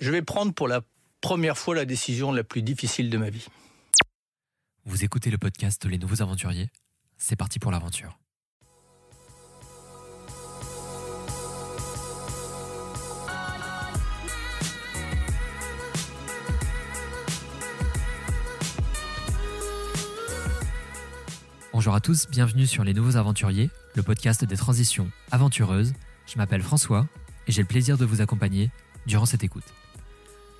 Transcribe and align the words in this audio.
Je 0.00 0.10
vais 0.10 0.22
prendre 0.22 0.52
pour 0.52 0.66
la 0.66 0.82
première 1.20 1.56
fois 1.56 1.74
la 1.74 1.84
décision 1.84 2.32
la 2.32 2.42
plus 2.42 2.62
difficile 2.62 3.10
de 3.10 3.18
ma 3.18 3.30
vie. 3.30 3.46
Vous 4.84 5.04
écoutez 5.04 5.30
le 5.30 5.38
podcast 5.38 5.84
Les 5.86 5.98
Nouveaux 5.98 6.20
Aventuriers 6.20 6.68
C'est 7.16 7.36
parti 7.36 7.58
pour 7.58 7.70
l'aventure. 7.70 8.18
Bonjour 21.72 21.94
à 21.94 22.00
tous, 22.00 22.28
bienvenue 22.28 22.66
sur 22.66 22.84
Les 22.84 22.94
Nouveaux 22.94 23.16
Aventuriers, 23.16 23.70
le 23.94 24.02
podcast 24.02 24.44
des 24.44 24.56
transitions 24.56 25.10
aventureuses. 25.30 25.92
Je 26.26 26.36
m'appelle 26.36 26.62
François 26.62 27.06
et 27.46 27.52
j'ai 27.52 27.62
le 27.62 27.68
plaisir 27.68 27.96
de 27.96 28.04
vous 28.04 28.20
accompagner 28.20 28.70
durant 29.06 29.26
cette 29.26 29.44
écoute. 29.44 29.64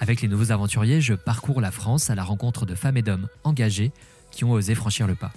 Avec 0.00 0.20
les 0.20 0.28
nouveaux 0.28 0.52
aventuriers, 0.52 1.00
je 1.00 1.14
parcours 1.14 1.60
la 1.60 1.70
France 1.70 2.10
à 2.10 2.14
la 2.14 2.24
rencontre 2.24 2.66
de 2.66 2.74
femmes 2.74 2.96
et 2.96 3.02
d'hommes 3.02 3.28
engagés 3.44 3.92
qui 4.30 4.44
ont 4.44 4.52
osé 4.52 4.74
franchir 4.74 5.06
le 5.06 5.14
pas. 5.14 5.32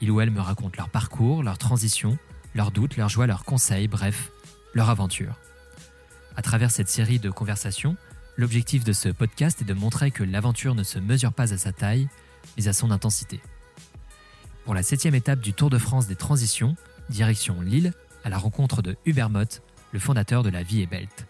Ils 0.00 0.10
ou 0.10 0.20
elles 0.20 0.30
me 0.30 0.40
racontent 0.40 0.76
leur 0.76 0.88
parcours, 0.88 1.42
leur 1.42 1.58
transition, 1.58 2.18
leurs 2.54 2.70
doutes, 2.70 2.96
leurs 2.96 3.08
joies, 3.08 3.26
leurs 3.26 3.44
conseils, 3.44 3.88
bref, 3.88 4.32
leur 4.74 4.90
aventure. 4.90 5.38
À 6.36 6.42
travers 6.42 6.70
cette 6.70 6.88
série 6.88 7.18
de 7.18 7.30
conversations, 7.30 7.96
l'objectif 8.36 8.84
de 8.84 8.92
ce 8.92 9.08
podcast 9.08 9.60
est 9.60 9.66
de 9.66 9.74
montrer 9.74 10.10
que 10.10 10.24
l'aventure 10.24 10.74
ne 10.74 10.82
se 10.82 10.98
mesure 10.98 11.32
pas 11.32 11.52
à 11.52 11.58
sa 11.58 11.72
taille, 11.72 12.08
mais 12.56 12.68
à 12.68 12.72
son 12.72 12.90
intensité. 12.90 13.40
Pour 14.64 14.74
la 14.74 14.82
septième 14.82 15.14
étape 15.14 15.40
du 15.40 15.52
Tour 15.52 15.70
de 15.70 15.78
France 15.78 16.06
des 16.06 16.16
transitions, 16.16 16.76
direction 17.08 17.60
Lille, 17.60 17.92
à 18.24 18.30
la 18.30 18.38
rencontre 18.38 18.82
de 18.82 18.96
Hubert 19.04 19.30
Mott, 19.30 19.62
le 19.92 19.98
fondateur 19.98 20.42
de 20.42 20.50
la 20.50 20.62
Vie 20.62 20.82
et 20.82 20.86
Belt. 20.86 21.26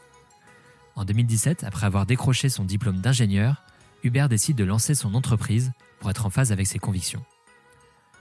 En 0.96 1.04
2017, 1.04 1.64
après 1.64 1.86
avoir 1.86 2.06
décroché 2.06 2.48
son 2.48 2.64
diplôme 2.64 3.00
d'ingénieur, 3.00 3.62
Hubert 4.02 4.28
décide 4.28 4.56
de 4.56 4.64
lancer 4.64 4.94
son 4.94 5.14
entreprise 5.14 5.72
pour 5.98 6.10
être 6.10 6.26
en 6.26 6.30
phase 6.30 6.52
avec 6.52 6.66
ses 6.66 6.78
convictions. 6.78 7.24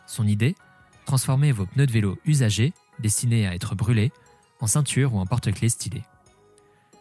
Son 0.07 0.27
idée 0.27 0.55
Transformer 1.05 1.51
vos 1.51 1.65
pneus 1.65 1.87
de 1.87 1.91
vélo 1.91 2.19
usagés, 2.23 2.71
destinés 2.99 3.47
à 3.47 3.55
être 3.55 3.73
brûlés, 3.73 4.11
en 4.59 4.67
ceinture 4.67 5.15
ou 5.15 5.19
en 5.19 5.25
porte-clés 5.25 5.69
stylés. 5.69 6.03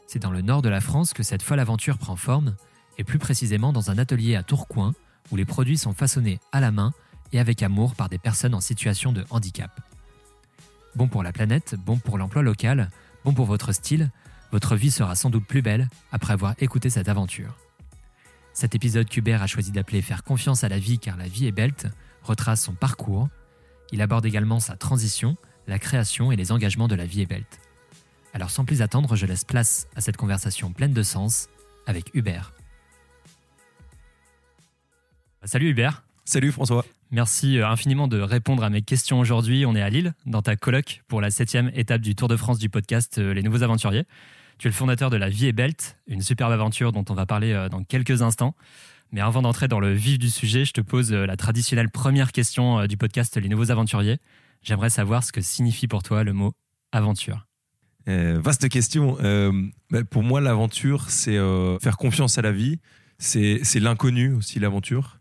C'est 0.06 0.18
dans 0.18 0.30
le 0.30 0.40
nord 0.40 0.62
de 0.62 0.70
la 0.70 0.80
France 0.80 1.12
que 1.12 1.22
cette 1.22 1.42
folle 1.42 1.60
aventure 1.60 1.98
prend 1.98 2.16
forme, 2.16 2.56
et 2.96 3.04
plus 3.04 3.18
précisément 3.18 3.70
dans 3.70 3.90
un 3.90 3.98
atelier 3.98 4.34
à 4.34 4.42
Tourcoing, 4.42 4.94
où 5.30 5.36
les 5.36 5.44
produits 5.44 5.76
sont 5.76 5.92
façonnés 5.92 6.40
à 6.52 6.60
la 6.60 6.70
main 6.70 6.94
et 7.32 7.38
avec 7.38 7.62
amour 7.62 7.94
par 7.94 8.08
des 8.08 8.16
personnes 8.16 8.54
en 8.54 8.62
situation 8.62 9.12
de 9.12 9.26
handicap. 9.28 9.78
Bon 10.94 11.06
pour 11.06 11.22
la 11.22 11.32
planète, 11.32 11.74
bon 11.84 11.98
pour 11.98 12.16
l'emploi 12.16 12.42
local, 12.42 12.88
bon 13.26 13.34
pour 13.34 13.44
votre 13.44 13.72
style, 13.72 14.10
votre 14.52 14.76
vie 14.76 14.90
sera 14.90 15.14
sans 15.14 15.30
doute 15.30 15.46
plus 15.46 15.62
belle 15.62 15.88
après 16.12 16.32
avoir 16.32 16.54
écouté 16.58 16.90
cette 16.90 17.08
aventure. 17.08 17.56
Cet 18.52 18.74
épisode 18.74 19.08
qu'Hubert 19.08 19.42
a 19.42 19.46
choisi 19.46 19.70
d'appeler 19.70 20.02
Faire 20.02 20.24
confiance 20.24 20.64
à 20.64 20.68
la 20.68 20.78
vie 20.78 20.98
car 20.98 21.16
la 21.16 21.28
vie 21.28 21.46
est 21.46 21.52
belle 21.52 21.72
retrace 22.22 22.62
son 22.62 22.74
parcours. 22.74 23.28
Il 23.92 24.02
aborde 24.02 24.26
également 24.26 24.60
sa 24.60 24.76
transition, 24.76 25.36
la 25.66 25.78
création 25.78 26.30
et 26.32 26.36
les 26.36 26.52
engagements 26.52 26.88
de 26.88 26.94
la 26.94 27.06
vie 27.06 27.22
est 27.22 27.26
belle. 27.26 27.46
Alors 28.34 28.50
sans 28.50 28.64
plus 28.64 28.82
attendre, 28.82 29.16
je 29.16 29.26
laisse 29.26 29.44
place 29.44 29.88
à 29.96 30.00
cette 30.00 30.16
conversation 30.16 30.72
pleine 30.72 30.92
de 30.92 31.02
sens 31.02 31.48
avec 31.86 32.10
Hubert. 32.14 32.52
Salut 35.44 35.70
Hubert. 35.70 36.04
Salut 36.24 36.52
François. 36.52 36.84
Merci 37.10 37.58
euh, 37.58 37.66
infiniment 37.66 38.06
de 38.06 38.20
répondre 38.20 38.62
à 38.62 38.68
mes 38.68 38.82
questions 38.82 39.18
aujourd'hui. 39.18 39.64
On 39.64 39.74
est 39.74 39.80
à 39.80 39.88
Lille, 39.88 40.12
dans 40.26 40.42
ta 40.42 40.56
colloque, 40.56 41.02
pour 41.08 41.22
la 41.22 41.30
septième 41.30 41.70
étape 41.74 42.02
du 42.02 42.14
Tour 42.14 42.28
de 42.28 42.36
France 42.36 42.58
du 42.58 42.68
podcast 42.68 43.16
euh, 43.16 43.32
Les 43.32 43.42
Nouveaux 43.42 43.62
Aventuriers. 43.62 44.04
Tu 44.58 44.66
es 44.66 44.70
le 44.70 44.74
fondateur 44.74 45.10
de 45.10 45.16
La 45.16 45.28
Vie 45.28 45.46
est 45.46 45.52
Belt, 45.52 45.98
une 46.06 46.22
superbe 46.22 46.52
aventure 46.52 46.92
dont 46.92 47.04
on 47.08 47.14
va 47.14 47.26
parler 47.26 47.52
euh, 47.52 47.68
dans 47.68 47.84
quelques 47.84 48.22
instants. 48.22 48.54
Mais 49.12 49.20
avant 49.20 49.42
d'entrer 49.42 49.68
dans 49.68 49.80
le 49.80 49.92
vif 49.92 50.18
du 50.18 50.28
sujet, 50.28 50.64
je 50.64 50.72
te 50.72 50.80
pose 50.80 51.12
la 51.12 51.36
traditionnelle 51.36 51.88
première 51.88 52.30
question 52.32 52.84
du 52.86 52.98
podcast 52.98 53.38
Les 53.38 53.48
Nouveaux 53.48 53.70
Aventuriers. 53.70 54.18
J'aimerais 54.62 54.90
savoir 54.90 55.24
ce 55.24 55.32
que 55.32 55.40
signifie 55.40 55.88
pour 55.88 56.02
toi 56.02 56.24
le 56.24 56.34
mot 56.34 56.52
aventure. 56.92 57.46
vaste 58.06 58.68
question. 58.68 59.16
Bah, 59.90 60.04
pour 60.04 60.22
moi, 60.22 60.42
l'aventure, 60.42 61.08
c'est 61.08 61.38
faire 61.80 61.96
confiance 61.96 62.36
à 62.36 62.42
la 62.42 62.52
vie. 62.52 62.80
C'est 63.16 63.80
l'inconnu 63.80 64.34
aussi, 64.34 64.58
l'aventure 64.58 65.18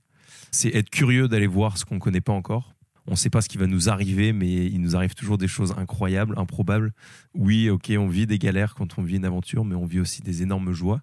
c'est 0.51 0.75
être 0.75 0.89
curieux 0.89 1.27
d'aller 1.27 1.47
voir 1.47 1.77
ce 1.77 1.85
qu'on 1.85 1.95
ne 1.95 1.99
connaît 1.99 2.21
pas 2.21 2.33
encore. 2.33 2.73
On 3.07 3.11
ne 3.11 3.15
sait 3.15 3.29
pas 3.29 3.41
ce 3.41 3.47
qui 3.47 3.57
va 3.57 3.67
nous 3.67 3.89
arriver, 3.89 4.33
mais 4.33 4.65
il 4.65 4.81
nous 4.81 4.95
arrive 4.95 5.15
toujours 5.15 5.37
des 5.37 5.47
choses 5.47 5.73
incroyables, 5.77 6.37
improbables. 6.37 6.93
Oui, 7.33 7.69
ok, 7.69 7.91
on 7.97 8.07
vit 8.07 8.27
des 8.27 8.37
galères 8.37 8.75
quand 8.75 8.97
on 8.97 9.01
vit 9.01 9.15
une 9.15 9.25
aventure, 9.25 9.63
mais 9.63 9.75
on 9.75 9.85
vit 9.85 10.01
aussi 10.01 10.21
des 10.21 10.41
énormes 10.41 10.73
joies. 10.73 11.01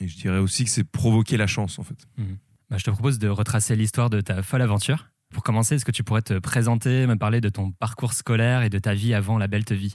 Et 0.00 0.08
je 0.08 0.16
dirais 0.16 0.38
aussi 0.38 0.64
que 0.64 0.70
c'est 0.70 0.84
provoquer 0.84 1.36
la 1.36 1.46
chance, 1.46 1.78
en 1.78 1.84
fait. 1.84 2.08
Mhm. 2.16 2.38
Bah, 2.70 2.76
je 2.76 2.84
te 2.84 2.90
propose 2.90 3.18
de 3.18 3.28
retracer 3.28 3.76
l'histoire 3.76 4.10
de 4.10 4.20
ta 4.20 4.42
folle 4.42 4.62
aventure. 4.62 5.10
Pour 5.32 5.42
commencer, 5.42 5.76
est-ce 5.76 5.84
que 5.84 5.92
tu 5.92 6.02
pourrais 6.02 6.22
te 6.22 6.38
présenter, 6.38 7.06
me 7.06 7.16
parler 7.16 7.40
de 7.40 7.48
ton 7.48 7.70
parcours 7.70 8.14
scolaire 8.14 8.62
et 8.62 8.70
de 8.70 8.78
ta 8.78 8.94
vie 8.94 9.14
avant 9.14 9.38
la 9.38 9.46
belle 9.46 9.64
vie? 9.70 9.94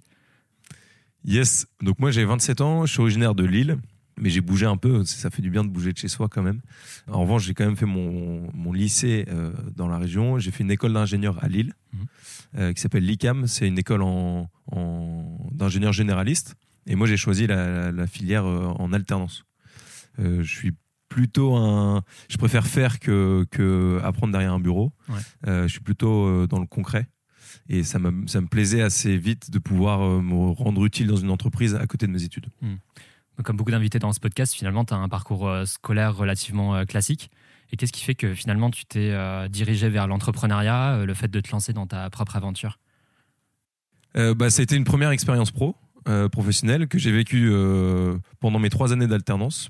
Yes, 1.25 1.67
donc 1.81 1.99
moi 1.99 2.11
j'ai 2.11 2.25
27 2.25 2.61
ans, 2.61 2.85
je 2.85 2.91
suis 2.91 3.01
originaire 3.01 3.33
de 3.33 3.45
Lille 3.45 3.77
mais 4.17 4.29
j'ai 4.29 4.41
bougé 4.41 4.65
un 4.65 4.77
peu, 4.77 5.03
ça 5.05 5.29
fait 5.29 5.41
du 5.41 5.49
bien 5.49 5.63
de 5.63 5.69
bouger 5.69 5.91
de 5.91 5.97
chez 5.97 6.07
soi 6.07 6.27
quand 6.29 6.43
même. 6.43 6.61
En 7.07 7.21
revanche, 7.21 7.45
j'ai 7.45 7.53
quand 7.53 7.65
même 7.65 7.75
fait 7.75 7.85
mon, 7.85 8.49
mon 8.53 8.71
lycée 8.71 9.25
euh, 9.29 9.51
dans 9.75 9.87
la 9.87 9.97
région. 9.97 10.37
J'ai 10.37 10.51
fait 10.51 10.63
une 10.63 10.71
école 10.71 10.93
d'ingénieur 10.93 11.43
à 11.43 11.47
Lille 11.47 11.73
mhm. 11.93 12.05
euh, 12.57 12.73
qui 12.73 12.81
s'appelle 12.81 13.05
l'ICAM. 13.05 13.47
C'est 13.47 13.67
une 13.67 13.79
école 13.79 14.03
en, 14.03 14.49
en 14.71 15.49
d'ingénieur 15.51 15.93
généraliste. 15.93 16.55
Et 16.85 16.95
moi, 16.95 17.07
j'ai 17.07 17.17
choisi 17.17 17.47
la, 17.47 17.91
la, 17.91 18.07
filière 18.07 18.45
euh, 18.45 18.65
en 18.65 18.93
alternance. 18.93 19.45
je 20.19 20.43
suis 20.43 20.73
plutôt 21.09 21.55
un. 21.55 22.03
Je 22.29 22.37
préfère 22.37 22.67
faire 22.67 22.99
que, 22.99 23.45
que 23.51 23.99
apprendre 24.03 24.31
derrière 24.31 24.53
un 24.53 24.59
bureau. 24.59 24.91
je 25.45 25.67
suis 25.67 25.79
plutôt 25.79 26.47
dans 26.47 26.59
le 26.59 26.67
concret. 26.67 27.07
Et 27.69 27.83
ça, 27.83 27.99
ça 28.27 28.41
me 28.41 28.47
plaisait 28.47 28.81
assez 28.81 29.15
vite 29.15 29.49
de 29.51 29.59
pouvoir 29.59 30.21
me 30.21 30.51
rendre 30.51 30.83
utile 30.85 31.07
dans 31.07 31.15
une 31.15 31.29
entreprise 31.29 31.75
à 31.75 31.85
côté 31.87 32.07
de 32.07 32.11
mes 32.11 32.23
études. 32.23 32.47
Mhm. 32.61 32.77
Comme 33.41 33.57
beaucoup 33.57 33.71
d'invités 33.71 33.97
dans 33.97 34.13
ce 34.13 34.19
podcast, 34.19 34.53
finalement, 34.53 34.85
tu 34.85 34.93
as 34.93 34.97
un 34.97 35.09
parcours 35.09 35.47
euh, 35.47 35.65
scolaire 35.65 36.15
relativement 36.15 36.75
euh, 36.75 36.85
classique. 36.85 37.31
Et 37.71 37.77
qu'est-ce 37.77 37.91
qui 37.91 38.03
fait 38.03 38.13
que 38.13 38.35
finalement 38.35 38.69
tu 38.69 38.85
t'es 38.85 39.09
euh, 39.11 39.47
dirigé 39.47 39.89
vers 39.89 40.05
l'entrepreneuriat, 40.05 41.05
le 41.05 41.13
fait 41.15 41.29
de 41.29 41.39
te 41.39 41.51
lancer 41.51 41.73
dans 41.73 41.87
ta 41.87 42.07
propre 42.11 42.35
aventure? 42.35 42.77
Euh, 44.15 44.35
bah, 44.35 44.51
C'était 44.51 44.75
une 44.75 44.83
première 44.83 45.09
expérience 45.09 45.49
pro, 45.49 45.75
professionnelle, 46.31 46.87
que 46.87 46.99
j'ai 46.99 47.11
vécue 47.11 47.51
pendant 48.39 48.59
mes 48.59 48.69
trois 48.69 48.93
années 48.93 49.07
d'alternance. 49.07 49.69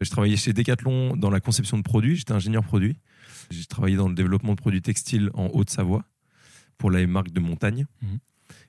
Je 0.00 0.10
travaillais 0.10 0.36
chez 0.36 0.52
Decathlon 0.52 1.16
dans 1.16 1.30
la 1.30 1.40
conception 1.40 1.76
de 1.76 1.82
produits, 1.82 2.16
j'étais 2.16 2.32
ingénieur 2.32 2.62
produit. 2.62 2.96
J'ai 3.50 3.64
travaillé 3.64 3.96
dans 3.96 4.08
le 4.08 4.14
développement 4.14 4.52
de 4.52 4.60
produits 4.60 4.82
textiles 4.82 5.30
en 5.34 5.46
Haute-Savoie 5.52 6.04
pour 6.78 6.90
la 6.90 7.04
marque 7.06 7.32
de 7.32 7.40
montagne. 7.40 7.86
Mmh. 8.00 8.06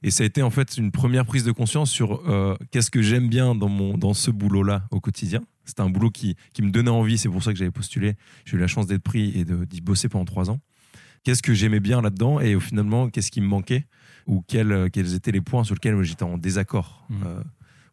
Et 0.03 0.11
ça 0.11 0.23
a 0.23 0.25
été 0.25 0.41
en 0.41 0.49
fait 0.49 0.77
une 0.77 0.91
première 0.91 1.25
prise 1.25 1.43
de 1.43 1.51
conscience 1.51 1.91
sur 1.91 2.21
euh, 2.29 2.55
qu'est-ce 2.71 2.91
que 2.91 3.01
j'aime 3.01 3.27
bien 3.27 3.55
dans, 3.55 3.69
mon, 3.69 3.97
dans 3.97 4.13
ce 4.13 4.31
boulot-là 4.31 4.85
au 4.91 4.99
quotidien. 4.99 5.41
C'était 5.65 5.81
un 5.81 5.89
boulot 5.89 6.09
qui, 6.09 6.35
qui 6.53 6.61
me 6.61 6.71
donnait 6.71 6.89
envie, 6.89 7.17
c'est 7.17 7.29
pour 7.29 7.43
ça 7.43 7.51
que 7.53 7.59
j'avais 7.59 7.71
postulé. 7.71 8.15
J'ai 8.45 8.57
eu 8.57 8.59
la 8.59 8.67
chance 8.67 8.87
d'être 8.87 9.03
pris 9.03 9.39
et 9.39 9.45
d'y 9.45 9.81
bosser 9.81 10.09
pendant 10.09 10.25
trois 10.25 10.49
ans. 10.49 10.59
Qu'est-ce 11.23 11.43
que 11.43 11.53
j'aimais 11.53 11.79
bien 11.79 12.01
là-dedans 12.01 12.39
et 12.39 12.59
finalement, 12.59 13.09
qu'est-ce 13.09 13.29
qui 13.29 13.41
me 13.41 13.47
manquait 13.47 13.85
ou 14.27 14.43
quels, 14.47 14.89
quels 14.91 15.13
étaient 15.13 15.31
les 15.31 15.41
points 15.41 15.63
sur 15.63 15.75
lesquels 15.75 16.01
j'étais 16.01 16.23
en 16.23 16.37
désaccord 16.37 17.05
mmh. 17.09 17.15
euh, 17.25 17.43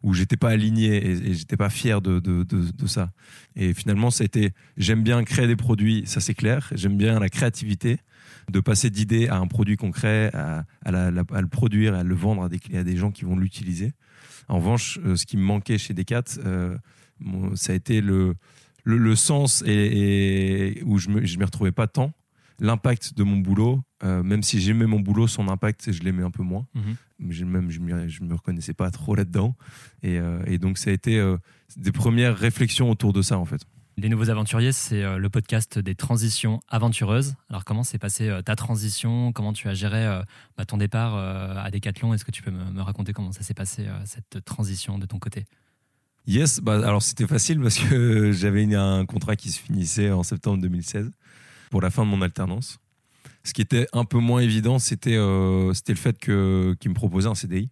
où 0.02 0.14
j'étais 0.14 0.36
pas 0.36 0.50
aligné 0.50 0.96
et, 0.96 1.10
et 1.10 1.34
j'étais 1.34 1.56
pas 1.56 1.68
fier 1.68 2.00
de, 2.00 2.20
de, 2.20 2.42
de, 2.42 2.70
de, 2.70 2.86
ça. 2.86 3.10
Et 3.56 3.74
finalement, 3.74 4.10
ça 4.10 4.22
a 4.22 4.26
été 4.26 4.52
j'aime 4.76 5.02
bien 5.02 5.22
créer 5.24 5.46
des 5.46 5.56
produits, 5.56 6.04
ça 6.06 6.20
c'est 6.20 6.34
clair. 6.34 6.70
J'aime 6.74 6.96
bien 6.96 7.18
la 7.18 7.28
créativité 7.28 7.98
de 8.48 8.60
passer 8.60 8.90
d'idée 8.90 9.28
à 9.28 9.36
un 9.36 9.46
produit 9.46 9.76
concret, 9.76 10.30
à, 10.34 10.64
le 10.90 11.46
produire, 11.46 11.94
à 11.94 12.02
le 12.02 12.14
vendre 12.14 12.44
à 12.44 12.48
des, 12.48 12.60
à 12.74 12.84
des 12.84 12.96
gens 12.96 13.10
qui 13.10 13.24
vont 13.24 13.36
l'utiliser. 13.36 13.92
En 14.48 14.56
revanche, 14.56 14.98
euh, 15.04 15.16
ce 15.16 15.26
qui 15.26 15.36
me 15.36 15.42
manquait 15.42 15.78
chez 15.78 15.94
Decat, 15.94 16.24
euh, 16.44 16.76
ça 17.54 17.72
a 17.72 17.76
été 17.76 18.00
le, 18.00 18.34
le, 18.84 19.16
sens 19.16 19.62
et, 19.66 20.82
où 20.86 20.98
je 20.98 21.10
ne 21.10 21.20
me, 21.20 21.44
retrouvais 21.44 21.72
pas 21.72 21.86
tant. 21.86 22.12
L'impact 22.60 23.14
de 23.16 23.22
mon 23.22 23.36
boulot, 23.36 23.82
euh, 24.02 24.22
même 24.22 24.42
si 24.42 24.60
j'aimais 24.60 24.86
mon 24.86 24.98
boulot, 24.98 25.28
son 25.28 25.48
impact, 25.48 25.92
je 25.92 26.02
l'aimais 26.02 26.24
un 26.24 26.30
peu 26.30 26.42
moins. 26.42 26.66
Mhm. 26.74 27.44
Même 27.46 27.70
je 27.70 27.80
ne 27.80 28.28
me 28.28 28.34
reconnaissais 28.34 28.74
pas 28.74 28.90
trop 28.90 29.14
là-dedans. 29.14 29.54
Et, 30.02 30.18
et, 30.46 30.58
donc, 30.58 30.78
ça 30.78 30.90
a 30.90 30.92
été 30.92 31.20
des 31.76 31.92
premières 31.92 32.36
réflexions 32.36 32.90
autour 32.90 33.12
de 33.12 33.22
ça, 33.22 33.38
en 33.38 33.44
fait. 33.44 33.60
Les 34.00 34.08
Nouveaux 34.08 34.30
Aventuriers, 34.30 34.70
c'est 34.70 35.02
euh, 35.02 35.18
le 35.18 35.28
podcast 35.28 35.76
des 35.80 35.96
transitions 35.96 36.60
aventureuses. 36.68 37.34
Alors, 37.50 37.64
comment 37.64 37.82
s'est 37.82 37.98
passée 37.98 38.28
euh, 38.28 38.42
ta 38.42 38.54
transition? 38.54 39.32
Comment 39.32 39.52
tu 39.52 39.66
as 39.66 39.74
géré 39.74 40.06
euh, 40.06 40.22
bah, 40.56 40.64
ton 40.64 40.76
départ 40.76 41.16
à 41.16 41.68
Decathlon? 41.72 42.14
Est-ce 42.14 42.24
que 42.24 42.30
tu 42.30 42.40
peux 42.40 42.52
me, 42.52 42.80
raconter 42.80 43.12
comment 43.12 43.32
ça 43.32 43.42
s'est 43.42 43.54
passé, 43.54 43.88
cette 44.04 44.44
transition 44.44 45.00
de 45.00 45.06
ton 45.06 45.18
côté? 45.18 45.46
Yes, 46.28 46.60
bah, 46.60 46.74
alors 46.74 47.02
c'était 47.02 47.26
facile 47.26 47.60
parce 47.60 47.76
que 47.76 48.30
j'avais 48.38 48.72
un 48.72 49.04
contrat 49.04 49.34
qui 49.34 49.50
se 49.50 49.58
finissait 49.58 50.12
en 50.12 50.22
septembre 50.22 50.62
2016 50.62 51.10
pour 51.72 51.80
la 51.80 51.90
fin 51.90 52.04
de 52.04 52.10
mon 52.10 52.22
alternance. 52.22 52.78
Ce 53.42 53.52
qui 53.52 53.62
était 53.62 53.88
un 53.92 54.04
peu 54.04 54.18
moins 54.18 54.38
évident, 54.38 54.78
c'était 54.78 55.16
le 55.16 55.72
fait 55.96 56.16
qu'ils 56.20 56.32
me 56.32 56.94
proposaient 56.94 57.28
un 57.28 57.34
CDI. 57.34 57.68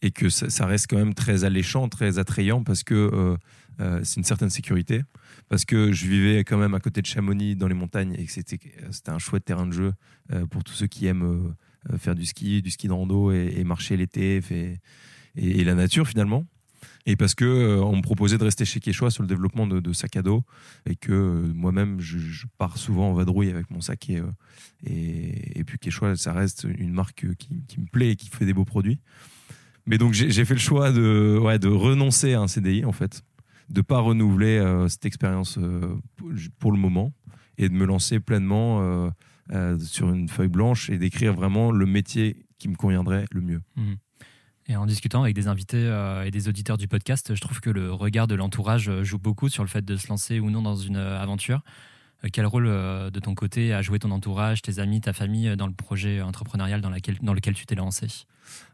et 0.00 0.12
que 0.12 0.30
ça, 0.30 0.64
reste 0.64 0.86
quand 0.88 0.96
même 0.96 1.12
très 1.12 1.44
alléchant, 1.44 1.90
très 1.90 2.18
attrayant 2.18 2.64
parce 2.64 2.84
que 2.84 2.94
euh, 2.94 3.36
euh, 3.80 4.00
c'est 4.04 4.16
une 4.16 4.24
certaine 4.24 4.50
sécurité, 4.50 5.02
parce 5.52 5.66
que 5.66 5.92
je 5.92 6.06
vivais 6.06 6.44
quand 6.44 6.56
même 6.56 6.72
à 6.72 6.80
côté 6.80 7.02
de 7.02 7.06
Chamonix 7.06 7.56
dans 7.56 7.68
les 7.68 7.74
montagnes 7.74 8.14
et 8.18 8.24
que 8.24 8.32
c'était 8.32 8.58
un 9.08 9.18
chouette 9.18 9.44
terrain 9.44 9.66
de 9.66 9.72
jeu 9.72 9.92
euh, 10.32 10.46
pour 10.46 10.64
tous 10.64 10.72
ceux 10.72 10.86
qui 10.86 11.04
aiment 11.04 11.24
euh, 11.90 11.92
euh, 11.92 11.98
faire 11.98 12.14
du 12.14 12.24
ski, 12.24 12.62
du 12.62 12.70
ski 12.70 12.88
de 12.88 12.92
rando 12.94 13.30
et, 13.32 13.62
marcher 13.62 13.98
l'été 13.98 14.40
et, 15.36 15.64
la 15.64 15.74
nature 15.74 16.08
finalement. 16.08 16.46
Et 17.04 17.16
parce 17.16 17.34
que 17.34 17.78
on 17.82 17.96
me 17.96 18.00
proposait 18.00 18.38
de 18.38 18.44
rester 18.44 18.64
chez 18.64 18.80
Quechua 18.80 19.10
sur 19.10 19.22
le 19.22 19.28
développement 19.28 19.66
de, 19.66 19.78
de 19.78 19.92
sacs 19.92 20.16
à 20.16 20.22
dos 20.22 20.42
et 20.86 20.96
que 20.96 21.52
moi-même 21.54 22.00
je, 22.00 22.46
pars 22.56 22.78
souvent 22.78 23.10
en 23.10 23.12
vadrouille 23.12 23.50
avec 23.50 23.70
mon 23.70 23.82
sac 23.82 24.08
et, 24.08 25.64
puis 25.66 25.78
Quechua 25.78 26.16
ça 26.16 26.32
reste 26.32 26.66
une 26.78 26.94
marque 26.94 27.26
qui, 27.36 27.78
me 27.78 27.86
plaît 27.88 28.12
et 28.12 28.16
qui 28.16 28.30
fait 28.30 28.46
des 28.46 28.54
beaux 28.54 28.64
produits. 28.64 29.00
Mais 29.84 29.98
donc 29.98 30.14
j'ai 30.14 30.44
fait 30.46 30.54
le 30.54 30.60
choix 30.60 30.92
de 30.92 31.68
renoncer 31.68 32.32
à 32.32 32.40
un 32.40 32.48
CDI 32.48 32.86
en 32.86 32.92
fait, 32.92 33.22
de 33.72 33.80
pas 33.80 33.98
renouveler 33.98 34.58
euh, 34.58 34.86
cette 34.88 35.06
expérience 35.06 35.56
euh, 35.58 35.96
pour 36.58 36.72
le 36.72 36.78
moment 36.78 37.12
et 37.58 37.68
de 37.68 37.74
me 37.74 37.86
lancer 37.86 38.20
pleinement 38.20 39.10
euh, 39.50 39.78
sur 39.78 40.10
une 40.10 40.28
feuille 40.28 40.48
blanche 40.48 40.90
et 40.90 40.98
d'écrire 40.98 41.32
vraiment 41.32 41.72
le 41.72 41.86
métier 41.86 42.46
qui 42.58 42.68
me 42.68 42.76
conviendrait 42.76 43.24
le 43.32 43.40
mieux. 43.40 43.62
Et 44.68 44.76
en 44.76 44.86
discutant 44.86 45.22
avec 45.22 45.34
des 45.34 45.48
invités 45.48 45.90
et 46.24 46.30
des 46.30 46.48
auditeurs 46.48 46.78
du 46.78 46.86
podcast, 46.86 47.34
je 47.34 47.40
trouve 47.40 47.60
que 47.60 47.68
le 47.68 47.92
regard 47.92 48.26
de 48.26 48.34
l'entourage 48.34 49.02
joue 49.02 49.18
beaucoup 49.18 49.48
sur 49.48 49.64
le 49.64 49.68
fait 49.68 49.84
de 49.84 49.96
se 49.96 50.08
lancer 50.08 50.38
ou 50.38 50.50
non 50.50 50.62
dans 50.62 50.76
une 50.76 50.96
aventure. 50.96 51.62
Euh, 52.24 52.28
Quel 52.32 52.46
rôle 52.46 52.66
euh, 52.66 53.10
de 53.10 53.20
ton 53.20 53.34
côté 53.34 53.72
a 53.72 53.82
joué 53.82 53.98
ton 53.98 54.10
entourage, 54.10 54.62
tes 54.62 54.78
amis, 54.78 55.00
ta 55.00 55.12
famille 55.12 55.48
euh, 55.48 55.56
dans 55.56 55.66
le 55.66 55.72
projet 55.74 56.20
entrepreneurial 56.22 56.80
dans, 56.80 56.90
laquelle- 56.90 57.18
dans 57.22 57.34
lequel 57.34 57.54
tu 57.54 57.66
t'es 57.66 57.74
lancé? 57.74 58.06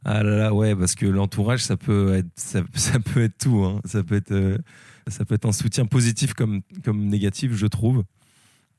Ah 0.05 0.23
là 0.23 0.37
là, 0.37 0.55
ouais, 0.55 0.75
parce 0.75 0.95
que 0.95 1.07
l'entourage, 1.07 1.63
ça 1.63 1.77
peut 1.77 2.15
être, 2.15 2.29
ça, 2.37 2.61
ça 2.75 2.99
peut 3.01 3.23
être 3.23 3.39
tout. 3.39 3.65
hein. 3.65 3.81
Ça 3.85 4.03
peut 4.03 4.17
être, 4.17 4.61
ça 5.07 5.25
peut 5.25 5.35
être 5.35 5.47
un 5.47 5.53
soutien 5.53 5.87
positif 5.87 6.35
comme, 6.35 6.63
comme 6.85 7.07
négatif, 7.07 7.53
je 7.55 7.67
trouve. 7.67 8.05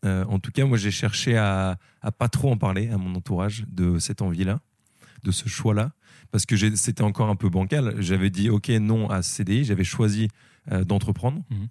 Euh, 0.05 0.23
en 0.25 0.39
tout 0.39 0.51
cas, 0.51 0.65
moi, 0.65 0.77
j'ai 0.77 0.91
cherché 0.91 1.37
à, 1.37 1.77
à 2.01 2.11
pas 2.11 2.29
trop 2.29 2.51
en 2.51 2.57
parler 2.57 2.89
à 2.89 2.97
mon 2.97 3.15
entourage 3.15 3.65
de 3.69 3.99
cette 3.99 4.21
envie-là, 4.21 4.59
de 5.23 5.31
ce 5.31 5.49
choix-là, 5.49 5.91
parce 6.31 6.45
que 6.45 6.55
c'était 6.75 7.01
encore 7.03 7.29
un 7.29 7.35
peu 7.35 7.49
bancal. 7.49 7.95
J'avais 7.99 8.29
dit 8.29 8.49
OK, 8.49 8.69
non 8.69 9.09
à 9.09 9.21
CDI. 9.21 9.65
J'avais 9.65 9.83
choisi 9.83 10.27
euh, 10.71 10.83
d'entreprendre. 10.83 11.41
Mhm. 11.49 11.67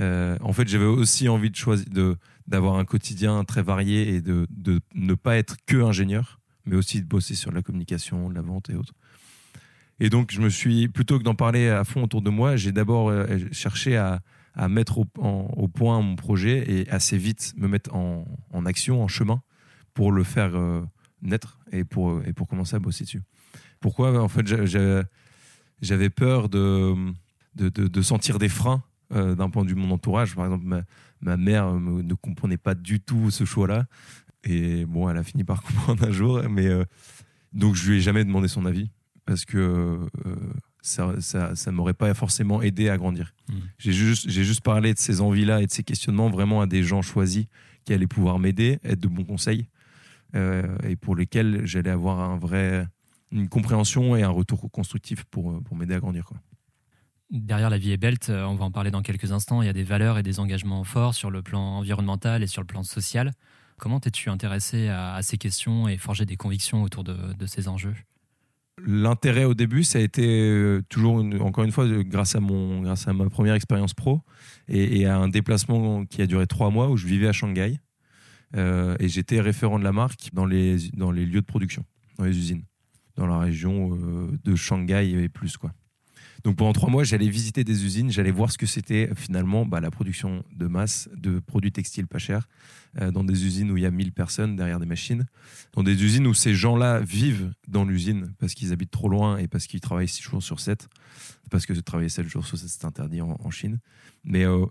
Euh, 0.00 0.36
en 0.40 0.52
fait, 0.52 0.68
j'avais 0.68 0.84
aussi 0.86 1.28
envie 1.28 1.50
de 1.50 1.56
choisir, 1.56 1.86
de 1.90 2.16
d'avoir 2.46 2.76
un 2.76 2.84
quotidien 2.84 3.44
très 3.44 3.62
varié 3.62 4.14
et 4.14 4.20
de, 4.20 4.46
de 4.50 4.80
ne 4.94 5.14
pas 5.14 5.36
être 5.36 5.56
que 5.66 5.76
ingénieur, 5.76 6.40
mais 6.66 6.76
aussi 6.76 7.00
de 7.00 7.06
bosser 7.06 7.34
sur 7.34 7.52
la 7.52 7.62
communication, 7.62 8.28
la 8.30 8.40
vente 8.42 8.68
et 8.70 8.74
autres. 8.74 8.94
Et 10.00 10.10
donc, 10.10 10.32
je 10.32 10.40
me 10.40 10.48
suis, 10.48 10.88
plutôt 10.88 11.18
que 11.18 11.22
d'en 11.24 11.36
parler 11.36 11.68
à 11.68 11.84
fond 11.84 12.02
autour 12.02 12.20
de 12.22 12.30
moi, 12.30 12.56
j'ai 12.56 12.72
d'abord 12.72 13.10
euh, 13.10 13.38
cherché 13.52 13.96
à, 13.96 14.20
à 14.54 14.68
mettre 14.68 14.98
au, 14.98 15.06
au 15.18 15.68
point 15.68 16.00
mon 16.00 16.16
projet 16.16 16.64
et 16.68 16.88
assez 16.90 17.16
vite 17.16 17.54
me 17.56 17.68
mettre 17.68 17.94
en, 17.94 18.26
en 18.50 18.66
action, 18.66 19.02
en 19.04 19.08
chemin, 19.08 19.40
pour 19.94 20.10
le 20.10 20.24
faire 20.24 20.56
euh, 20.56 20.82
naître 21.20 21.58
et 21.70 21.84
pour, 21.84 22.22
et 22.26 22.32
pour 22.32 22.48
commencer 22.48 22.74
à 22.74 22.80
bosser 22.80 23.04
dessus. 23.04 23.22
Pourquoi? 23.80 24.20
En 24.20 24.28
fait, 24.28 24.46
j'a- 24.46 24.66
j'a- 24.66 25.04
j'avais 25.80 26.10
peur 26.10 26.48
de, 26.48 26.94
de- 27.54 27.68
de 27.68 28.02
sentir 28.02 28.38
des 28.40 28.48
freins 28.48 28.82
euh, 29.14 29.34
d'un 29.34 29.50
point 29.50 29.64
de 29.64 29.68
vue 29.68 29.74
de 29.74 29.80
mon 29.80 29.90
entourage. 29.90 30.34
Par 30.34 30.46
exemple, 30.46 30.64
ma, 30.64 30.82
ma 31.20 31.36
mère 31.36 31.66
euh, 31.66 32.02
ne 32.02 32.14
comprenait 32.14 32.56
pas 32.56 32.74
du 32.74 33.00
tout 33.00 33.30
ce 33.30 33.44
choix-là. 33.44 33.86
Et 34.44 34.86
bon, 34.86 35.08
elle 35.08 35.18
a 35.18 35.22
fini 35.22 35.44
par 35.44 35.62
comprendre 35.62 36.06
un 36.08 36.10
jour. 36.10 36.42
Mais 36.48 36.66
euh, 36.66 36.84
donc, 37.52 37.74
je 37.74 37.90
lui 37.90 37.98
ai 37.98 38.00
jamais 38.00 38.24
demandé 38.24 38.48
son 38.48 38.64
avis 38.64 38.90
parce 39.24 39.44
que 39.44 40.00
ça, 40.80 41.14
ça, 41.20 41.54
ça 41.54 41.70
m'aurait 41.70 41.94
pas 41.94 42.12
forcément 42.12 42.60
aidé 42.60 42.88
à 42.88 42.96
grandir. 42.96 43.34
Mhm. 43.48 43.60
J'ai 43.78 43.92
juste, 43.92 44.28
juste 44.28 44.62
parlé 44.62 44.94
de 44.94 44.98
ces 44.98 45.20
envies-là 45.20 45.62
et 45.62 45.66
de 45.66 45.70
ces 45.70 45.84
questionnements 45.84 46.28
vraiment 46.28 46.60
à 46.60 46.66
des 46.66 46.82
gens 46.82 47.02
choisis 47.02 47.46
qui 47.84 47.92
allaient 47.92 48.08
pouvoir 48.08 48.40
m'aider, 48.40 48.80
être 48.82 48.98
de 48.98 49.08
bons 49.08 49.24
conseils 49.24 49.68
et 50.34 50.96
pour 50.96 51.14
lesquels 51.14 51.60
j'allais 51.66 51.90
avoir 51.90 52.18
un 52.18 52.38
vrai, 52.38 52.88
une 53.30 53.50
compréhension 53.50 54.16
et 54.16 54.22
un 54.22 54.30
retour 54.30 54.68
constructif 54.72 55.24
pour, 55.24 55.62
pour 55.62 55.76
m'aider 55.76 55.94
à 55.94 56.00
grandir. 56.00 56.24
Quoi. 56.24 56.38
Derrière 57.32 57.70
la 57.70 57.78
vie 57.78 57.92
est 57.92 57.96
belle, 57.96 58.18
euh, 58.28 58.44
on 58.44 58.56
va 58.56 58.66
en 58.66 58.70
parler 58.70 58.90
dans 58.90 59.00
quelques 59.00 59.32
instants, 59.32 59.62
il 59.62 59.66
y 59.66 59.70
a 59.70 59.72
des 59.72 59.84
valeurs 59.84 60.18
et 60.18 60.22
des 60.22 60.38
engagements 60.38 60.84
forts 60.84 61.14
sur 61.14 61.30
le 61.30 61.40
plan 61.40 61.78
environnemental 61.78 62.42
et 62.42 62.46
sur 62.46 62.60
le 62.60 62.66
plan 62.66 62.82
social. 62.82 63.32
Comment 63.78 64.00
t'es-tu 64.00 64.28
intéressé 64.28 64.88
à, 64.88 65.18
ces 65.22 65.38
questions 65.38 65.88
et 65.88 65.96
forger 65.96 66.26
des 66.26 66.36
convictions 66.36 66.82
autour 66.82 67.04
de, 67.04 67.46
ces 67.46 67.68
enjeux? 67.68 67.94
L'intérêt 68.84 69.44
au 69.44 69.54
début, 69.54 69.82
ça 69.82 69.98
a 69.98 70.02
été 70.02 70.26
euh, 70.26 70.82
toujours, 70.90 71.24
encore 71.40 71.64
une 71.64 71.72
fois, 71.72 71.86
euh, 71.86 72.02
grâce 72.02 72.36
à, 72.36 72.40
mon, 72.40 72.82
grâce 72.82 73.08
à 73.08 73.14
ma 73.14 73.30
première 73.30 73.54
expérience 73.54 73.94
pro 73.94 74.20
et, 74.68 75.06
à 75.06 75.16
un 75.16 75.28
déplacement 75.28 76.04
qui 76.04 76.20
a 76.20 76.26
duré 76.26 76.46
trois 76.46 76.68
mois 76.68 76.90
où 76.90 76.98
je 76.98 77.06
vivais 77.06 77.28
à 77.28 77.32
Shanghai. 77.32 77.78
Et 78.54 79.08
j'étais 79.08 79.40
référent 79.40 79.78
de 79.78 79.84
la 79.84 79.92
marque 79.92 80.28
dans 80.34 80.44
les, 80.44 80.76
dans 80.90 81.10
les 81.10 81.24
lieux 81.24 81.40
de 81.40 81.46
production, 81.46 81.86
dans 82.18 82.24
les 82.24 82.36
usines, 82.36 82.64
dans 83.16 83.26
la 83.26 83.38
région 83.38 83.96
de 84.44 84.54
Shanghai 84.54 85.10
et 85.10 85.30
plus. 85.30 85.56
Quoi. 85.56 85.72
Donc 86.44 86.56
pendant 86.56 86.72
trois 86.72 86.90
mois, 86.90 87.04
j'allais 87.04 87.28
visiter 87.28 87.62
des 87.62 87.84
usines, 87.84 88.10
j'allais 88.10 88.30
voir 88.30 88.50
ce 88.50 88.58
que 88.58 88.66
c'était 88.66 89.10
finalement 89.14 89.64
bah, 89.64 89.80
la 89.80 89.90
production 89.90 90.44
de 90.54 90.66
masse 90.66 91.08
de 91.14 91.38
produits 91.38 91.70
textiles 91.70 92.08
pas 92.08 92.18
chers, 92.18 92.48
euh, 93.00 93.10
dans 93.10 93.22
des 93.22 93.44
usines 93.44 93.70
où 93.70 93.76
il 93.76 93.84
y 93.84 93.86
a 93.86 93.90
1000 93.90 94.12
personnes 94.12 94.56
derrière 94.56 94.80
des 94.80 94.86
machines, 94.86 95.24
dans 95.74 95.82
des 95.82 96.02
usines 96.02 96.26
où 96.26 96.34
ces 96.34 96.54
gens-là 96.54 97.00
vivent 97.00 97.52
dans 97.68 97.84
l'usine 97.84 98.32
parce 98.38 98.54
qu'ils 98.54 98.72
habitent 98.72 98.90
trop 98.90 99.08
loin 99.08 99.38
et 99.38 99.46
parce 99.46 99.66
qu'ils 99.66 99.80
travaillent 99.80 100.08
6 100.08 100.22
jours 100.22 100.42
sur 100.42 100.58
7, 100.58 100.88
parce 101.50 101.64
que 101.64 101.72
travailler 101.74 102.08
7 102.08 102.26
jours 102.26 102.44
sur 102.44 102.58
7 102.58 102.68
c'est 102.68 102.84
interdit 102.84 103.20
en, 103.20 103.50
Chine. 103.50 103.78
Mais 104.24 104.44
euh, 104.44 104.66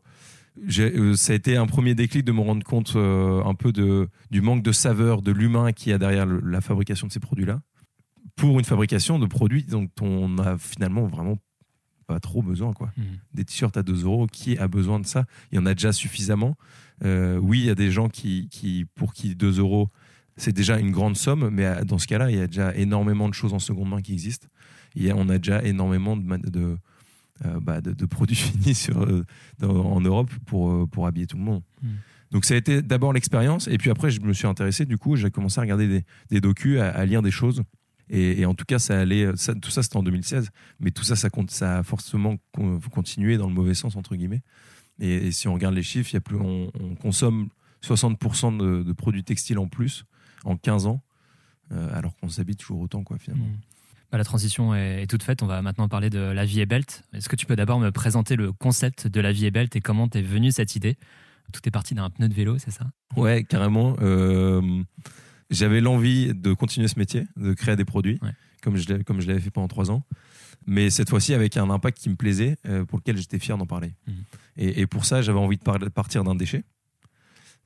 euh, 0.79 1.15
ça 1.15 1.31
a 1.33 1.35
été 1.35 1.56
un 1.56 1.68
premier 1.68 1.95
déclic 1.95 2.25
de 2.25 2.31
me 2.33 2.41
rendre 2.41 2.65
compte 2.65 2.95
un 2.97 3.53
peu 3.56 3.71
du 3.71 4.41
manque 4.41 4.63
de 4.63 4.71
saveur 4.73 5.21
de 5.21 5.31
l'humain 5.31 5.71
qui 5.71 5.91
y 5.91 5.94
a 5.94 5.97
derrière 5.97 6.25
la 6.25 6.59
fabrication 6.59 7.07
de 7.07 7.13
ces 7.13 7.21
produits-là 7.21 7.62
pour 8.35 8.59
une 8.59 8.65
fabrication 8.65 9.19
de 9.19 9.25
produits 9.25 9.63
dont 9.63 9.89
on 10.01 10.38
a 10.39 10.57
finalement 10.57 11.06
vraiment 11.06 11.38
pas 12.13 12.19
trop 12.19 12.41
besoin 12.41 12.73
quoi 12.73 12.89
des 13.33 13.45
t-shirts 13.45 13.77
à 13.77 13.83
2 13.83 14.03
euros, 14.03 14.27
qui 14.27 14.57
a 14.57 14.67
besoin 14.67 14.99
de 14.99 15.05
ça? 15.05 15.25
Il 15.51 15.55
y 15.55 15.59
en 15.59 15.65
a 15.65 15.73
déjà 15.73 15.91
suffisamment. 15.93 16.55
Euh, 17.03 17.37
oui, 17.37 17.59
il 17.59 17.65
y 17.65 17.69
a 17.69 17.75
des 17.75 17.91
gens 17.91 18.09
qui, 18.09 18.47
qui, 18.49 18.85
pour 18.95 19.13
qui 19.13 19.35
2 19.35 19.59
euros, 19.59 19.89
c'est 20.37 20.51
déjà 20.53 20.77
une 20.79 20.91
grande 20.91 21.15
somme, 21.17 21.49
mais 21.51 21.65
à- 21.65 21.83
dans 21.83 21.97
ce 21.97 22.07
cas-là, 22.07 22.29
il 22.31 22.37
y 22.37 22.41
a 22.41 22.47
déjà 22.47 22.75
énormément 22.75 23.29
de 23.29 23.33
choses 23.33 23.53
en 23.53 23.59
seconde 23.59 23.89
main 23.89 24.01
qui 24.01 24.13
existent. 24.13 24.47
A- 24.99 25.13
on 25.15 25.29
a 25.29 25.37
déjà 25.37 25.63
énormément 25.63 26.17
de, 26.17 26.37
de, 26.49 26.77
euh, 27.45 27.59
bah, 27.61 27.79
de, 27.81 27.91
de 27.93 28.05
produits 28.05 28.35
finis 28.47 28.75
sur, 28.75 29.01
euh, 29.03 29.25
dans- 29.59 29.85
en 29.85 30.01
Europe 30.01 30.31
pour, 30.45 30.69
euh, 30.71 30.85
pour 30.85 31.07
habiller 31.07 31.27
tout 31.27 31.37
le 31.37 31.44
monde. 31.44 31.63
Mm. 31.81 31.87
Donc 32.31 32.45
ça 32.45 32.53
a 32.53 32.57
été 32.57 32.81
d'abord 32.81 33.11
l'expérience, 33.13 33.68
et 33.68 33.77
puis 33.77 33.89
après 33.89 34.09
je 34.09 34.21
me 34.21 34.31
suis 34.33 34.47
intéressé, 34.47 34.85
du 34.85 34.97
coup 34.97 35.15
j'ai 35.18 35.30
commencé 35.31 35.59
à 35.59 35.63
regarder 35.63 35.87
des, 35.87 36.03
des 36.30 36.39
docus, 36.39 36.80
à, 36.80 36.89
à 36.89 37.06
lire 37.06 37.21
des 37.21 37.31
choses. 37.31 37.63
Et, 38.13 38.41
et 38.41 38.45
en 38.45 38.53
tout 38.53 38.65
cas, 38.65 38.77
ça 38.77 38.99
allait, 38.99 39.35
ça, 39.37 39.56
tout 39.56 39.71
ça 39.71 39.81
c'était 39.83 39.95
en 39.97 40.03
2016, 40.03 40.49
mais 40.81 40.91
tout 40.91 41.03
ça, 41.03 41.15
ça, 41.15 41.30
compte, 41.30 41.49
ça 41.49 41.80
a 41.80 41.83
forcément 41.83 42.35
con- 42.53 42.80
continué 42.91 43.37
dans 43.37 43.47
le 43.47 43.53
mauvais 43.53 43.73
sens, 43.73 43.95
entre 43.95 44.15
guillemets. 44.15 44.41
Et, 44.99 45.27
et 45.27 45.31
si 45.31 45.47
on 45.47 45.53
regarde 45.53 45.73
les 45.73 45.81
chiffres, 45.81 46.13
y 46.13 46.18
a 46.18 46.21
plus, 46.21 46.35
on, 46.35 46.69
on 46.80 46.95
consomme 46.95 47.47
60% 47.83 48.57
de, 48.57 48.83
de 48.83 48.94
produits 48.94 49.23
textiles 49.23 49.57
en 49.57 49.68
plus 49.68 50.03
en 50.44 50.57
15 50.57 50.87
ans, 50.87 51.01
euh, 51.71 51.89
alors 51.94 52.15
qu'on 52.18 52.30
s'habite 52.30 52.59
toujours 52.59 52.81
autant, 52.81 53.03
quoi, 53.03 53.18
finalement. 53.18 53.45
Mm. 53.45 53.59
Bah, 54.11 54.18
la 54.18 54.25
transition 54.25 54.75
est, 54.75 55.03
est 55.03 55.07
toute 55.07 55.23
faite. 55.23 55.41
On 55.41 55.47
va 55.47 55.61
maintenant 55.61 55.87
parler 55.87 56.09
de 56.09 56.19
la 56.19 56.44
vie 56.44 56.59
est 56.59 56.65
belt. 56.65 57.03
Est-ce 57.13 57.30
que 57.30 57.37
tu 57.37 57.45
peux 57.45 57.56
d'abord 57.56 57.80
me 57.80 57.91
présenter 57.91 58.35
le 58.35 58.51
concept 58.51 59.07
de 59.07 59.21
la 59.21 59.31
vie 59.31 59.45
est 59.45 59.51
belt 59.51 59.73
et 59.77 59.80
comment 59.80 60.09
t'es 60.09 60.21
venue 60.21 60.51
cette 60.51 60.75
idée? 60.75 60.97
Tout 61.53 61.61
est 61.65 61.71
parti 61.71 61.95
d'un 61.95 62.09
pneu 62.09 62.27
de 62.27 62.33
vélo, 62.33 62.57
c'est 62.57 62.71
ça? 62.71 62.87
Ouais, 63.15 63.45
carrément. 63.45 63.95
Euh, 64.01 64.83
J'avais 65.51 65.81
l'envie 65.81 66.33
de 66.33 66.53
continuer 66.53 66.87
ce 66.87 66.97
métier, 66.97 67.25
de 67.37 67.53
créer 67.53 67.75
des 67.75 67.85
produits, 67.85 68.17
Ouais. 68.21 68.31
comme 68.63 68.77
je 68.77 68.87
l'ai- 68.91 69.03
comme 69.03 69.21
je 69.21 69.27
l'avais 69.27 69.39
fait 69.41 69.51
pendant 69.51 69.67
trois 69.67 69.91
ans. 69.91 70.03
Mais 70.65 70.89
cette 70.89 71.09
fois-ci 71.09 71.33
avec 71.33 71.57
un 71.57 71.69
impact 71.69 71.97
qui 71.99 72.09
me 72.09 72.15
plaisait, 72.15 72.57
euh, 72.67 72.85
pour 72.85 72.99
lequel 72.99 73.17
j'étais 73.17 73.37
fier 73.39 73.57
d'en 73.57 73.65
parler. 73.65 73.93
Mhm. 74.07 74.13
Et, 74.57 74.81
et 74.81 74.87
pour 74.87 75.05
ça, 75.05 75.21
j'avais 75.21 75.39
envie 75.39 75.57
de 75.57 75.63
par- 75.63 75.79
partir 75.91 76.23
d'un 76.23 76.35
déchet. 76.35 76.63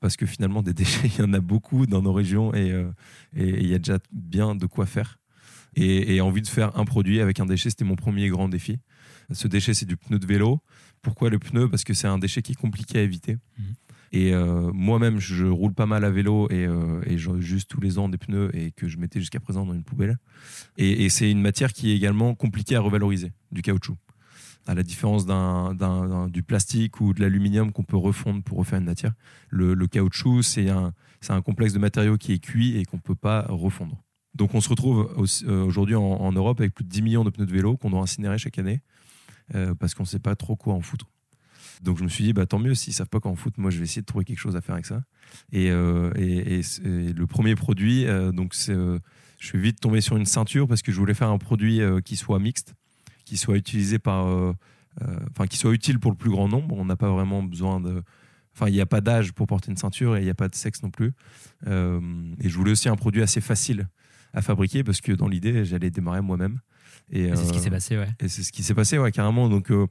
Parce 0.00 0.16
que 0.16 0.26
finalement, 0.26 0.62
des 0.62 0.74
déchets, 0.82 1.08
il 1.14 1.18
y 1.20 1.22
en 1.22 1.32
a 1.32 1.40
beaucoup 1.40 1.86
dans 1.86 2.02
nos 2.02 2.12
régions 2.12 2.52
et 2.54 2.70
euh, 2.72 2.90
il 3.34 3.66
y 3.66 3.74
a 3.74 3.78
déjà 3.78 3.98
bien 4.12 4.54
de 4.54 4.66
quoi 4.66 4.84
faire. 4.86 5.18
Et, 5.74 6.16
et 6.16 6.20
envie 6.22 6.42
de 6.42 6.46
faire 6.48 6.76
un 6.78 6.84
produit 6.86 7.20
avec 7.20 7.38
un 7.38 7.46
déchet, 7.46 7.68
c'était 7.70 7.84
mon 7.84 7.96
premier 7.96 8.28
grand 8.28 8.48
défi. 8.48 8.78
Ce 9.32 9.46
déchet, 9.46 9.74
c'est 9.74 9.84
du 9.86 9.96
pneu 9.96 10.18
de 10.18 10.26
vélo. 10.26 10.60
Pourquoi 11.02 11.28
le 11.30 11.38
pneu? 11.38 11.68
Parce 11.68 11.84
que 11.84 11.92
c'est 11.94 12.06
un 12.08 12.18
déchet 12.18 12.40
qui 12.42 12.52
est 12.52 12.56
compliqué 12.56 12.98
à 12.98 13.02
éviter. 13.02 13.36
Mhm. 13.58 13.74
Et 14.12 14.34
euh, 14.34 14.70
moi-même, 14.72 15.18
je 15.18 15.46
roule 15.46 15.74
pas 15.74 15.86
mal 15.86 16.04
à 16.04 16.10
vélo 16.10 16.48
et, 16.50 16.66
euh, 16.66 17.00
et 17.06 17.18
je 17.18 17.40
juste 17.40 17.70
tous 17.70 17.80
les 17.80 17.98
ans 17.98 18.08
des 18.08 18.18
pneus 18.18 18.50
et 18.54 18.72
que 18.72 18.88
je 18.88 18.98
mettais 18.98 19.20
jusqu'à 19.20 19.40
présent 19.40 19.66
dans 19.66 19.74
une 19.74 19.84
poubelle. 19.84 20.18
Et, 20.76 21.08
c'est 21.08 21.30
une 21.30 21.40
matière 21.40 21.72
qui 21.72 21.90
est 21.90 21.96
également 21.96 22.34
compliquée 22.34 22.76
à 22.76 22.80
revaloriser, 22.80 23.32
du 23.52 23.62
caoutchouc. 23.62 23.96
À 24.66 24.74
la 24.74 24.82
différence 24.82 25.26
du 25.26 26.42
plastique 26.42 27.00
ou 27.00 27.14
de 27.14 27.20
l'aluminium 27.20 27.72
qu'on 27.72 27.84
peut 27.84 27.96
refondre 27.96 28.42
pour 28.42 28.58
refaire 28.58 28.78
une 28.78 28.84
matière, 28.84 29.12
le, 29.48 29.86
caoutchouc, 29.86 30.42
c'est 30.42 30.68
un, 30.68 30.92
complexe 31.42 31.72
de 31.72 31.78
matériaux 31.78 32.16
qui 32.16 32.32
est 32.32 32.38
cuit 32.38 32.76
et 32.76 32.84
qu'on 32.84 32.98
peut 32.98 33.14
pas 33.14 33.46
refondre. 33.48 34.02
Donc 34.34 34.54
on 34.54 34.60
se 34.60 34.68
retrouve 34.68 35.08
aujourd'hui 35.48 35.94
en, 35.94 36.32
Europe 36.32 36.60
avec 36.60 36.74
plus 36.74 36.84
de 36.84 36.90
10 36.90 37.02
millions 37.02 37.24
de 37.24 37.30
pneus 37.30 37.46
de 37.46 37.52
vélo 37.52 37.76
qu'on 37.76 37.90
doit 37.90 38.00
incinérer 38.00 38.38
chaque 38.38 38.58
année 38.58 38.80
parce 39.78 39.94
qu'on 39.94 40.02
ne 40.02 40.08
sait 40.08 40.18
pas 40.18 40.34
trop 40.34 40.56
quoi 40.56 40.74
en 40.74 40.80
foutre. 40.80 41.06
Donc 41.82 41.98
je 41.98 42.04
me 42.04 42.08
suis 42.08 42.24
dit, 42.24 42.32
bah, 42.32 42.46
tant 42.46 42.58
mieux, 42.58 42.74
s'ils 42.74 42.92
ne 42.92 42.96
savent 42.96 43.08
pas 43.08 43.20
quoi 43.20 43.30
en 43.30 43.36
foutre, 43.36 43.60
moi 43.60 43.70
je 43.70 43.78
vais 43.78 43.84
essayer 43.84 44.02
de 44.02 44.06
trouver 44.06 44.24
quelque 44.24 44.38
chose 44.38 44.56
à 44.56 44.60
faire 44.60 44.74
avec 44.74 44.86
ça. 44.86 45.02
Et, 45.52 45.66
et, 45.66 45.72
le 45.72 47.24
premier 47.26 47.54
produit, 47.54 48.06
donc 48.32 48.54
c'est, 48.54 48.74
je 48.74 49.46
suis 49.46 49.58
vite 49.58 49.80
tombé 49.80 50.00
sur 50.00 50.16
une 50.16 50.26
ceinture 50.26 50.68
parce 50.68 50.82
que 50.82 50.92
je 50.92 50.98
voulais 50.98 51.14
faire 51.14 51.30
un 51.30 51.38
produit 51.38 51.80
qui 52.04 52.16
soit 52.16 52.38
mixte, 52.38 52.74
qui 53.24 53.36
soit 53.36 53.56
utilisé 53.56 53.98
par 53.98 54.54
euh, 55.02 55.18
enfin, 55.30 55.46
qui 55.46 55.58
soit 55.58 55.72
utile 55.72 55.98
pour 55.98 56.10
le 56.10 56.16
plus 56.16 56.30
grand 56.30 56.48
nombre. 56.48 56.76
On 56.76 56.84
n'a 56.84 56.96
pas 56.96 57.10
vraiment 57.10 57.42
besoin 57.42 57.80
de. 57.80 58.02
Enfin, 58.54 58.68
il 58.68 58.72
n'y 58.72 58.80
a 58.80 58.86
pas 58.86 59.02
d'âge 59.02 59.32
pour 59.32 59.46
porter 59.46 59.70
une 59.70 59.76
ceinture 59.76 60.16
et 60.16 60.20
il 60.20 60.24
n'y 60.24 60.30
a 60.30 60.34
pas 60.34 60.48
de 60.48 60.54
sexe 60.54 60.82
non 60.82 60.90
plus. 60.90 61.12
Euh, 61.66 62.00
et 62.40 62.48
je 62.48 62.56
voulais 62.56 62.70
aussi 62.70 62.88
un 62.88 62.96
produit 62.96 63.22
assez 63.22 63.42
facile 63.42 63.88
à 64.36 64.42
fabriquer 64.42 64.84
parce 64.84 65.00
que 65.00 65.12
dans 65.12 65.26
l'idée, 65.26 65.64
j'allais 65.64 65.90
démarrer 65.90 66.20
moi-même. 66.20 66.60
Et, 67.10 67.28
c'est 67.34 67.46
ce 67.46 67.52
qui 67.52 67.60
s'est 67.60 67.70
passé, 67.70 67.96
ouais. 67.96 68.08
Et 68.20 68.28
c'est 68.28 68.42
ce 68.42 68.52
qui 68.52 68.62
s'est 68.62 68.74
passé, 68.74 68.98
ouais, 68.98 69.10
carrément. 69.10 69.48
Donc, 69.48 69.70
euh, 69.70 69.86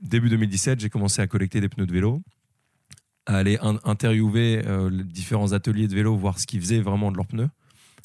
début 0.00 0.28
2017, 0.28 0.80
j'ai 0.80 0.90
commencé 0.90 1.22
à 1.22 1.26
collecter 1.26 1.60
des 1.60 1.68
pneus 1.68 1.86
de 1.86 1.92
vélo, 1.92 2.22
à 3.26 3.36
aller 3.36 3.58
interviewer 3.84 4.62
les 4.90 5.04
différents 5.04 5.52
ateliers 5.52 5.86
de 5.86 5.94
vélo, 5.94 6.16
voir 6.16 6.38
ce 6.38 6.46
qu'ils 6.46 6.60
faisaient 6.60 6.80
vraiment 6.80 7.12
de 7.12 7.16
leurs 7.16 7.26
pneus. 7.26 7.48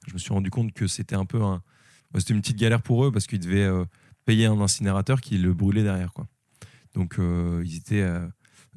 Je 0.08 0.14
me 0.14 0.20
suis 0.20 0.34
rendu 0.34 0.52
compte 0.52 0.72
que 0.74 0.86
c'était 0.88 1.16
un 1.16 1.26
peu 1.26 1.42
un. 1.42 1.62
C'était 2.18 2.34
une 2.34 2.42
petite 2.42 2.58
galère 2.58 2.82
pour 2.82 3.06
eux 3.06 3.12
parce 3.12 3.26
qu'ils 3.28 3.40
devaient 3.40 3.70
payer 4.26 4.46
un 4.46 4.60
incinérateur 4.60 5.22
qui 5.22 5.38
le 5.38 5.54
brûlait 5.54 5.84
derrière, 5.84 6.14
quoi. 6.14 6.28
Donc 6.96 7.20
euh, 7.20 7.62
ils 7.66 7.76
étaient 7.76 8.02
euh, 8.02 8.26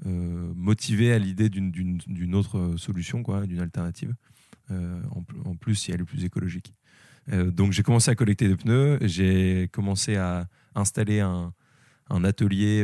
euh, 0.06 0.52
motivés 0.54 1.12
à 1.12 1.18
l'idée 1.18 1.48
d'une 1.48 2.34
autre 2.34 2.74
solution, 2.76 3.22
quoi, 3.22 3.46
d'une 3.46 3.60
alternative. 3.60 4.14
En, 4.70 5.56
plus, 5.56 5.76
si 5.76 5.92
elle 5.92 6.02
est 6.02 6.04
plus 6.04 6.24
écologique. 6.24 6.74
Donc 7.28 7.72
j'ai 7.72 7.82
commencé 7.82 8.10
à 8.10 8.14
collecter 8.14 8.48
des 8.48 8.56
pneus, 8.56 8.98
j'ai 9.02 9.68
commencé 9.72 10.16
à 10.16 10.46
installer 10.74 11.20
un, 11.20 11.52
atelier 12.24 12.82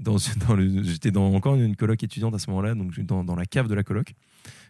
dans, 0.00 0.16
j'étais 0.82 1.10
dans 1.10 1.32
encore 1.32 1.54
une 1.54 1.76
coloc 1.76 2.02
étudiante 2.02 2.34
à 2.34 2.38
ce 2.38 2.50
moment-là 2.50 2.74
donc 2.74 2.98
dans, 3.00 3.36
la 3.36 3.46
cave 3.46 3.68
de 3.68 3.74
la 3.74 3.84
coloc 3.84 4.14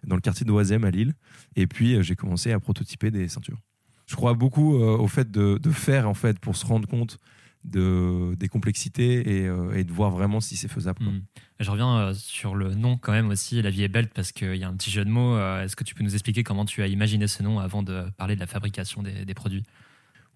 dans 0.06 0.14
le 0.14 0.20
quartier 0.20 0.44
d'Oisem 0.44 0.84
à 0.84 0.90
Lille. 0.90 1.14
Et 1.56 1.66
puis 1.66 2.02
j'ai 2.02 2.16
commencé 2.16 2.52
à 2.52 2.60
prototyper 2.60 3.10
des 3.10 3.28
ceintures. 3.28 3.60
Je 4.06 4.14
crois 4.14 4.34
beaucoup 4.34 4.74
au 4.74 5.08
fait 5.08 5.30
de, 5.30 5.58
faire 5.70 6.08
en 6.08 6.14
fait 6.14 6.38
pour 6.38 6.56
se 6.56 6.66
rendre 6.66 6.86
compte 6.86 7.18
de, 7.64 8.34
des 8.34 8.48
complexités 8.48 9.24
euh, 9.26 9.74
et, 9.74 9.84
de 9.84 9.92
voir 9.92 10.10
vraiment 10.10 10.40
si 10.40 10.56
c'est 10.56 10.68
faisable. 10.68 11.02
Hmm. 11.04 11.20
Je 11.60 11.70
reviens 11.70 11.98
euh, 11.98 12.14
sur 12.14 12.54
le 12.54 12.74
nom 12.74 12.98
quand 12.98 13.12
même 13.12 13.30
aussi, 13.30 13.62
La 13.62 13.70
vie 13.70 13.84
est 13.84 13.88
belle, 13.88 14.08
parce 14.08 14.32
qu'il 14.32 14.56
y 14.56 14.64
a 14.64 14.68
un 14.68 14.74
petit 14.74 14.90
jeu 14.90 15.04
de 15.04 15.10
mots. 15.10 15.34
Euh, 15.34 15.64
est-ce 15.64 15.76
que 15.76 15.84
tu 15.84 15.94
peux 15.94 16.04
nous 16.04 16.14
expliquer 16.14 16.44
comment 16.44 16.64
tu 16.64 16.82
as 16.82 16.86
imaginé 16.86 17.26
ce 17.26 17.42
nom 17.42 17.58
avant 17.58 17.82
de 17.82 18.04
parler 18.16 18.34
de 18.34 18.40
la 18.40 18.46
fabrication 18.46 19.02
des, 19.02 19.34
produits? 19.34 19.64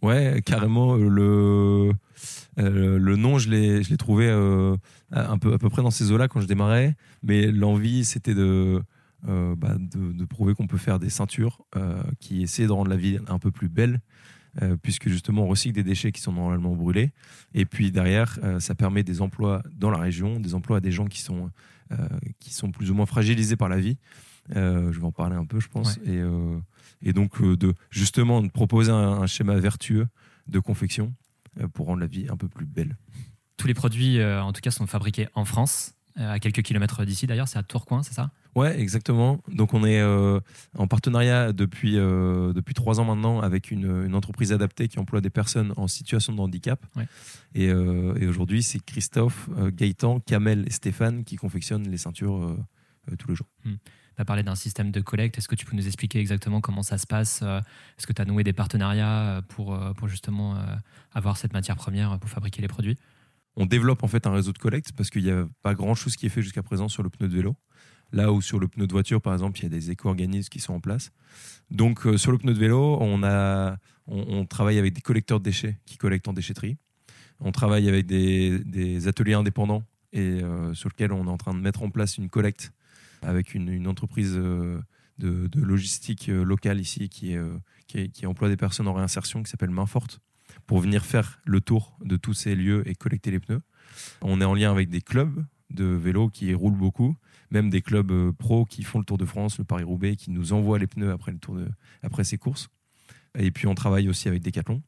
Ouais, 0.01 0.43
carrément. 0.45 0.95
Le, 0.95 1.93
le 2.57 3.17
nom, 3.17 3.39
je 3.39 3.51
l'ai 3.51 3.97
trouvé 3.97 4.31
un 4.31 5.39
peu, 5.39 5.53
à 5.53 5.59
peu 5.59 5.69
près 5.69 5.83
dans 5.83 5.91
ces 5.91 6.13
eaux-là 6.13 6.29
quand 6.29 6.41
je 6.41 6.47
démarrais, 6.47 6.97
mais 7.23 7.51
l'envie, 7.51 8.05
c'était 8.05 8.35
de, 8.35 8.81
bah, 9.25 9.77
de, 9.77 10.13
de, 10.13 10.25
prouver 10.25 10.55
qu'on 10.55 10.69
peut 10.69 10.79
faire 10.79 11.01
des 11.01 11.11
ceintures 11.11 11.63
qui 12.21 12.43
essaient 12.43 12.67
de 12.67 12.73
rendre 12.73 12.91
la 12.91 12.97
vie 12.97 13.19
un 13.27 13.41
peu 13.41 13.51
plus 13.51 13.69
belle 13.69 14.01
euh, 14.63 14.77
puisque 14.81 15.09
justement 15.09 15.45
on 15.45 15.47
recycle 15.47 15.75
des 15.75 15.85
déchets 15.85 16.11
qui 16.11 16.21
sont 16.21 16.33
normalement 16.33 16.75
brûlés. 16.75 17.13
Et 17.55 17.65
puis 17.65 17.93
derrière, 17.93 18.39
euh, 18.43 18.59
ça 18.59 18.75
permet 18.75 19.05
des 19.05 19.21
emplois 19.21 19.63
dans 19.73 19.91
la 19.91 19.99
région, 19.99 20.41
des 20.41 20.55
emplois 20.55 20.79
à 20.79 20.81
des 20.81 20.91
gens 20.91 21.07
qui 21.07 21.21
sont, 21.21 21.51
euh, 21.93 21.97
qui 22.41 22.53
sont 22.53 22.73
plus 22.73 22.91
ou 22.91 22.95
moins 22.95 23.07
fragilisés 23.07 23.57
par 23.57 23.69
la 23.69 23.79
vie. 23.79 23.99
je 24.55 24.99
vais 24.99 25.05
en 25.05 25.13
parler 25.13 25.37
un 25.37 25.45
peu, 25.45 25.61
je 25.61 25.69
pense. 25.69 25.99
Et, 26.05 26.21
et, 27.03 27.13
donc, 27.13 27.43
de, 27.43 27.75
justement, 27.91 28.43
de 28.43 28.49
proposer 28.49 28.91
un, 28.91 29.27
schéma 29.27 29.55
vertueux 29.57 30.09
de 30.47 30.59
confection 30.59 31.15
pour 31.75 31.87
rendre 31.87 32.01
la 32.01 32.07
vie 32.07 32.27
un 32.31 32.37
peu 32.37 32.49
plus 32.49 32.67
belle. 32.67 32.97
Tous 33.59 33.67
les 33.67 33.75
produits, 33.75 34.25
en 34.25 34.53
tout 34.53 34.63
cas, 34.63 34.71
sont 34.71 34.87
fabriqués 34.87 35.29
en 35.35 35.45
France, 35.45 35.95
à 36.19 36.39
quelques 36.41 36.63
kilomètres 36.63 37.05
d'ici 37.05 37.27
d'ailleurs, 37.27 37.49
c'est 37.49 37.59
à 37.59 37.63
Tourcoing, 37.63 38.03
c'est 38.03 38.15
ça? 38.15 38.31
Ouais, 38.55 38.81
exactement. 38.81 39.41
Donc 39.49 39.73
on 39.73 39.85
est 39.85 40.01
euh, 40.01 40.41
en 40.77 40.89
partenariat 40.89 41.53
depuis, 41.53 41.97
euh, 41.97 42.53
depuis 42.53 42.75
trois 42.75 42.99
ans 42.99 43.05
maintenant 43.05 43.41
avec 43.41 43.71
une, 43.71 44.05
une, 44.07 44.15
entreprise 44.17 44.53
adaptée 44.53 44.89
qui 44.89 44.99
emploie 44.99 45.21
des 45.21 45.31
personnes 45.31 45.73
en 45.77 45.87
situation 45.87 46.35
de 46.35 46.41
handicap. 46.41 46.85
Et, 47.55 47.69
euh, 47.69 48.19
et 48.19 48.27
aujourd'hui, 48.27 48.65
c'est 48.65 48.81
Christophe, 48.85 49.49
Gaëtan, 49.59 50.19
Kamel 50.21 50.65
et 50.67 50.71
Stéphane 50.71 51.23
qui 51.23 51.37
confectionnent 51.37 51.89
les 51.89 51.99
ceintures 51.99 52.57
tous 53.17 53.29
les 53.29 53.37
jours. 53.37 53.47
Hmm. 53.65 53.75
Tu 54.17 54.23
as 54.23 54.25
parlé 54.25 54.43
d'un 54.43 54.57
système 54.57 54.91
de 54.91 55.01
collecte. 55.01 55.39
Est-ce 55.39 55.47
que 55.47 55.55
tu 55.55 55.65
peux 55.65 55.77
nous 55.77 55.87
expliquer 55.87 56.19
exactement 56.19 56.61
comment 56.61 56.83
ça 56.83 56.99
se 56.99 57.07
passe? 57.07 57.43
Est-ce 57.43 58.07
que 58.09 58.13
tu 58.13 58.21
as 58.21 58.25
noué 58.25 58.43
des 58.43 58.53
partenariats 58.53 59.41
pour, 59.49 59.79
pour 59.97 60.09
justement 60.09 60.57
avoir 61.13 61.37
cette 61.37 61.53
matière 61.53 61.77
première 61.77 62.19
pour 62.19 62.29
fabriquer 62.29 62.61
les 62.61 62.69
produits? 62.69 62.97
On 63.61 63.67
développe 63.67 64.05
en 64.05 64.07
fait 64.07 64.25
un 64.29 64.31
réseau 64.31 64.53
de 64.53 64.59
collecte 64.59 64.93
parce 64.93 65.11
qu'il 65.11 65.25
n'y 65.25 65.33
a 65.33 65.45
pas 65.63 65.75
grand-chose 65.75 66.15
qui 66.15 66.27
est 66.27 66.29
fait 66.29 66.43
jusqu'à 66.43 66.63
présent 66.63 66.89
sur 66.89 67.03
le 67.03 67.11
pneu 67.11 67.27
de 67.27 67.35
vélo. 67.35 67.57
Là 68.13 68.33
où 68.33 68.41
sur 68.41 68.61
le 68.61 68.69
pneu 68.69 68.87
de 68.87 68.93
voiture, 68.93 69.21
par 69.21 69.33
exemple, 69.33 69.59
il 69.59 69.65
y 69.65 69.67
a 69.67 69.69
des 69.69 69.91
éco-organismes 69.91 70.49
qui 70.49 70.61
sont 70.61 70.75
en 70.75 70.81
place. 70.81 71.11
Donc 71.69 72.07
euh, 72.07 72.17
sur 72.17 72.31
le 72.31 72.39
pneu 72.39 72.55
de 72.55 72.59
vélo, 72.59 72.99
on, 73.01 73.25
a, 73.25 73.77
on, 74.07 74.47
travaille 74.47 74.79
avec 74.79 74.95
des 74.95 75.01
collecteurs 75.01 75.41
de 75.41 75.45
déchets 75.45 75.77
qui 75.87 75.97
collectent 75.97 76.29
en 76.29 76.33
déchetterie. 76.33 76.77
On 77.41 77.51
travaille 77.51 77.89
avec 77.89 78.07
des, 78.07 79.09
ateliers 79.09 79.35
indépendants 79.35 79.85
et 80.13 80.21
euh, 80.21 80.73
sur 80.73 80.89
lesquels 80.89 81.13
on 81.13 81.27
est 81.27 81.31
en 81.31 81.37
train 81.37 81.53
de 81.53 81.61
mettre 81.61 81.83
en 81.83 81.91
place 81.91 82.17
une 82.17 82.29
collecte 82.29 82.73
avec 83.23 83.55
une, 83.55 83.89
entreprise 83.89 84.35
euh, 84.37 84.81
de, 85.19 85.49
logistique 85.57 86.29
locale 86.29 86.79
ici 86.79 87.09
qui, 87.09 87.37
emploie 88.25 88.49
des 88.49 88.57
personnes 88.57 88.87
en 88.87 88.95
réinsertion 88.95 89.43
qui 89.43 89.51
s'appelle 89.51 89.71
Main 89.71 89.87
Forte 89.87 90.21
pour 90.69 90.79
venir 90.79 91.05
faire 91.05 91.41
le 91.45 91.61
tour 91.61 91.99
de 92.05 92.17
tous 92.17 92.35
ces 92.35 92.55
lieux 92.55 92.89
et 92.89 92.95
collecter 92.95 93.33
les 93.33 93.41
pneus. 93.41 93.63
On 94.23 94.41
est 94.41 94.45
en 94.45 94.55
lien 94.55 94.71
avec 94.71 94.89
des 94.89 95.01
clubs 95.01 95.45
de 95.71 95.85
vélo 95.85 96.29
qui 96.29 96.55
roulent 96.55 96.79
beaucoup 96.79 97.17
même 97.51 97.71
des 97.71 97.83
clubs 97.83 98.11
euh, 98.11 98.33
pro 98.33 98.65
qui 98.65 98.83
font 98.83 98.99
le 98.99 99.05
Tour 99.05 99.19
de 99.19 99.25
France, 99.25 99.59
le 99.59 99.65
Paris-Roubaix, 99.65 100.17
qui 100.17 100.31
nous 100.31 100.53
envoient 100.53 100.79
les 100.79 100.87
pneus 100.87 101.11
après, 101.11 101.33
le 101.33 101.39
tour 101.39 101.55
de, 101.55 101.69
après 102.03 102.25
ces 102.25 102.39
courses. 102.39 102.69
Et 103.39 103.51
puis 103.51 103.67
on 103.67 103.75
travaille 103.75 104.09
aussi 104.09 104.29
avec 104.29 104.43
Decathlon. 104.43 104.83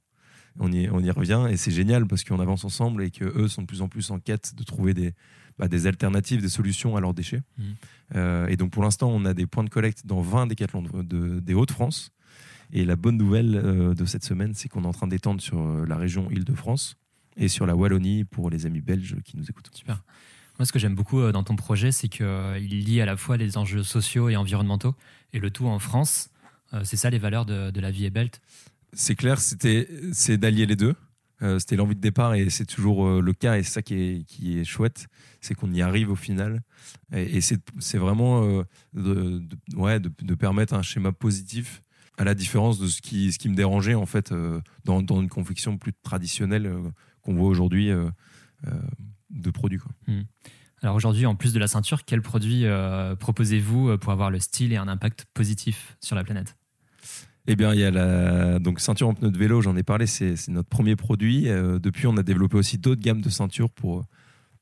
On 0.59 0.73
y, 0.73 0.89
on 0.91 0.99
y 1.01 1.11
revient 1.11 1.47
et 1.49 1.57
c'est 1.57 1.71
génial 1.71 2.07
parce 2.07 2.25
qu'on 2.25 2.41
avance 2.41 2.65
ensemble 2.65 3.05
et 3.05 3.11
qu'eux 3.11 3.47
sont 3.47 3.63
de 3.63 3.67
plus 3.67 3.83
en 3.83 3.89
plus 3.89 4.11
en 4.11 4.19
quête 4.19 4.55
de 4.57 4.65
trouver 4.65 4.95
des, 4.95 5.15
bah, 5.59 5.69
des 5.69 5.87
alternatives, 5.87 6.43
des 6.43 6.49
solutions 6.49 6.97
à 6.97 7.01
leurs 7.01 7.15
déchets. 7.15 7.43
Mmh. 7.57 7.63
Euh, 8.17 8.47
et 8.49 8.57
donc 8.57 8.73
pour 8.73 8.83
l'instant, 8.83 9.11
on 9.11 9.25
a 9.25 9.33
des 9.33 9.47
points 9.47 9.63
de 9.63 9.71
collecte 9.71 10.07
dans 10.07 10.21
20 10.21 10.49
Decathlon 10.49 10.83
de, 10.83 11.39
des 11.39 11.55
Hauts-de-France. 11.55 12.11
Et 12.73 12.85
la 12.85 12.97
bonne 12.97 13.17
nouvelle 13.17 13.57
euh, 13.57 13.95
de 13.95 14.05
cette 14.05 14.25
semaine, 14.25 14.55
c'est 14.55 14.69
qu'on 14.69 14.85
est 14.85 14.87
en 14.87 14.93
train 14.93 15.07
d'étendre 15.07 15.41
sur 15.41 15.87
la 15.87 15.97
région 15.97 16.31
Île-de-France 16.31 16.97
et 17.37 17.49
sur 17.49 17.67
la 17.67 17.77
Wallonie 17.77 18.25
pour 18.25 18.51
les 18.51 18.67
amis 18.67 18.81
belges 18.81 19.17
qui 19.25 19.37
nous 19.37 19.45
écoutent. 19.45 19.71
Super. 19.73 20.03
Moi, 20.61 20.67
ce 20.67 20.73
que 20.73 20.79
j'aime 20.79 20.95
beaucoup 20.95 21.21
euh, 21.21 21.33
dans 21.33 21.43
ton 21.43 21.57
projet, 21.57 21.91
c'est 21.91 22.09
qu'il 22.09 22.27
euh, 22.27 22.59
lie 22.59 23.01
à 23.01 23.07
la 23.07 23.17
fois 23.17 23.39
les 23.39 23.57
enjeux 23.57 23.83
sociaux 23.83 24.29
et 24.29 24.37
environnementaux, 24.37 24.95
et 25.33 25.39
le 25.39 25.51
tout 25.51 25.67
en 25.67 25.79
France. 25.79 26.29
Euh, 26.75 26.83
c'est 26.85 26.99
ça 26.99 27.09
les 27.09 27.19
valeurs 27.19 27.47
de, 27.47 27.81
la 27.81 27.91
vie 27.91 28.05
et 28.05 28.11
belt? 28.11 28.43
C'est 28.93 29.15
clair, 29.15 29.41
c'était, 29.41 29.89
c'est 30.13 30.37
d'allier 30.37 30.67
les 30.67 30.77
deux. 30.77 30.95
c'était 31.59 31.77
l'envie 31.77 31.95
de 31.95 32.01
départ 32.01 32.35
et 32.35 32.51
c'est 32.51 32.67
toujours 32.67 33.23
le 33.23 33.33
cas 33.33 33.57
et 33.57 33.63
c'est 33.63 33.71
ça 33.71 33.83
qui 33.83 33.95
est, 33.95 34.25
qui 34.25 34.59
est 34.59 34.65
chouette, 34.65 35.07
c'est 35.41 35.55
qu'on 35.55 35.73
y 35.73 35.81
arrive 35.81 36.11
au 36.11 36.15
final. 36.15 36.61
Et, 37.15 37.41
c'est, 37.41 37.97
vraiment 37.97 38.63
de, 38.93 39.43
ouais, 39.77 39.99
de, 39.99 40.35
permettre 40.35 40.75
un 40.75 40.83
schéma 40.83 41.13
positif 41.13 41.83
à 42.21 42.25
la 42.25 42.35
différence 42.35 42.79
de 42.79 42.87
ce 42.87 43.01
qui, 43.01 43.33
ce 43.33 43.39
qui 43.39 43.49
me 43.49 43.55
dérangeait 43.55 43.95
en 43.95 44.07
fait 44.07 44.33
dans, 44.85 45.03
dans 45.03 45.21
une 45.21 45.29
confection 45.29 45.79
plus 45.79 45.93
traditionnelle 46.03 46.71
qu'on 47.23 47.35
voit 47.35 47.49
aujourd'hui 47.49 47.91
de 49.31 49.51
produits. 49.51 49.79
Quoi. 49.79 49.93
Hmm. 50.07 50.23
Alors 50.83 50.97
aujourd'hui, 50.97 51.27
en 51.27 51.35
plus 51.35 51.53
de 51.53 51.59
la 51.59 51.69
ceinture, 51.69 52.05
quels 52.05 52.23
produits 52.23 52.65
euh, 52.65 53.15
proposez-vous 53.15 53.91
euh, 53.91 53.99
pour 53.99 54.13
avoir 54.13 54.31
le 54.31 54.39
style 54.39 54.73
et 54.73 54.77
un 54.77 54.89
impact 54.89 55.27
positif 55.35 55.97
sur 56.01 56.17
la 56.17 56.25
planète? 56.25 56.57
Eh 57.47 57.57
bien, 57.57 57.75
il 57.75 57.81
y 57.81 57.85
a 57.85 57.91
la 57.91 58.59
donc 58.59 58.81
ceinture 58.81 59.09
en 59.09 59.15
pneu 59.15 59.31
de 59.31 59.39
vélo, 59.39 59.61
j'en 59.61 59.77
ai 59.77 59.83
parlé, 59.83 60.07
c'est 60.07 60.37
notre 60.49 60.69
premier 60.69 60.97
produit. 60.97 61.49
Euh, 61.49 61.79
depuis, 61.79 62.07
on 62.07 62.17
a 62.17 62.23
développé 62.23 62.57
aussi 62.57 62.79
d'autres 62.79 63.01
gammes 63.01 63.21
de 63.21 63.29
ceintures 63.29 63.71
pour, 63.71 64.05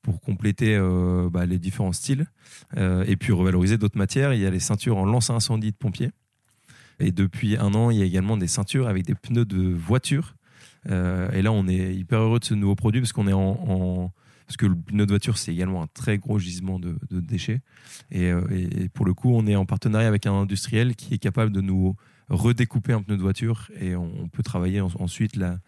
pour 0.03 0.21
compléter 0.21 0.79
bah, 1.31 1.45
les 1.45 1.59
différents 1.59 1.93
styles 1.93 2.27
et 2.77 3.17
puis 3.17 3.33
revaloriser 3.33 3.79
d'autres 3.79 3.99
matières. 3.99 4.33
Il 4.33 4.41
y 4.41 4.47
a 4.47 4.51
les 4.51 4.61
ceintures 4.61 4.97
en 4.97 5.05
lance 5.05 5.29
incendie 5.29 5.73
de 5.73 5.77
pompiers. 5.77 6.13
Et 7.01 7.13
depuis 7.13 7.57
un 7.57 7.75
an, 7.75 7.91
il 7.91 7.99
y 7.99 8.03
a 8.03 8.05
également 8.05 8.37
des 8.37 8.49
ceintures 8.49 8.89
avec 8.89 9.05
des 9.05 9.15
pneus 9.15 9.45
de 9.45 9.73
voiture. 9.73 10.35
et 10.87 11.43
là, 11.43 11.53
on 11.53 11.69
est 11.69 11.95
hyper 11.95 12.21
heureux 12.21 12.41
de 12.41 12.45
ce 12.45 12.55
nouveau 12.55 12.75
produit 12.75 13.01
parce 13.01 13.13
qu'on 13.13 13.29
est 13.29 13.33
en 13.33 14.13
parce 14.49 14.57
que 14.57 14.65
le 14.65 14.77
pneu 14.77 15.05
de 15.05 15.11
voiture, 15.11 15.37
c'est 15.37 15.53
également 15.53 15.83
un 15.83 15.89
très 15.89 16.17
gros 16.17 16.39
gisement 16.39 16.81
de, 16.81 16.97
déchets. 17.11 17.61
Euh, 18.15 18.43
et, 18.51 18.89
pour 18.89 19.05
le 19.05 19.13
coup, 19.13 19.31
on 19.35 19.47
est 19.47 19.57
en 19.57 19.67
partenariat 19.67 20.09
avec 20.09 20.25
un 20.25 20.33
industriel 20.33 20.97
qui 20.97 21.13
est 21.13 21.19
capable 21.19 21.53
de 21.53 21.61
nous 21.61 21.95
redécouper 22.31 22.95
un 22.95 23.03
pneu 23.03 23.19
de 23.19 23.23
voiture 23.23 23.71
et 23.79 23.95
on, 23.95 24.27
peut 24.29 24.43
travailler 24.43 24.81
ensuite 24.81 25.37
la, 25.37 25.59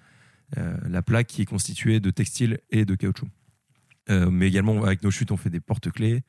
euh, 0.57 0.77
la 0.89 1.03
plaque 1.03 1.27
qui 1.27 1.43
est 1.43 1.47
constituée 1.47 2.01
de 2.01 2.11
textile 2.11 2.59
et 2.71 2.87
de 2.87 2.95
caoutchouc. 2.95 3.29
Euh, 4.11 4.31
mais 4.31 4.49
également 4.49 4.83
avec 4.83 5.03
nos 5.03 5.11
chutes, 5.11 5.31
on 5.31 5.37
fait 5.37 5.51
des 5.51 5.61
porte-clés, 5.61 6.23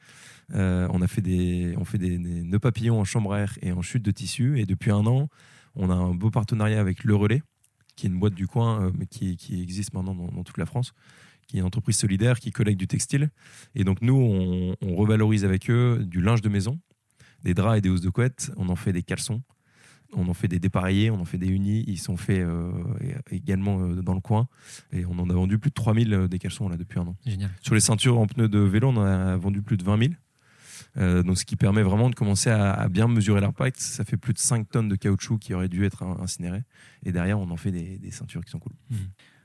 on 0.53 1.01
a 1.01 1.07
fait 1.07 1.21
des, 1.21 1.73
on 1.77 1.85
fait 1.85 1.97
des, 1.97 2.17
nœuds 2.17 2.59
papillons 2.59 2.99
en 2.99 3.05
chambre 3.05 3.33
à 3.33 3.39
air 3.39 3.57
et 3.61 3.71
en 3.71 3.81
chute 3.81 4.03
de 4.03 4.11
tissu. 4.11 4.59
Et 4.59 4.65
depuis 4.65 4.91
un 4.91 5.05
an, 5.05 5.29
On 5.75 5.89
a 5.89 5.93
un 5.93 6.13
beau 6.13 6.29
partenariat 6.29 6.81
avec 6.81 7.05
Le 7.05 7.15
Relais, 7.15 7.41
qui 7.95 8.05
est 8.05 8.09
une 8.09 8.19
boîte 8.19 8.33
du 8.33 8.47
coin, 8.47 8.83
euh, 8.83 8.91
mais 8.97 9.05
qui, 9.05 9.37
qui 9.37 9.61
existe 9.61 9.93
maintenant 9.93 10.13
dans, 10.15 10.43
toute 10.43 10.57
la 10.57 10.65
France, 10.65 10.93
qui 11.47 11.57
est 11.57 11.59
une 11.59 11.65
entreprise 11.65 11.95
solidaire 11.97 12.39
qui 12.39 12.51
collecte 12.51 12.79
du 12.79 12.87
textile. 12.87 13.29
Et 13.75 13.83
donc 13.83 14.01
nous, 14.01 14.15
on, 14.15 14.75
on 14.81 14.95
revalorise 14.95 15.45
avec 15.45 15.69
eux 15.69 16.03
du 16.05 16.21
linge 16.21 16.41
de 16.41 16.49
maison, 16.49 16.79
des 17.43 17.53
draps 17.53 17.77
et 17.77 17.81
des 17.81 17.89
housses 17.89 18.01
de 18.01 18.09
couette. 18.09 18.51
On 18.57 18.69
en 18.69 18.75
fait 18.75 18.93
des 18.93 19.03
caleçons. 19.03 19.41
On 20.13 20.27
en 20.27 20.33
fait 20.33 20.47
des 20.47 20.59
dépareillés, 20.59 21.09
on 21.09 21.19
en 21.21 21.25
fait 21.25 21.37
des 21.37 21.47
unis. 21.47 21.83
Ils 21.87 21.97
sont 21.97 22.17
faits 22.17 22.41
euh, 22.41 22.71
également 23.31 23.79
euh, 23.81 24.01
dans 24.01 24.13
le 24.13 24.19
coin. 24.19 24.47
Et 24.91 25.05
on 25.05 25.17
en 25.19 25.29
a 25.29 25.33
vendu 25.33 25.57
plus 25.57 25.69
de 25.69 25.75
3000 25.75 26.13
euh, 26.13 26.27
des 26.27 26.37
caleçons 26.39 26.67
là, 26.67 26.75
depuis 26.77 26.99
un 26.99 27.03
an. 27.07 27.15
Génial. 27.25 27.49
Sur 27.61 27.75
les 27.75 27.79
ceintures 27.81 28.17
en 28.19 28.27
pneus 28.27 28.49
de 28.49 28.59
vélo, 28.59 28.89
on 28.89 28.97
en 28.97 29.05
a 29.05 29.37
vendu 29.37 29.61
plus 29.61 29.77
de 29.77 29.83
20 29.83 29.97
000. 29.99 30.13
Euh, 30.97 31.23
donc, 31.23 31.37
ce 31.37 31.45
qui 31.45 31.55
permet 31.55 31.83
vraiment 31.83 32.09
de 32.09 32.15
commencer 32.15 32.49
à, 32.49 32.73
à 32.73 32.89
bien 32.89 33.07
mesurer 33.07 33.39
l'impact. 33.39 33.79
Ça 33.79 34.03
fait 34.03 34.17
plus 34.17 34.33
de 34.33 34.39
5 34.39 34.69
tonnes 34.69 34.89
de 34.89 34.95
caoutchouc 34.95 35.37
qui 35.39 35.53
auraient 35.53 35.69
dû 35.69 35.85
être 35.85 36.03
in- 36.03 36.17
incinérées. 36.21 36.63
Et 37.05 37.11
derrière, 37.13 37.39
on 37.39 37.49
en 37.49 37.55
fait 37.57 37.71
des, 37.71 37.97
des 37.97 38.11
ceintures 38.11 38.43
qui 38.43 38.51
sont 38.51 38.59
cool. 38.59 38.73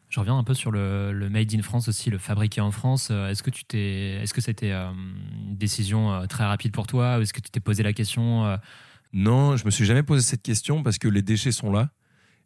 Je 0.08 0.20
reviens 0.20 0.36
un 0.38 0.44
peu 0.44 0.54
sur 0.54 0.70
le, 0.72 1.12
le 1.12 1.28
made 1.28 1.52
in 1.54 1.62
France 1.62 1.88
aussi, 1.88 2.10
le 2.10 2.18
fabriqué 2.18 2.60
en 2.60 2.70
France. 2.70 3.10
Est-ce 3.10 3.42
que 3.42 3.50
tu 3.50 3.64
t'es, 3.64 4.20
est-ce 4.22 4.32
que 4.34 4.40
c'était 4.40 4.72
une 4.72 5.56
décision 5.56 6.26
très 6.28 6.44
rapide 6.44 6.70
pour 6.72 6.86
toi 6.86 7.18
ou 7.18 7.22
est-ce 7.22 7.32
que 7.32 7.40
tu 7.40 7.50
t'es 7.50 7.58
posé 7.60 7.82
la 7.82 7.92
question 7.92 8.56
Non, 9.16 9.56
je 9.56 9.64
me 9.64 9.70
suis 9.70 9.86
jamais 9.86 10.02
posé 10.02 10.20
cette 10.20 10.42
question 10.42 10.82
parce 10.82 10.98
que 10.98 11.08
les 11.08 11.22
déchets 11.22 11.50
sont 11.50 11.72
là. 11.72 11.90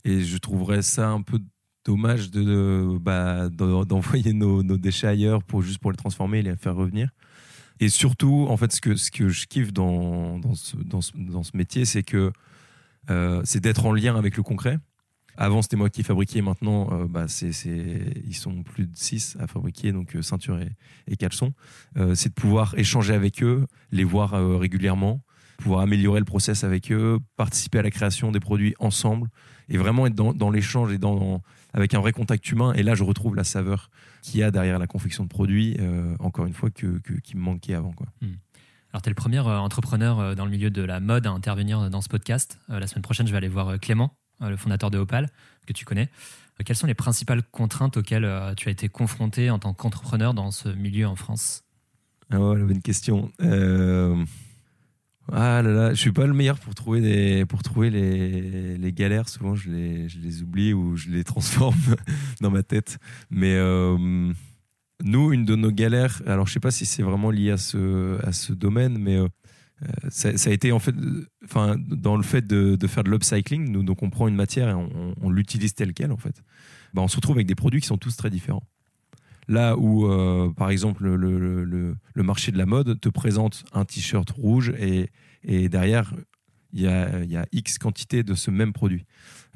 Et 0.05 0.21
je 0.23 0.39
trouverais 0.39 0.83
ça 0.83 1.11
un 1.11 1.21
peu 1.21 1.41
dommage 1.85 2.31
de, 2.31 2.97
bah, 3.01 3.49
d'en- 3.49 3.85
d'envoyer 3.85 4.33
nos, 4.33 4.63
nos 4.63 4.79
déchets 4.79 5.09
ailleurs 5.09 5.43
pour 5.43 5.63
juste 5.63 5.79
pour 5.79 5.91
les 5.91 5.97
transformer 5.97 6.39
et 6.39 6.43
les 6.43 6.55
faire 6.55 6.77
revenir. 6.77 7.11
Et 7.81 7.89
surtout, 7.89 8.47
en 8.49 8.57
fait, 8.57 8.73
ce 8.73 8.81
que, 8.81 8.95
ce 8.95 9.11
que 9.11 9.29
je 9.31 9.47
kiffe 9.47 9.73
dans, 9.73 10.39
dans, 10.39 10.55
ce, 10.55 10.77
dans, 10.77 11.01
dans 11.17 11.43
ce 11.43 11.57
métier, 11.57 11.85
c'est 11.85 12.05
que 12.05 12.31
euh, 13.11 13.43
c'est 13.45 13.61
d'être 13.61 13.85
en 13.85 13.93
lien 13.93 14.15
avec 14.17 14.37
le 14.37 14.45
concret. 14.45 14.79
Avant, 15.37 15.63
c'était 15.63 15.77
moi 15.77 15.91
qui 15.91 16.05
fabriquais. 16.05 16.41
Maintenant, 16.41 16.89
euh, 16.93 17.09
bah, 17.09 17.27
ils 17.43 18.35
sont 18.37 18.63
plus 18.63 18.87
de 18.87 18.97
6 18.97 19.37
à 19.41 19.49
fabriquer, 19.49 19.91
donc 19.91 20.15
euh, 20.15 20.23
ceinture 20.23 20.61
et, 20.61 20.71
et 21.09 21.17
caleçon. 21.17 21.53
C'est 22.15 22.29
de 22.29 22.35
pouvoir 22.35 22.79
échanger 22.79 23.13
avec 23.15 23.43
eux, 23.43 23.67
les 23.91 24.05
voir 24.05 24.33
régulièrement, 24.61 25.25
pouvoir 25.61 25.81
améliorer 25.81 26.19
le 26.19 26.25
process 26.25 26.65
avec 26.65 26.91
eux, 26.91 27.19
participer 27.37 27.79
à 27.79 27.83
la 27.83 27.91
création 27.91 28.33
des 28.33 28.41
produits 28.41 28.75
ensemble 28.81 29.29
et 29.69 29.77
vraiment 29.79 30.07
être 30.07 30.15
dans, 30.15 30.33
dans 30.33 30.51
l'échange 30.51 30.93
et 30.93 30.99
dans, 30.99 31.43
avec 31.73 31.95
un 31.95 32.01
vrai 32.01 32.13
contact 32.13 32.51
humain. 32.51 32.73
Et 32.75 32.83
là, 32.83 32.95
je 32.95 33.05
retrouve 33.05 33.37
la 33.37 33.45
saveur 33.45 33.91
qu'il 34.23 34.41
y 34.41 34.43
a 34.43 34.51
derrière 34.51 34.79
la 34.79 34.87
confection 34.87 35.23
de 35.25 35.29
produits, 35.29 35.77
euh, 35.79 36.17
encore 36.19 36.47
une 36.47 36.55
fois, 36.55 36.71
que, 36.71 36.99
que- 36.99 37.15
qui 37.21 37.37
me 37.37 37.43
manquait 37.43 37.75
avant. 37.75 37.93
Quoi. 37.93 38.07
Alors, 38.93 39.03
tu 39.03 39.09
es 39.09 39.11
le 39.11 39.15
premier 39.15 39.39
euh, 39.39 39.59
entrepreneur 39.59 40.19
euh, 40.19 40.35
dans 40.35 40.45
le 40.45 40.51
milieu 40.51 40.71
de 40.71 40.83
la 40.83 40.99
mode 40.99 41.27
à 41.27 41.31
intervenir 41.31 41.89
dans 41.91 42.01
ce 42.01 42.09
podcast. 42.09 42.59
La 42.69 42.87
semaine 42.89 43.03
prochaine, 43.03 43.27
je 43.27 43.33
vais 43.33 43.39
aller 43.39 43.49
voir 43.49 43.79
Clément, 43.79 44.13
le 44.41 44.57
fondateur 44.57 44.91
de 44.91 44.99
Opal, 44.99 45.29
que 45.67 45.73
tu 45.73 45.85
connais. 45.85 46.09
Quelles 46.65 46.77
sont 46.77 46.87
les 46.89 46.95
principales 46.95 47.43
contraintes 47.53 47.97
auxquelles 47.97 48.29
tu 48.57 48.69
as 48.69 48.73
été 48.73 48.89
confronté 48.89 49.49
en 49.51 49.59
tant 49.59 49.73
qu'entrepreneur 49.73 50.35
dans 50.35 50.51
ce 50.51 50.69
milieu 50.69 51.07
en 51.07 51.17
France? 51.17 51.63
Ah 52.31 52.39
ouais, 52.41 52.59
la 52.59 52.65
bonne 52.65 52.83
question. 52.83 53.31
Euh, 53.41 54.25
Ah 55.33 55.63
là 55.63 55.71
là, 55.71 55.91
je 55.95 56.01
suis 56.01 56.13
pas 56.13 56.27
le 56.27 56.35
meilleur 56.35 56.59
pour 56.59 56.75
trouver, 56.75 57.01
des... 57.01 57.47
pour 57.47 57.63
trouver 57.63 57.91
les... 57.91 58.77
les 58.77 58.93
galères. 58.93 59.29
Souvent, 59.29 59.55
je 59.55 59.71
les... 59.71 60.09
je 60.09 60.19
les 60.19 60.43
oublie 60.43 60.73
ou 60.73 60.97
je 60.97 61.09
les 61.11 61.25
transforme 61.25 61.77
dans 62.41 62.51
ma 62.51 62.63
tête. 62.63 62.99
Mais 63.31 63.55
euh, 63.55 64.33
nous, 65.03 65.33
une 65.33 65.45
de 65.45 65.57
nos 65.57 65.71
galères, 65.71 66.23
alors 66.27 66.47
je 66.47 66.53
sais 66.53 66.61
pas 66.61 66.71
si 66.71 66.87
c'est 66.87 67.03
vraiment 67.03 67.31
lié 67.31 67.51
à 67.51 67.57
ce, 67.57 68.19
à 68.27 68.33
ce 68.33 68.53
domaine, 68.53 68.99
mais 68.99 69.17
euh, 69.17 69.29
ça, 70.09 70.29
a 70.29 70.53
été 70.53 70.73
en 70.73 70.79
fait, 70.79 70.95
enfin, 71.45 71.77
dans 71.79 72.17
le 72.17 72.23
fait 72.23 72.47
de, 72.47 72.77
de 72.77 72.87
faire 72.87 73.05
de 73.05 73.11
l'upcycling, 73.11 73.71
nous, 73.71 73.83
donc 73.83 74.03
on 74.03 74.11
prend 74.11 74.29
une 74.29 74.35
matière 74.35 74.69
et 74.69 74.75
on, 74.75 75.15
on 75.21 75.31
l'utilise 75.31 75.75
telle 75.75 75.95
quelle 75.95 76.13
en 76.13 76.19
fait. 76.19 76.43
Bah, 76.93 77.03
on 77.03 77.09
se 77.09 77.17
retrouve 77.17 77.37
avec 77.37 77.47
des 77.47 77.55
produits 77.55 77.81
qui 77.81 77.87
sont 77.87 77.99
tous 77.99 78.17
très 78.17 78.31
différents. 78.31 78.65
Là 79.51 79.77
où, 79.77 80.07
euh, 80.07 80.53
par 80.57 80.71
exemple, 80.71 81.05
le, 81.05 81.97
marché 82.15 82.53
de 82.53 82.57
la 82.57 82.67
mode 82.67 83.01
te 83.01 83.09
présente 83.09 83.65
un 83.73 83.85
t-shirt 83.85 84.31
rouge 84.31 84.73
et, 84.79 85.69
derrière, 85.69 86.15
il 86.73 86.83
y 86.83 86.87
a, 86.87 87.47
X 87.51 87.79
quantité 87.79 88.23
de 88.23 88.35
ce 88.35 88.53
même 88.53 88.73
produit. 88.73 89.07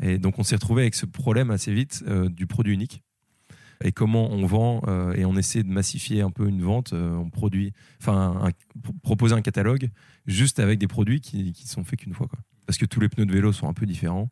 Et 0.03 0.19
donc, 0.19 0.41
on 0.41 0.43
s'est 0.43 0.57
retrouvé 0.57 0.83
avec 0.83 0.97
ce 0.97 1.07
problème 1.07 1.53
assez 1.53 1.73
vite 1.73 2.03
euh, 2.09 2.29
du 2.29 2.49
produit 2.49 2.75
unique. 2.75 3.05
Et 3.85 3.93
comment 3.93 4.33
on 4.33 4.45
vend 4.47 4.83
euh, 4.89 5.13
et 5.13 5.25
on 5.25 5.37
essaie 5.37 5.63
de 5.63 5.71
massifier 5.71 6.23
un 6.23 6.31
peu 6.33 6.49
une 6.49 6.63
vente. 6.63 6.93
on 6.93 7.31
produit, 7.31 7.73
enfin, 8.03 8.51
proposer 9.05 9.37
un 9.37 9.43
catalogue 9.43 9.91
juste 10.27 10.59
avec 10.59 10.81
des 10.81 10.89
produits 10.89 11.21
qui, 11.21 11.53
qui 11.53 11.69
sont 11.69 11.85
faits 11.85 12.01
qu'une 12.01 12.15
fois. 12.15 12.27
Parce 12.67 12.79
que 12.79 12.87
tous 12.87 12.99
les 12.99 13.09
pneus 13.09 13.27
de 13.27 13.33
vélo 13.33 13.53
sont 13.53 13.69
un 13.69 13.75
peu 13.75 13.87
différents 13.87 14.29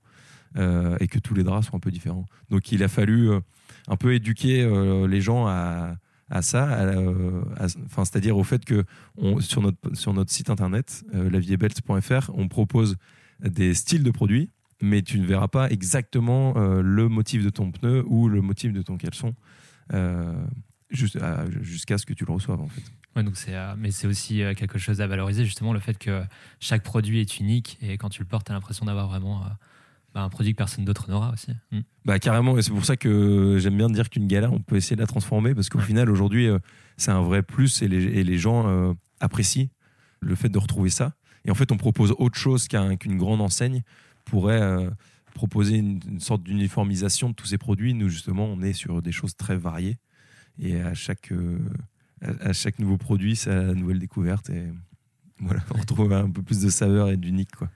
euh, 0.57 0.97
et 1.01 1.09
que 1.09 1.19
tous 1.19 1.35
les 1.35 1.45
draps 1.45 1.69
sont 1.69 1.77
un 1.77 1.81
peu 1.81 1.91
différents. 1.91 2.27
Donc, 2.51 2.73
il 2.73 2.83
a 2.83 2.89
fallu 2.89 3.31
euh, 3.31 3.41
un 3.89 3.97
peu 3.97 4.15
éduquer 4.15 4.63
euh, 4.63 5.07
les 5.07 5.21
gens 5.21 5.47
à, 5.47 5.97
ça, 6.41 6.95
enfin, 7.85 8.07
c'est-à-dire 8.07 8.39
au 8.39 8.43
fait 8.43 8.65
que 8.65 8.85
on, 9.19 9.39
sur, 9.41 9.61
notre, 9.61 9.95
sur 9.95 10.15
notre 10.15 10.31
site 10.31 10.49
internet, 10.49 11.05
laviebelt.fr, 11.13 12.31
on 12.33 12.49
propose 12.49 12.97
des 13.41 13.75
styles 13.75 14.03
de 14.03 14.11
produits, 14.11 14.49
mais 14.81 15.03
tu 15.03 15.21
ne 15.21 15.27
verras 15.27 15.49
pas 15.49 15.71
exactement 15.71 16.55
le 16.55 17.09
motif 17.11 17.45
de 17.45 17.51
ton 17.51 17.71
pneu 17.71 18.03
ou 18.07 18.29
le 18.29 18.41
motif 18.41 18.73
de 18.73 18.81
ton 18.81 18.97
caleçon 18.97 19.35
jusqu'à 20.89 21.99
ce 21.99 22.07
que 22.07 22.15
tu 22.15 22.25
le 22.25 22.33
reçoives 22.33 22.63
en 22.63 22.69
fait. 22.69 22.83
Ouais, 23.15 23.25
donc 23.25 23.37
mais 23.77 23.91
c'est 23.91 24.07
aussi 24.07 24.43
quelque 24.57 24.79
chose 24.79 25.03
à 25.03 25.07
valoriser, 25.07 25.45
justement, 25.45 25.75
le 25.75 25.81
fait 25.81 25.99
que 25.99 26.25
chaque 26.61 26.83
produit 26.83 27.21
est 27.21 27.41
unique 27.41 27.77
et 27.83 27.99
quand 27.99 28.09
tu 28.09 28.23
le 28.23 28.27
portes, 28.27 28.47
tu 28.47 28.53
as 28.53 28.55
l'impression 28.55 28.87
d'avoir 28.87 29.07
vraiment 29.07 29.45
bah, 30.15 30.23
un 30.23 30.29
produit 30.29 30.53
que 30.53 30.57
personne 30.59 30.85
d'autre 30.85 31.09
n'aura 31.11 31.33
aussi. 31.33 31.53
Mm. 31.71 31.81
Bah 32.05 32.19
carrément, 32.19 32.59
et 32.59 32.63
c'est 32.63 32.71
pour 32.71 32.85
ça 32.85 32.97
que 32.97 33.59
j'aime 33.59 33.77
bien 33.77 33.89
dire 33.89 34.11
qu'une 34.11 34.27
galère, 34.27 34.53
on 34.53 34.61
peut 34.61 34.77
essayer 34.77 34.97
de 34.97 35.01
la 35.01 35.07
transformer 35.07 35.55
parce 35.55 35.69
qu'au 35.69 35.79
Ouais. 35.79 35.85
final, 35.85 36.11
aujourd'hui, 36.11 36.49
euh, 36.49 36.59
c'est 36.97 37.11
un 37.11 37.23
vrai 37.23 37.43
plus 37.43 37.81
et 37.83 37.89
les, 37.89 38.03
et 38.05 38.25
les 38.25 38.39
gens 38.39 38.69
euh, 38.69 38.93
apprécient 39.21 39.69
le 40.21 40.35
fait 40.35 40.49
de 40.49 40.59
retrouver 40.59 40.91
ça. 40.91 41.15
Et 41.45 41.51
en 41.51 41.55
fait, 41.55 41.73
on 41.73 41.77
propose 41.77 42.15
autre 42.19 42.39
chose 42.39 42.69
qu'un- 42.69 42.97
qu'une 42.97 43.17
grande 43.17 43.41
enseigne 43.41 43.83
pourrait 44.25 44.61
euh, 44.63 44.91
proposer 45.35 45.77
une, 45.77 45.99
une 46.09 46.21
sorte 46.21 46.43
d'uniformisation 46.43 47.31
de 47.31 47.35
tous 47.35 47.47
ces 47.47 47.59
produits. 47.59 47.95
Nous, 47.95 48.09
justement, 48.09 48.45
on 48.45 48.61
est 48.63 48.75
sur 48.75 49.01
des 49.03 49.13
choses 49.13 49.35
très 49.37 49.57
variées 49.57 49.97
et 50.59 50.81
à 50.81 50.93
chaque, 50.95 51.33
euh, 51.33 51.59
à, 52.21 52.49
à 52.49 52.53
chaque 52.53 52.79
nouveau 52.79 52.99
produit, 52.99 53.35
c'est 53.35 53.51
la 53.55 53.75
nouvelle 53.75 53.99
découverte 53.99 54.51
et 54.51 54.67
voilà, 55.41 55.63
on 55.75 55.79
retrouve 55.81 56.13
un 56.13 56.31
peu 56.31 56.43
plus 56.43 56.61
de 56.61 56.69
saveur 56.71 57.09
et 57.09 57.17
d'unique. 57.17 57.51
quoi. 57.57 57.69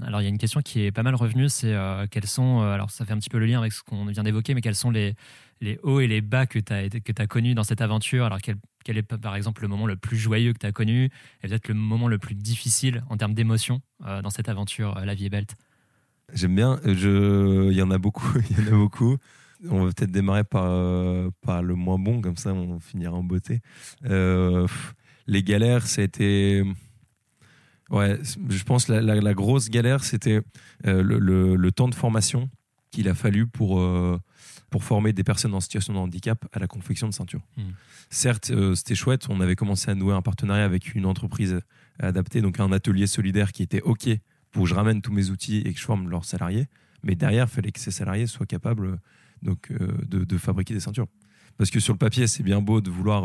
Alors, 0.00 0.20
il 0.20 0.24
y 0.24 0.26
a 0.26 0.30
une 0.30 0.38
question 0.38 0.62
qui 0.62 0.84
est 0.84 0.92
pas 0.92 1.02
mal 1.02 1.14
revenue, 1.14 1.48
c'est 1.48 1.74
euh, 1.74 2.06
quels 2.10 2.26
sont, 2.26 2.60
euh, 2.60 2.72
alors 2.72 2.90
ça 2.90 3.04
fait 3.04 3.12
un 3.12 3.18
petit 3.18 3.28
peu 3.28 3.38
le 3.38 3.46
lien 3.46 3.58
avec 3.58 3.72
ce 3.72 3.82
qu'on 3.82 4.04
vient 4.06 4.22
d'évoquer, 4.22 4.54
mais 4.54 4.60
quels 4.60 4.74
sont 4.74 4.90
les, 4.90 5.14
les 5.60 5.78
hauts 5.82 6.00
et 6.00 6.06
les 6.06 6.20
bas 6.20 6.46
que 6.46 6.58
tu 6.58 6.72
as, 6.72 6.88
as 7.18 7.26
connus 7.26 7.54
dans 7.54 7.64
cette 7.64 7.80
aventure? 7.80 8.24
Alors, 8.24 8.40
quel, 8.40 8.56
quel 8.84 8.96
est 8.96 9.02
par 9.02 9.36
exemple 9.36 9.62
le 9.62 9.68
moment 9.68 9.86
le 9.86 9.96
plus 9.96 10.16
joyeux 10.16 10.52
que 10.52 10.58
tu 10.58 10.66
as 10.66 10.72
connu 10.72 11.10
et 11.42 11.48
peut-être 11.48 11.68
le 11.68 11.74
moment 11.74 12.08
le 12.08 12.18
plus 12.18 12.34
difficile 12.34 13.04
en 13.10 13.16
termes 13.16 13.34
d'émotion 13.34 13.82
euh, 14.06 14.22
dans 14.22 14.30
cette 14.30 14.48
aventure 14.48 14.98
La 15.04 15.14
vie 15.14 15.26
est 15.26 15.30
belle? 15.30 15.46
J'aime 16.32 16.54
bien. 16.54 16.80
Je... 16.84 17.70
Il 17.70 17.76
y 17.76 17.82
en 17.82 17.90
a 17.90 17.98
beaucoup. 17.98 18.32
Il 18.50 18.58
y 18.58 18.68
en 18.68 18.72
a 18.72 18.76
beaucoup. 18.76 19.18
On 19.68 19.84
va 19.84 19.92
peut-être 19.92 20.10
démarrer 20.10 20.44
par, 20.44 20.72
par 21.42 21.62
le 21.62 21.74
moins 21.76 21.98
bon, 21.98 22.20
comme 22.20 22.36
ça 22.36 22.52
on 22.52 22.80
finira 22.80 23.12
en 23.12 23.22
beauté. 23.22 23.60
Les 24.02 25.42
galères, 25.42 25.86
ça 25.86 26.00
a 26.00 26.04
été. 26.04 26.64
Ouais, 27.92 28.18
je 28.48 28.62
pense 28.64 28.86
que 28.86 28.92
la, 28.92 29.00
la- 29.02 29.20
la 29.20 29.34
grosse 29.34 29.68
galère, 29.70 30.02
c'était 30.02 30.40
euh, 30.86 31.02
le, 31.02 31.18
le- 31.18 31.54
le 31.56 31.72
temps 31.72 31.88
de 31.88 31.94
formation 31.94 32.48
qu'il 32.90 33.08
a 33.08 33.14
fallu 33.14 33.46
pour, 33.46 33.80
euh, 33.80 34.18
pour 34.70 34.82
former 34.84 35.12
des 35.12 35.24
personnes 35.24 35.54
en 35.54 35.60
situation 35.60 35.92
de 35.94 35.98
handicap 35.98 36.44
à 36.52 36.58
la 36.58 36.66
confection 36.66 37.08
de 37.08 37.14
ceintures. 37.14 37.42
Mm. 37.56 37.62
Certes, 38.10 38.50
euh, 38.50 38.74
c'était 38.74 38.94
chouette. 38.94 39.26
On 39.30 39.40
avait 39.40 39.56
commencé 39.56 39.90
à 39.90 39.94
nouer 39.94 40.14
un 40.14 40.22
partenariat 40.22 40.64
avec 40.64 40.94
une 40.94 41.06
entreprise 41.06 41.60
adaptée, 41.98 42.40
donc 42.42 42.60
un 42.60 42.72
atelier 42.72 43.06
solidaire 43.06 43.52
qui 43.52 43.62
était 43.62 43.80
OK 43.82 44.08
pour 44.50 44.64
que 44.64 44.68
je 44.68 44.74
ramène 44.74 45.00
tous 45.02 45.12
mes 45.12 45.30
outils 45.30 45.58
et 45.58 45.72
que 45.72 45.78
je 45.78 45.84
forme 45.84 46.08
leurs 46.10 46.24
salariés. 46.24 46.66
Mais 47.02 47.14
derrière, 47.14 47.46
il 47.50 47.54
fallait 47.54 47.72
que 47.72 47.80
ces 47.80 47.90
salariés 47.90 48.26
soient 48.26 48.46
capables 48.46 48.98
donc, 49.42 49.72
de, 49.72 50.24
de 50.24 50.38
fabriquer 50.38 50.74
des 50.74 50.80
ceintures. 50.80 51.06
Parce 51.58 51.70
que 51.70 51.80
sur 51.80 51.92
le 51.94 51.98
papier, 51.98 52.26
c'est 52.26 52.42
bien 52.42 52.60
beau 52.60 52.80
de 52.80 52.90
vouloir 52.90 53.24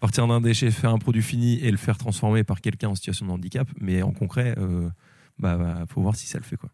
partir 0.00 0.26
d'un 0.26 0.40
déchet, 0.40 0.70
faire 0.70 0.90
un 0.90 0.98
produit 0.98 1.22
fini 1.22 1.58
et 1.60 1.70
le 1.70 1.76
faire 1.76 1.98
transformer 1.98 2.42
par 2.42 2.60
quelqu'un 2.60 2.88
en 2.88 2.94
situation 2.94 3.26
de 3.26 3.30
handicap. 3.30 3.68
Mais 3.80 4.02
en 4.02 4.12
concret, 4.12 4.54
il 4.58 4.90
bah, 5.38 5.56
bah, 5.56 5.84
faut 5.88 6.00
voir 6.00 6.16
si 6.16 6.26
ça 6.26 6.38
le 6.38 6.44
fait. 6.44 6.56
Quoi. 6.56 6.70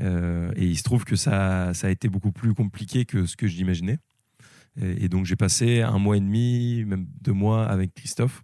Euh, 0.00 0.52
et 0.56 0.64
il 0.64 0.76
se 0.76 0.82
trouve 0.82 1.04
que 1.04 1.16
ça, 1.16 1.72
ça 1.74 1.86
a 1.86 1.90
été 1.90 2.08
beaucoup 2.08 2.32
plus 2.32 2.54
compliqué 2.54 3.04
que 3.04 3.26
ce 3.26 3.36
que 3.36 3.46
j'imaginais. 3.46 3.98
Et, 4.80 5.04
et 5.04 5.08
donc 5.08 5.24
j'ai 5.24 5.36
passé 5.36 5.82
un 5.82 5.98
mois 5.98 6.16
et 6.16 6.20
demi, 6.20 6.84
même 6.86 7.06
deux 7.20 7.32
mois 7.32 7.66
avec 7.66 7.94
Christophe, 7.94 8.42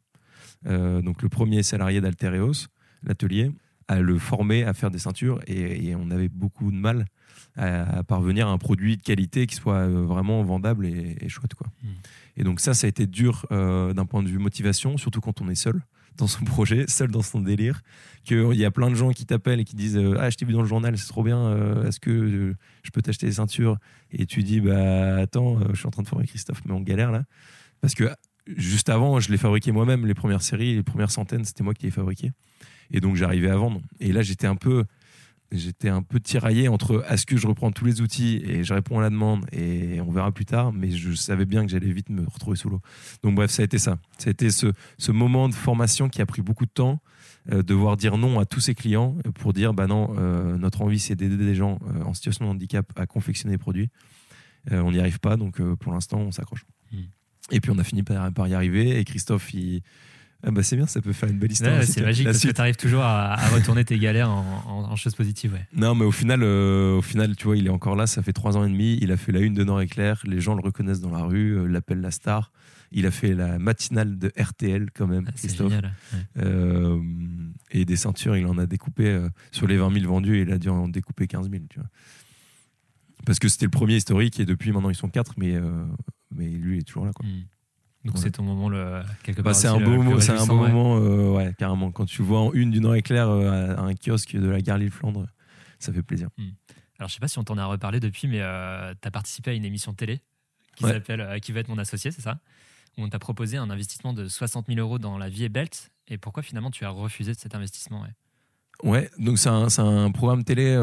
euh, 0.67 1.03
donc 1.03 1.23
le 1.23 1.29
premier 1.29 1.63
salarié 1.63 2.01
d'Altereos, 2.01 2.69
l'atelier, 3.03 3.51
à 3.87 4.01
le 4.01 4.19
former 4.19 4.65
à 4.65 4.73
faire 4.75 4.91
des 4.91 4.99
ceintures. 4.99 5.41
Et 5.47 5.95
on 5.95 6.11
avait 6.11 6.29
beaucoup 6.29 6.71
de 6.71 6.77
mal 6.77 7.07
à, 7.57 7.99
à 7.99 8.03
parvenir 8.03 8.49
à 8.49 8.51
un 8.51 8.59
produit 8.59 8.97
de 8.97 9.03
qualité 9.03 9.47
qui 9.47 9.55
soit 9.55 9.75
euh, 9.77 10.05
vraiment 10.05 10.43
vendable 10.43 10.87
et, 10.87 11.17
et 11.21 11.29
chouette. 11.29 11.55
Quoi. 11.55 11.69
Mm. 11.83 11.89
Et 12.37 12.45
donc 12.45 12.61
ça, 12.61 12.75
ça 12.75 12.87
a 12.87 12.89
été 12.89 13.07
dur 13.07 13.47
euh, 13.53 13.93
d'un 13.93 14.07
point 14.07 14.23
de 14.23 14.29
vue 14.29 14.39
motivation, 14.39 14.97
surtout 14.97 15.21
quand 15.21 15.41
on 15.41 15.49
est 15.49 15.55
seul. 15.55 15.83
dans 16.17 16.27
son 16.27 16.45
projet, 16.45 16.87
seul 16.89 17.11
dans 17.11 17.23
son 17.23 17.41
délire, 17.41 17.83
qu'il 18.25 18.55
y 18.55 18.65
a 18.65 18.71
plein 18.71 18.91
de 18.91 18.95
gens 18.95 19.11
qui 19.11 19.27
t'appellent 19.27 19.61
et 19.61 19.65
qui 19.65 19.77
disent 19.77 19.97
euh, 19.97 20.17
Ah, 20.19 20.31
je 20.31 20.37
t'ai 20.37 20.45
vu 20.45 20.53
dans 20.53 20.63
le 20.63 20.69
journal, 20.69 20.97
c'est 20.99 21.09
trop 21.09 21.23
bien, 21.23 21.39
euh, 21.39 21.87
est-ce 21.87 22.01
que 22.01 22.11
euh, 22.11 22.57
je 22.83 22.91
peux 22.91 23.03
t'acheter 23.03 23.27
des 23.27 23.35
ceintures? 23.35 23.79
Et 24.11 24.27
tu 24.27 24.43
dis 24.43 24.61
Bah 24.61 25.17
attends, 25.17 25.59
je 25.73 25.79
suis 25.79 25.87
en 25.87 25.91
train 25.91 26.03
de 26.03 26.09
former 26.09 26.27
Christophe, 26.27 26.63
mais 26.67 26.73
on 26.73 26.81
galère 26.81 27.13
là. 27.13 27.25
Parce 27.81 27.95
que 27.95 28.11
juste 28.57 28.89
avant, 28.89 29.21
je 29.21 29.31
les 29.31 29.39
fabriquais 29.39 29.73
moi-même, 29.73 30.07
les 30.07 30.15
premières 30.15 30.43
séries, 30.43 30.75
les 30.75 30.83
premières 30.83 31.11
centaines, 31.11 31.45
c'était 31.45 31.63
moi 31.63 31.75
qui 31.75 31.85
les 31.85 31.91
fabriquais. 31.91 32.33
Et 32.91 33.01
donc 33.01 33.17
j'arrivais 33.17 33.51
à 33.51 33.57
vendre. 33.57 33.81
Et 34.01 34.13
là, 34.13 34.23
j'étais 34.23 34.47
un 34.47 34.57
peu 34.57 34.85
j'étais 35.59 35.89
un 35.89 36.03
peu 36.03 36.21
tiraillé 36.21 36.69
entre 36.69 37.05
est-ce 37.09 37.27
que 37.27 37.37
je 37.37 37.47
reprends 37.47 37.71
tous 37.73 37.85
les 37.85 38.01
outils 38.01 38.43
et 38.45 38.65
je 38.65 38.75
réponds 38.75 38.99
à 38.99 39.03
la 39.03 39.11
demande 39.11 39.47
et 39.53 40.01
on 40.01 40.11
verra 40.11 40.33
plus 40.33 40.45
tard, 40.45 40.73
mais 40.73 40.91
je 40.91 41.13
savais 41.15 41.45
bien 41.45 41.65
que 41.65 41.71
j'allais 41.71 41.93
vite 41.93 42.11
me 42.11 42.25
retrouver 42.27 42.57
sous 42.57 42.69
l'eau. 42.69 42.81
Donc 43.23 43.35
bref, 43.35 43.51
ça 43.51 43.63
a 43.63 43.65
été 43.65 43.79
ça. 43.79 43.99
Été 44.27 44.51
ce, 44.51 44.73
ce 44.99 45.13
moment 45.13 45.49
de 45.49 45.55
formation 45.55 46.09
qui 46.09 46.23
a 46.23 46.27
pris 46.27 46.43
beaucoup 46.43 46.67
de 46.67 46.71
temps, 46.71 47.01
euh, 47.53 47.63
devoir 47.63 47.97
dire 47.97 48.17
non 48.17 48.39
à 48.39 48.47
tous 48.47 48.61
ses 48.61 48.75
clients 48.75 49.17
pour 49.35 49.53
dire 49.53 49.75
bah 49.75 49.87
non, 49.87 50.15
euh, 50.19 50.57
notre 50.57 50.83
envie 50.83 50.99
c'est 50.99 51.15
d'aider 51.15 51.37
des 51.37 51.55
gens 51.55 51.79
euh, 51.89 52.03
en 52.05 52.15
situation 52.15 52.47
de 52.47 52.51
handicap 52.51 52.91
à 52.97 53.07
confectionner 53.07 53.55
des 53.55 53.59
produits. 53.59 53.91
on 54.71 54.93
n'y 54.93 54.99
arrive 54.99 55.21
pas, 55.21 55.37
donc 55.37 55.61
pour 55.77 55.93
l'instant 55.93 56.19
on 56.21 56.33
s'accroche. 56.33 56.65
Hmm. 56.91 57.03
Et 57.51 57.61
puis 57.61 57.71
on 57.71 57.79
a 57.79 57.85
fini 57.85 58.03
par, 58.03 58.33
par 58.33 58.49
y 58.49 58.55
arriver 58.55 58.99
et 58.99 59.05
Christophe 59.05 59.53
il 59.53 59.83
ah 60.47 60.51
bah 60.51 60.63
c'est 60.63 60.77
bien, 60.77 60.87
ça 60.87 61.01
peut 61.01 61.13
faire 61.13 61.31
une 61.31 61.39
belle 61.39 61.53
histoire. 61.53 61.83
c'est 61.85 62.03
magique 62.03 62.27
parce 62.27 62.41
que 62.41 62.51
tu 62.51 62.61
arrives 62.61 62.77
toujours 62.77 63.03
à, 63.03 63.37
retourner 63.55 63.85
tes 63.85 63.99
galères 63.99 64.31
en, 64.31 64.95
choses 64.97 65.15
positives. 65.15 65.53
Ouais. 65.55 65.67
Non, 65.75 65.95
mais 65.95 66.05
au 66.05 66.13
final, 66.13 66.43
euh, 66.43 66.99
au 66.99 67.03
final, 67.03 67.35
tu 67.35 67.45
vois, 67.45 67.57
il 67.57 67.67
est 67.67 67.71
encore 67.71 67.97
là, 67.97 68.07
ça 68.07 68.23
fait 68.23 68.33
trois 68.33 68.57
ans 68.57 68.65
et 68.65 68.69
demi. 68.69 68.99
Il 69.01 69.11
a 69.11 69.17
fait 69.17 69.33
la 69.33 69.41
une 69.41 69.55
de 69.55 69.65
Nord 69.65 69.81
Éclair, 69.81 70.23
les 70.25 70.41
gens 70.41 70.55
le 70.55 70.61
reconnaissent 70.61 71.01
dans 71.01 71.11
la 71.11 71.25
rue, 71.25 71.59
euh, 71.59 71.67
l'appellent 71.67 72.01
la 72.01 72.11
star. 72.11 72.53
Il 72.93 73.07
a 73.07 73.11
fait 73.11 73.35
la 73.35 73.59
matinale 73.59 74.19
de 74.19 74.31
RTL 74.39 74.91
quand 74.95 75.07
même, 75.07 75.25
ah, 75.29 75.33
Christophe. 75.33 75.73
Génial, 75.73 75.95
euh, 76.39 77.01
et 77.71 77.85
des 77.85 77.97
ceintures, 77.97 78.37
il 78.37 78.47
en 78.47 78.59
a 78.59 78.67
découpé 78.67 79.19
sur 79.51 79.67
les 79.67 79.79
20 79.79 79.93
000 80.01 80.07
vendus, 80.07 80.43
il 80.43 80.53
a 80.53 80.59
dû 80.59 80.69
en 80.69 80.89
découper 80.89 81.27
15 81.27 81.51
000. 81.51 81.65
Tu 81.69 81.81
vois. 81.81 81.89
Parce 83.27 83.39
que 83.39 83.49
c'était 83.49 83.65
le 83.65 83.71
premier 83.71 83.97
historique 83.97 84.39
et 84.39 84.45
depuis 84.45 84.71
maintenant 84.71 84.91
ils 84.91 84.95
sont 84.95 85.09
quatre, 85.09 85.35
mais, 85.39 85.59
mais 86.33 86.49
lui 86.51 86.77
il 86.77 86.81
est 86.81 86.85
toujours 86.85 87.07
là. 87.07 87.13
Quoi. 87.13 87.27
Hmm. 87.27 87.45
Donc 88.05 88.19
c'est 88.19 88.33
ton 88.33 88.43
moment 88.43 88.69
le, 88.69 89.03
quelque 89.23 89.39
bah, 89.39 89.51
part. 89.51 89.55
c'est 89.55 89.67
un 89.67 89.81
beau 89.81 90.03
moment, 90.03 90.21
c'est 90.21 90.33
un 90.33 90.47
beau 90.47 90.57
moment, 90.57 90.99
euh, 90.99 91.33
ouais, 91.33 91.55
carrément. 91.59 91.91
Quand 91.91 92.05
tu 92.05 92.23
vois 92.23 92.41
en 92.41 92.53
une 92.53 92.71
du 92.71 92.81
Nord 92.81 92.97
éclair 92.97 93.31
euh, 93.31 93.75
un 93.77 93.95
kiosque 93.95 94.37
de 94.37 94.47
la 94.47 94.61
gare 94.61 94.77
Lille-Flandre, 94.77 95.27
ça 95.79 95.93
fait 95.93 96.03
plaisir. 96.03 96.29
Hmm. 96.37 96.51
Alors 96.99 97.09
je 97.09 97.15
sais 97.15 97.21
pas 97.21 97.29
si 97.29 97.39
on 97.39 97.45
t'en 97.45 97.57
a 97.57 97.65
reparlé 97.65 98.01
depuis, 98.01 98.29
mais 98.29 98.41
euh, 98.41 98.93
tu 99.01 99.09
as 99.09 99.11
participé 99.11 99.53
à 99.53 99.55
une 99.55 99.65
émission 99.65 99.93
de 99.93 99.97
télé 99.97 100.21
qui 100.77 100.85
s'appelle 100.85 101.41
Qui 101.41 101.53
va 101.53 101.61
être 101.61 101.69
mon 101.69 101.79
associé, 101.79 102.11
c'est 102.11 102.21
ça? 102.23 102.41
Où 102.99 103.03
on 103.03 103.09
t'a 103.09 103.19
proposé 103.19 103.57
un 103.57 103.71
investissement 103.71 104.13
de 104.13 104.29
60 104.29 104.67
000 104.67 104.79
euros 104.81 104.99
dans 104.99 105.19
la 105.19 105.29
vie 105.29 105.45
et 105.45 105.49
Belt. 105.49 105.91
Et 106.09 106.19
pourquoi 106.19 106.43
finalement 106.43 106.71
tu 106.71 106.85
as 106.85 106.91
refusé 106.91 107.33
cet 107.35 107.55
investissement 107.55 108.03
Ouais, 108.03 108.91
ouais 108.91 109.11
donc 109.19 109.39
c'est 109.39 109.49
un, 109.49 109.69
un, 109.79 110.11
programme 110.11 110.45
télé 110.45 110.77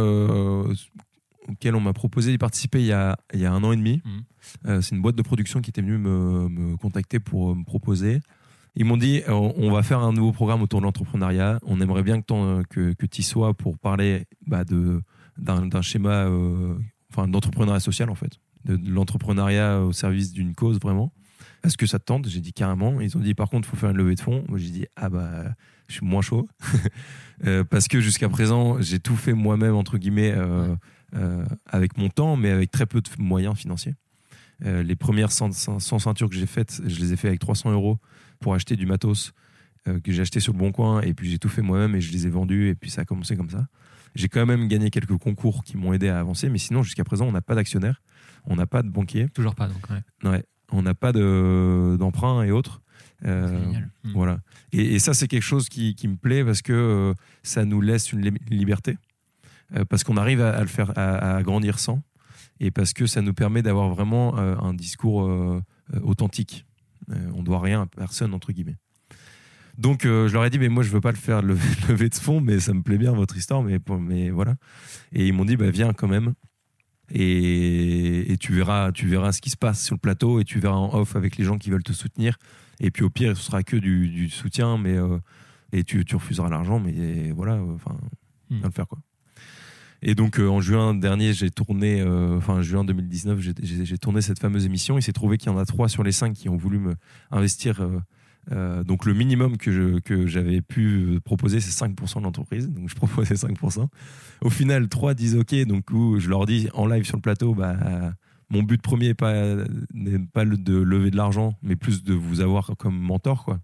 auquel 1.48 1.76
on 1.76 1.82
m'a 1.82 1.94
proposé 1.94 2.32
d'y 2.32 2.38
participer 2.38 2.80
il 2.80 2.88
y, 2.88 2.92
a, 2.92 3.18
il 3.34 3.40
y 3.40 3.46
a 3.46 3.52
un 3.52 3.64
an 3.64 3.72
et 3.72 3.78
demi. 3.78 4.02
Mmh. 4.04 4.10
Euh, 4.68 4.82
c'est 4.82 4.96
une 4.96 5.02
boîte 5.02 5.16
de 5.16 5.22
production 5.22 5.62
qui 5.62 5.70
était 5.70 5.82
venue 5.82 5.98
me, 5.98 6.50
me 6.50 6.78
contacter 6.78 7.20
pour 7.20 7.52
euh, 7.52 7.56
me 7.56 7.64
proposer. 7.64 8.22
Ils 8.76 8.86
m'ont 8.86 8.98
dit 8.98 9.22
euh, 9.28 9.34
on 9.34 9.72
va 9.72 9.84
faire 9.84 10.00
un 10.00 10.14
nouveau 10.14 10.32
programme 10.32 10.62
autour 10.62 10.80
de 10.80 10.86
l'entrepreneuriat. 10.86 11.60
On 11.64 11.82
aimerait 11.82 12.04
bien 12.04 12.22
que, 12.22 12.64
que, 12.64 12.94
que 12.94 13.06
tu 13.06 13.22
y 13.22 13.24
sois 13.24 13.54
pour 13.54 13.78
parler 13.78 14.26
bah, 14.48 14.64
de, 14.64 15.02
d'un, 15.38 15.82
schéma 15.82 16.30
enfin, 17.12 17.28
d'entrepreneuriat 17.28 17.80
social, 17.80 18.10
en 18.10 18.16
fait. 18.16 18.40
De, 18.64 18.80
l'entrepreneuriat 18.90 19.82
au 19.82 19.92
service 19.92 20.32
d'une 20.32 20.54
cause, 20.54 20.80
vraiment. 20.80 21.12
Est-ce 21.64 21.78
que 21.78 21.86
ça 21.86 22.00
te 22.00 22.06
tente? 22.06 22.28
J'ai 22.28 22.40
dit 22.40 22.54
carrément. 22.54 23.02
Ils 23.02 23.18
ont 23.18 23.20
dit 23.20 23.34
par 23.34 23.50
contre, 23.50 23.68
il 23.68 23.72
faut 23.72 23.78
faire 23.78 23.90
une 23.90 23.98
levée 23.98 24.16
de 24.16 24.22
fonds. 24.22 24.46
Moi, 24.48 24.58
j'ai 24.58 24.70
dit 24.70 24.86
ah 24.96 25.10
bah, 25.10 25.54
je 25.88 25.96
suis 25.96 26.06
moins 26.06 26.22
chaud. 26.22 26.48
parce 27.70 27.90
que 27.90 28.00
jusqu'à 28.00 28.30
présent, 28.30 28.80
j'ai 28.82 29.00
tout 29.00 29.18
fait 29.18 29.34
moi-même, 29.34 29.76
entre 29.76 29.98
guillemets. 29.98 30.34
Avec 31.66 31.98
mon 31.98 32.10
temps, 32.10 32.36
mais 32.36 32.50
avec 32.50 32.72
très 32.72 32.86
peu 32.86 33.02
de 33.02 33.10
moyens 33.20 33.58
financiers. 33.58 33.96
Euh, 34.66 34.84
les 34.84 34.96
premières 34.96 35.32
100, 35.32 35.80
ceintures 35.80 36.30
que 36.30 36.36
j'ai 36.36 36.46
faites, 36.46 36.82
je 36.86 37.00
les 37.00 37.14
ai 37.14 37.16
fait 37.16 37.28
avec 37.28 37.40
300 37.40 37.72
euros 37.72 37.98
pour 38.40 38.54
acheter 38.54 38.76
du 38.76 38.86
matos 38.86 39.34
euh, 39.88 40.00
que 40.00 40.12
j'ai 40.12 40.22
acheté 40.22 40.40
sur 40.40 40.54
le 40.54 40.60
bon 40.60 40.72
coin, 40.72 41.02
et 41.02 41.14
puis 41.14 41.30
j'ai 41.30 41.40
tout 41.40 41.50
fait 41.50 41.64
moi-même 41.64 41.96
et 41.96 42.02
je 42.02 42.12
les 42.12 42.28
ai 42.28 42.30
vendus, 42.30 42.70
et 42.70 42.76
puis 42.76 42.92
ça 42.92 43.02
a 43.02 43.06
commencé 43.06 43.36
comme 43.36 43.50
ça. 43.50 43.66
J'ai 44.14 44.28
quand 44.28 44.46
même 44.46 44.68
gagné 44.68 44.92
quelques 44.92 45.18
concours 45.18 45.64
qui 45.64 45.78
m'ont 45.78 45.94
aidé 45.94 46.10
à 46.10 46.20
avancer, 46.20 46.50
mais 46.50 46.58
sinon, 46.58 46.84
jusqu'à 46.84 47.04
présent, 47.04 47.26
on 47.26 47.32
n'a 47.32 47.42
pas 47.42 47.56
d'actionnaire, 47.56 48.02
on 48.46 48.56
n'a 48.56 48.68
pas 48.68 48.84
de 48.84 48.90
banquier. 48.90 49.30
Toujours 49.30 49.56
pas, 49.56 49.68
donc, 49.68 49.88
ouais. 50.26 50.44
on 50.72 50.82
n'a 50.84 50.94
pas 50.94 51.12
d'emprunt 51.12 52.44
et 52.44 52.52
autres. 52.52 52.82
Hmm. 53.24 53.88
Voilà. 54.04 54.40
Et, 54.74 55.00
ça, 55.00 55.14
c'est 55.14 55.28
quelque 55.28 55.44
chose 55.44 55.70
qui, 55.70 55.96
qui, 55.96 56.08
me 56.08 56.18
plaît 56.18 56.44
parce 56.44 56.62
que 56.62 57.14
ça 57.44 57.66
nous 57.66 57.80
laisse 57.80 58.12
une 58.12 58.36
liberté. 58.50 58.98
Euh, 59.76 59.86
parce 59.86 60.04
qu'on 60.04 60.18
arrive 60.18 60.42
à, 60.42 60.60
le 60.60 60.68
faire, 60.68 60.92
à, 60.98 61.42
grandir 61.44 61.80
sans, 61.80 62.02
et 62.60 62.72
parce 62.72 62.94
que 62.94 63.06
ça 63.06 63.22
nous 63.22 63.34
permet 63.34 63.62
d'avoir 63.62 63.90
vraiment 63.90 64.38
euh, 64.38 64.56
un 64.58 64.74
discours 64.74 65.24
euh, 65.24 65.62
authentique. 66.04 66.66
on 67.34 67.44
doit 67.44 67.60
rien 67.60 67.84
à 67.84 67.86
personne 67.86 68.34
entre 68.34 68.52
guillemets. 68.52 68.78
Donc 69.78 70.04
je 70.04 70.32
leur 70.32 70.46
ai 70.46 70.50
dit 70.50 70.60
mais 70.60 70.70
moi 70.70 70.84
je 70.84 70.90
veux 70.90 71.02
pas 71.02 71.12
le 71.12 71.18
faire 71.18 71.42
lever 71.90 72.10
de 72.10 72.16
fond 72.16 72.42
mais 72.42 72.60
ça 72.60 72.74
me 72.74 72.82
plaît 72.82 72.98
bien 72.98 73.14
votre 73.14 73.38
histoire 73.38 73.64
mais 73.64 73.80
mais 74.00 74.30
voilà 74.30 74.56
et 75.14 75.26
ils 75.26 75.34
m'ont 75.34 75.46
dit 75.46 75.56
bah 75.56 75.72
viens 75.72 75.94
quand 75.94 76.10
même 76.10 76.34
et, 77.14 78.36
tu 78.40 78.54
verras 78.54 78.92
tu 78.92 79.08
verras 79.08 79.32
ce 79.32 79.42
qui 79.42 79.50
se 79.50 79.58
passe 79.58 79.82
sur 79.84 79.96
le 79.96 80.00
plateau 80.00 80.42
et 80.42 80.44
tu 80.44 80.60
verras 80.60 80.76
en 80.76 80.94
off 80.94 81.16
avec 81.16 81.38
les 81.38 81.46
gens 81.46 81.58
qui 81.58 81.70
veulent 81.70 81.84
te 81.84 81.94
soutenir 81.94 82.38
et 82.82 82.92
puis 82.92 83.04
au 83.04 83.10
pire 83.10 83.36
ce 83.36 83.44
sera 83.44 83.64
que 83.64 83.78
du, 83.78 84.30
soutien 84.30 84.78
mais 84.78 84.98
et 85.72 85.84
tu, 85.86 86.04
tu 86.04 86.16
refuseras 86.16 86.50
l'argent 86.50 86.80
mais 86.80 87.32
voilà 87.32 87.56
enfin 87.56 87.98
hmm. 88.50 88.60
va 88.60 88.68
le 88.68 88.74
faire 88.74 88.88
quoi 88.88 89.00
et 90.04 90.16
donc 90.16 90.40
euh, 90.40 90.48
en 90.48 90.62
juin 90.62 90.96
dernier, 90.96 91.34
j'ai 91.34 91.52
tourné, 91.52 92.02
euh, 92.02 92.38
enfin 92.38 92.62
juin 92.62 92.84
2019, 92.84 93.40
j'ai 93.62 93.98
tourné 94.00 94.22
cette 94.22 94.40
fameuse 94.40 94.66
émission. 94.66 94.98
Il 94.98 95.04
s'est 95.04 95.14
trouvé 95.14 95.38
qu'il 95.38 95.52
y 95.52 95.56
en 95.56 95.58
a 95.60 95.66
trois 95.66 95.90
sur 95.90 96.04
les 96.04 96.12
cinq 96.12 96.34
qui 96.34 96.50
ont 96.50 96.58
voulu 96.58 96.80
me 96.80 96.96
investir. 97.30 97.88
Euh, 98.52 98.84
donc 98.84 99.06
le 99.06 99.14
minimum 99.14 99.58
que 99.58 100.26
j'avais 100.26 100.62
pu 100.62 101.20
proposer, 101.24 101.60
c'est 101.60 101.86
5% 101.86 102.18
de 102.18 102.24
l'entreprise. 102.24 102.68
Donc 102.68 102.90
je 102.90 102.96
proposais 102.96 103.36
5%. 103.36 103.88
Au 104.42 104.50
final, 104.50 104.88
trois 104.90 105.14
disent 105.14 105.36
OK. 105.36 105.54
Donc 105.66 105.86
je 105.92 106.30
leur 106.30 106.48
dis 106.48 106.68
en 106.74 106.88
live 106.88 107.04
sur 107.06 107.18
le 107.18 107.22
plateau, 107.22 107.54
bah 107.54 107.76
mon 108.50 108.64
but 108.64 108.82
premier 108.82 109.10
n'est 109.10 110.20
pas, 110.24 110.46
de 110.46 110.78
lever 110.78 111.12
de 111.12 111.16
l'argent, 111.16 111.54
mais 111.62 111.76
plus 111.76 112.04
de 112.04 112.16
vous 112.16 112.42
avoir 112.42 112.72
comme 112.76 112.98
mentor. 112.98 113.56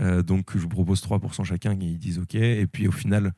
Donc 0.00 0.50
je 0.52 0.58
vous 0.58 0.68
propose 0.68 1.00
3% 1.00 1.44
chacun, 1.44 1.78
ils 1.80 1.98
disent 1.98 2.18
OK. 2.18 2.34
Et 2.34 2.66
puis 2.66 2.88
au 2.88 2.92
final, 2.92 3.32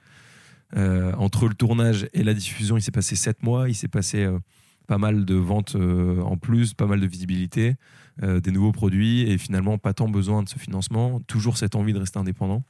euh, 0.76 1.12
entre 1.14 1.48
le 1.48 1.54
tournage 1.54 2.08
et 2.12 2.24
la 2.24 2.34
diffusion, 2.34 2.76
il 2.76 2.82
s'est 2.82 2.90
passé 2.90 3.16
sept 3.16 3.42
mois. 3.42 3.68
Il 3.68 3.74
s'est 3.74 3.88
passé 3.88 4.24
euh, 4.24 4.38
pas 4.86 4.98
mal 4.98 5.24
de 5.24 5.34
ventes 5.34 5.76
euh, 5.76 6.20
en 6.22 6.36
plus, 6.36 6.74
pas 6.74 6.86
mal 6.86 7.00
de 7.00 7.06
visibilité, 7.06 7.74
des 8.22 8.50
nouveaux 8.50 8.72
produits 8.72 9.30
et 9.30 9.36
finalement 9.36 9.76
pas 9.76 9.92
tant 9.92 10.08
besoin 10.08 10.42
de 10.42 10.48
ce 10.48 10.58
financement. 10.58 11.20
Toujours 11.26 11.58
cette 11.58 11.74
envie 11.74 11.92
de 11.92 11.98
rester 11.98 12.18
indépendant. 12.18 12.64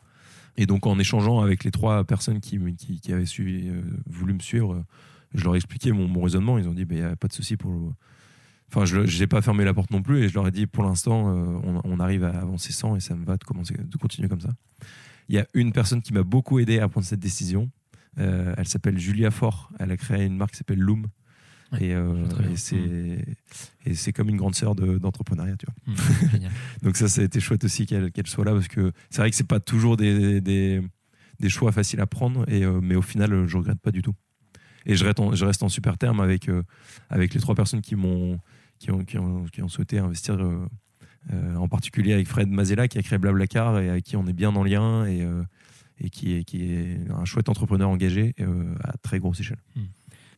Et 0.57 0.67
donc 0.67 0.89
en 0.89 0.99
échangeant 0.99 1.41
avec 1.41 1.63
les 1.63 1.71
trois 1.71 2.03
personnes 2.03 2.41
qui, 2.41 2.57
avaient 3.13 3.25
voulu 4.07 4.33
me 4.33 4.41
suivre, 4.41 4.85
je 5.35 5.45
leur 5.45 5.55
ai 5.55 5.59
expliqué 5.59 5.93
mon, 5.93 6.21
raisonnement. 6.21 6.59
Ils 6.59 6.69
ont 6.69 6.73
dit, 6.73 6.85
il 6.91 6.97
n'y 6.97 7.03
a 7.03 7.15
pas 7.15 7.29
de 7.29 7.33
souci 7.33 7.57
pour... 7.57 7.93
Enfin, 8.73 8.85
je 8.85 9.21
n'ai 9.21 9.29
pas 9.29 9.41
fermé 9.41 9.65
la 9.65 9.73
porte 9.73 9.93
non 9.93 10.03
plus 10.03 10.25
et 10.25 10.29
je 10.29 10.35
leur 10.35 10.49
ai 10.49 10.51
dit, 10.51 10.67
pour 10.67 10.83
l'instant, 10.83 11.29
on, 11.63 12.01
arrive 12.01 12.25
à 12.25 12.31
avancer 12.31 12.73
sans 12.73 12.97
et 12.97 13.01
ça 13.01 13.15
me 13.15 13.25
va 13.25 13.37
de 13.37 13.45
continuer 13.45 14.29
comme 14.29 14.41
ça. 14.41 14.51
Il 15.29 15.37
y 15.37 15.39
a 15.39 15.47
une 15.55 15.73
personne 15.73 16.03
qui 16.03 16.13
m'a 16.13 16.25
beaucoup 16.25 16.59
aidé 16.59 16.81
à 16.81 16.89
prendre 16.89 17.07
cette 17.07 17.21
décision. 17.21 17.71
Euh, 18.19 18.55
elle 18.57 18.69
s'appelle 18.69 18.99
Julia 18.99 19.31
Fort. 19.31 19.71
Elle 19.79 19.93
a 19.93 19.97
créé 19.97 20.25
une 20.25 20.37
marque 20.37 20.53
qui 20.53 20.59
s'appelle 20.59 20.79
Loom. 20.79 21.07
Euh, 21.83 22.25
et, 23.85 23.95
c'est 23.95 24.13
comme 24.13 24.29
une 24.29 24.37
grande 24.37 24.55
sœur 24.55 24.75
d'entrepreneuriat, 24.75 25.57
tu 25.57 25.67
vois. 25.67 25.95
Mm, 25.95 26.49
Donc 26.83 26.97
ça, 26.97 27.09
ça 27.09 27.21
a 27.21 27.25
été 27.25 27.41
chouette 27.41 27.65
aussi 27.65 27.87
qu'elle 27.87 28.13
soit 28.27 28.45
là 28.45 28.53
parce 28.53 28.69
que 28.69 28.93
c'est 29.11 29.21
vrai 29.21 29.31
que 29.31 29.37
c'est 29.37 29.47
pas 29.47 29.61
toujours 29.61 29.97
des, 29.97 30.41
des, 30.41 31.49
choix 31.49 31.73
faciles 31.73 32.01
à 32.01 32.07
prendre, 32.07 32.49
et, 32.49 32.65
euh, 32.65 32.81
mais 32.81 32.95
au 32.95 33.03
final, 33.03 33.47
je 33.47 33.57
regrette 33.57 33.81
pas 33.81 33.91
du 33.91 34.01
tout. 34.01 34.15
Et 34.87 34.95
je 34.95 35.05
reste 35.05 35.19
en, 35.19 35.35
je 35.35 35.45
reste 35.45 35.65
en 35.65 35.69
super 35.69 35.99
terme 35.99 36.21
avec, 36.21 36.49
avec 37.11 37.35
les 37.35 37.41
trois 37.41 37.57
personnes 37.57 37.83
qui 37.83 37.97
m'ont 37.97 38.39
qui 38.79 38.91
ont, 38.91 39.05
qui, 39.05 39.19
ont, 39.19 39.45
qui 39.47 39.63
ont, 39.63 39.69
souhaité 39.69 39.99
investir, 39.99 40.39
en 41.33 41.67
particulier 41.67 42.13
avec 42.13 42.29
Fred 42.29 42.49
Mazella 42.49 42.87
qui 42.87 42.99
a 42.99 43.03
créé 43.03 43.19
Blablacar 43.19 43.81
et 43.81 43.91
avec 43.91 44.05
qui 44.05 44.17
on 44.17 44.27
est 44.27 44.33
bien 44.33 44.55
en 44.55 44.63
lien 44.63 45.05
et 45.07 45.27
et 46.01 46.11
qui 46.11 46.35
est, 46.35 46.45
qui 46.45 46.63
est 46.65 46.99
un 47.11 47.25
chouette 47.25 47.49
entrepreneur 47.49 47.89
engagé 47.89 48.35
euh, 48.41 48.75
à 48.83 48.97
très 48.99 49.19
grosse 49.19 49.41
échelle. 49.41 49.59
Hmm. 49.75 49.85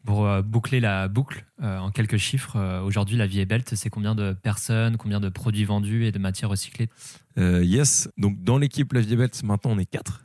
Pour 0.04 0.26
euh, 0.26 0.42
boucler 0.42 0.80
la 0.80 1.08
boucle 1.08 1.44
euh, 1.62 1.78
en 1.78 1.90
quelques 1.90 2.16
chiffres, 2.16 2.82
aujourd'hui 2.84 3.16
la 3.16 3.26
vie 3.26 3.40
est 3.40 3.46
belle, 3.46 3.62
c'est 3.66 3.90
combien 3.90 4.14
de 4.14 4.32
personnes, 4.32 4.96
combien 4.96 5.20
de 5.20 5.28
produits 5.28 5.64
vendus 5.64 6.06
et 6.06 6.12
de 6.12 6.18
matières 6.18 6.50
recyclées? 6.50 6.88
Yes, 7.36 8.08
donc 8.18 8.42
dans 8.42 8.58
l'équipe 8.58 8.92
La 8.92 9.00
vie 9.00 9.12
est 9.12 9.16
belle, 9.16 9.30
maintenant 9.44 9.70
on 9.72 9.78
est 9.78 9.86
quatre. 9.86 10.24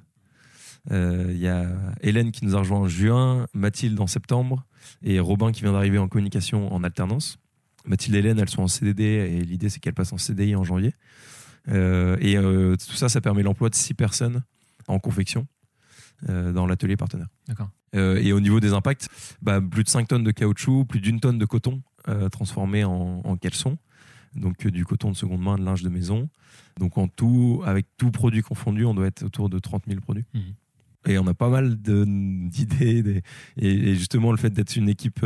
Il 0.90 1.38
y 1.38 1.48
a 1.48 1.68
Hélène 2.02 2.32
qui 2.32 2.44
nous 2.44 2.56
a 2.56 2.60
rejoint 2.60 2.80
en 2.80 2.88
juin, 2.88 3.48
Mathilde 3.54 4.00
en 4.00 4.08
septembre 4.08 4.66
et 5.04 5.20
Robin 5.20 5.52
qui 5.52 5.62
vient 5.62 5.74
d'arriver 5.74 5.98
en 5.98 6.08
communication 6.08 6.74
en 6.74 6.84
alternance. 6.84 7.38
Mathilde 7.86 8.16
et 8.16 8.20
Hélène, 8.20 8.40
elles 8.40 8.50
sont 8.50 8.64
en 8.64 8.68
CDD 8.68 9.04
et 9.04 9.42
l'idée 9.42 9.70
c'est 9.70 9.80
qu'elles 9.80 9.94
passent 9.94 10.14
en 10.14 10.18
CDI 10.18 10.56
en 10.56 10.64
janvier. 10.64 10.94
Euh, 11.70 12.18
et 12.20 12.38
euh, 12.38 12.76
tout 12.76 12.96
ça, 12.96 13.10
ça 13.10 13.22
permet 13.22 13.44
l'emploi 13.44 13.70
de 13.70 13.76
six 13.76 13.94
personnes 13.94 14.44
en 14.88 15.00
confection 15.00 15.48
euh, 16.30 16.54
dans 16.54 16.66
l'atelier 16.66 16.96
partenaire. 16.96 17.28
D'accord. 17.48 17.70
Euh, 17.96 18.22
et 18.22 18.32
au 18.32 18.40
niveau 18.40 18.60
des 18.60 18.74
impacts, 18.74 19.10
bah, 19.42 19.60
plus 19.60 19.84
de 19.84 19.90
5 19.90 20.08
tonnes 20.08 20.24
de 20.24 20.32
caoutchouc, 20.32 20.86
plus 20.86 21.02
d'une 21.02 21.20
tonne 21.20 21.38
de 21.38 21.46
coton 21.46 21.82
euh, 22.08 22.30
transformé 22.30 22.84
en, 22.84 23.22
en 23.24 23.36
caleçon. 23.36 23.78
Donc 24.36 24.66
du 24.66 24.86
coton 24.86 25.12
de 25.12 25.16
seconde 25.16 25.42
main, 25.42 25.58
de 25.58 25.64
linge 25.64 25.84
de 25.84 25.90
maison. 25.90 26.30
Donc 26.80 26.98
en 26.98 27.08
tout, 27.08 27.62
avec 27.66 27.86
tout 27.98 28.10
produit 28.10 28.42
confondu, 28.42 28.86
on 28.86 28.94
doit 28.94 29.08
être 29.08 29.24
autour 29.24 29.50
de 29.50 29.60
30 29.60 29.84
000 29.88 30.00
produits. 30.02 30.26
Mhm. 30.34 30.42
Et 31.06 31.18
on 31.20 31.28
a 31.28 31.34
pas 31.34 31.50
mal 31.50 31.76
d'idées. 31.76 33.22
Et, 33.58 33.68
et 33.68 33.96
justement, 33.96 34.32
le 34.32 34.38
fait 34.38 34.50
d'être 34.50 34.76
une 34.78 34.88
équipe 34.88 35.26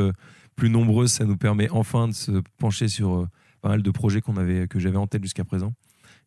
plus 0.55 0.69
nombreuse, 0.69 1.11
ça 1.11 1.25
nous 1.25 1.37
permet 1.37 1.69
enfin 1.69 2.07
de 2.07 2.13
se 2.13 2.41
pencher 2.57 2.87
sur 2.87 3.27
pas 3.61 3.69
mal 3.69 3.83
de 3.83 3.91
projets 3.91 4.21
qu'on 4.21 4.37
avait, 4.37 4.67
que 4.67 4.79
j'avais 4.79 4.97
en 4.97 5.05
tête 5.05 5.21
jusqu'à 5.21 5.45
présent. 5.45 5.73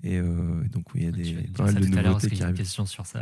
Et 0.03 0.17
euh, 0.19 0.63
donc, 0.73 0.95
oui, 0.95 1.03
il 1.03 1.05
y 1.05 1.09
a 1.09 1.11
vas 1.11 1.17
des, 1.43 1.49
pas 1.53 1.65
mal 1.65 1.75
de 1.75 1.87
nouveautés 1.89 2.31
qui 2.31 2.43
arrivent. 2.43 2.57
question 2.57 2.87
sur 2.87 3.05
ça. 3.07 3.21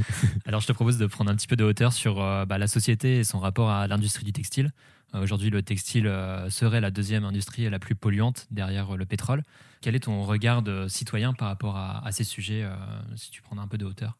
Alors, 0.46 0.60
je 0.60 0.66
te 0.66 0.72
propose 0.72 0.96
de 0.98 1.06
prendre 1.06 1.30
un 1.30 1.34
petit 1.34 1.46
peu 1.48 1.56
de 1.56 1.64
hauteur 1.64 1.92
sur 1.92 2.20
euh, 2.22 2.46
bah, 2.46 2.58
la 2.58 2.68
société 2.68 3.18
et 3.18 3.24
son 3.24 3.38
rapport 3.40 3.68
à 3.70 3.86
l'industrie 3.88 4.24
du 4.24 4.32
textile. 4.32 4.70
Euh, 5.14 5.22
Aujourd'hui, 5.22 5.50
le 5.50 5.62
textile 5.62 6.06
euh, 6.06 6.48
serait 6.50 6.80
la 6.80 6.90
deuxième 6.92 7.24
industrie 7.24 7.68
la 7.68 7.78
plus 7.80 7.94
polluante 7.96 8.46
derrière 8.52 8.94
euh, 8.94 8.96
le 8.96 9.06
pétrole. 9.06 9.42
Quel 9.80 9.96
est 9.96 10.00
ton 10.00 10.22
regard 10.22 10.62
de 10.62 10.86
citoyen 10.88 11.32
par 11.32 11.48
rapport 11.48 11.76
à, 11.76 12.06
à 12.06 12.12
ces 12.12 12.24
sujets, 12.24 12.62
euh, 12.62 12.74
si 13.16 13.30
tu 13.32 13.42
prends 13.42 13.58
un 13.58 13.66
peu 13.66 13.78
de 13.78 13.84
hauteur? 13.84 14.16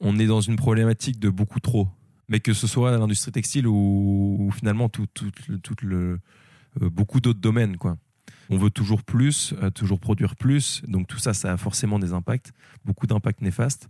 On 0.00 0.18
est 0.18 0.26
dans 0.26 0.40
une 0.40 0.56
problématique 0.56 1.20
de 1.20 1.30
beaucoup 1.30 1.60
trop. 1.60 1.88
Mais 2.28 2.40
que 2.40 2.54
ce 2.54 2.66
soit 2.66 2.96
l'industrie 2.98 3.30
textile 3.30 3.66
ou, 3.68 4.36
ou 4.40 4.50
finalement 4.50 4.88
tout, 4.88 5.06
tout, 5.12 5.30
le- 5.48 5.58
tout 5.58 5.74
le, 5.82 6.18
euh, 6.80 6.88
beaucoup 6.90 7.20
d'autres 7.20 7.40
domaines. 7.40 7.76
Quoi. 7.76 7.98
On 8.52 8.58
veut 8.58 8.70
toujours 8.70 9.02
plus, 9.02 9.54
euh, 9.62 9.70
toujours 9.70 9.98
produire 9.98 10.36
plus. 10.36 10.82
Donc 10.86 11.06
tout 11.06 11.18
ça, 11.18 11.32
ça 11.32 11.54
a 11.54 11.56
forcément 11.56 11.98
des 11.98 12.12
impacts, 12.12 12.52
beaucoup 12.84 13.06
d'impacts 13.06 13.40
néfastes. 13.40 13.88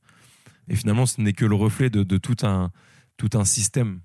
Et 0.69 0.77
finalement, 0.77 1.05
ce 1.05 1.21
n'est 1.21 1.33
que 1.33 1.45
le 1.45 1.57
reflet 1.57 1.91
de, 1.91 2.17
tout, 2.17 2.37
un, 2.47 2.71
tout 3.17 3.31
un 3.35 3.45
système 3.45 3.99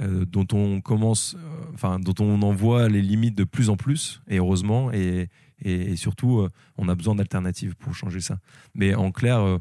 euh, 0.00 0.24
dont 0.24 0.46
on 0.52 0.80
commence, 0.80 1.36
euh, 1.36 1.72
enfin, 1.72 2.00
dont 2.00 2.14
on 2.18 2.42
en 2.42 2.52
voit 2.52 2.88
les 2.88 3.00
limites 3.00 3.36
de 3.36 3.44
plus 3.44 3.70
en 3.70 3.76
plus, 3.76 4.20
et 4.26 4.38
heureusement, 4.38 4.92
et, 4.92 5.28
et, 5.62 5.94
surtout, 5.94 6.48
on 6.76 6.88
a 6.88 6.96
besoin 6.96 7.14
d'alternatives 7.14 7.76
pour 7.76 7.94
changer 7.94 8.20
ça. 8.20 8.40
Mais 8.74 8.96
en 8.96 9.12
clair, 9.12 9.60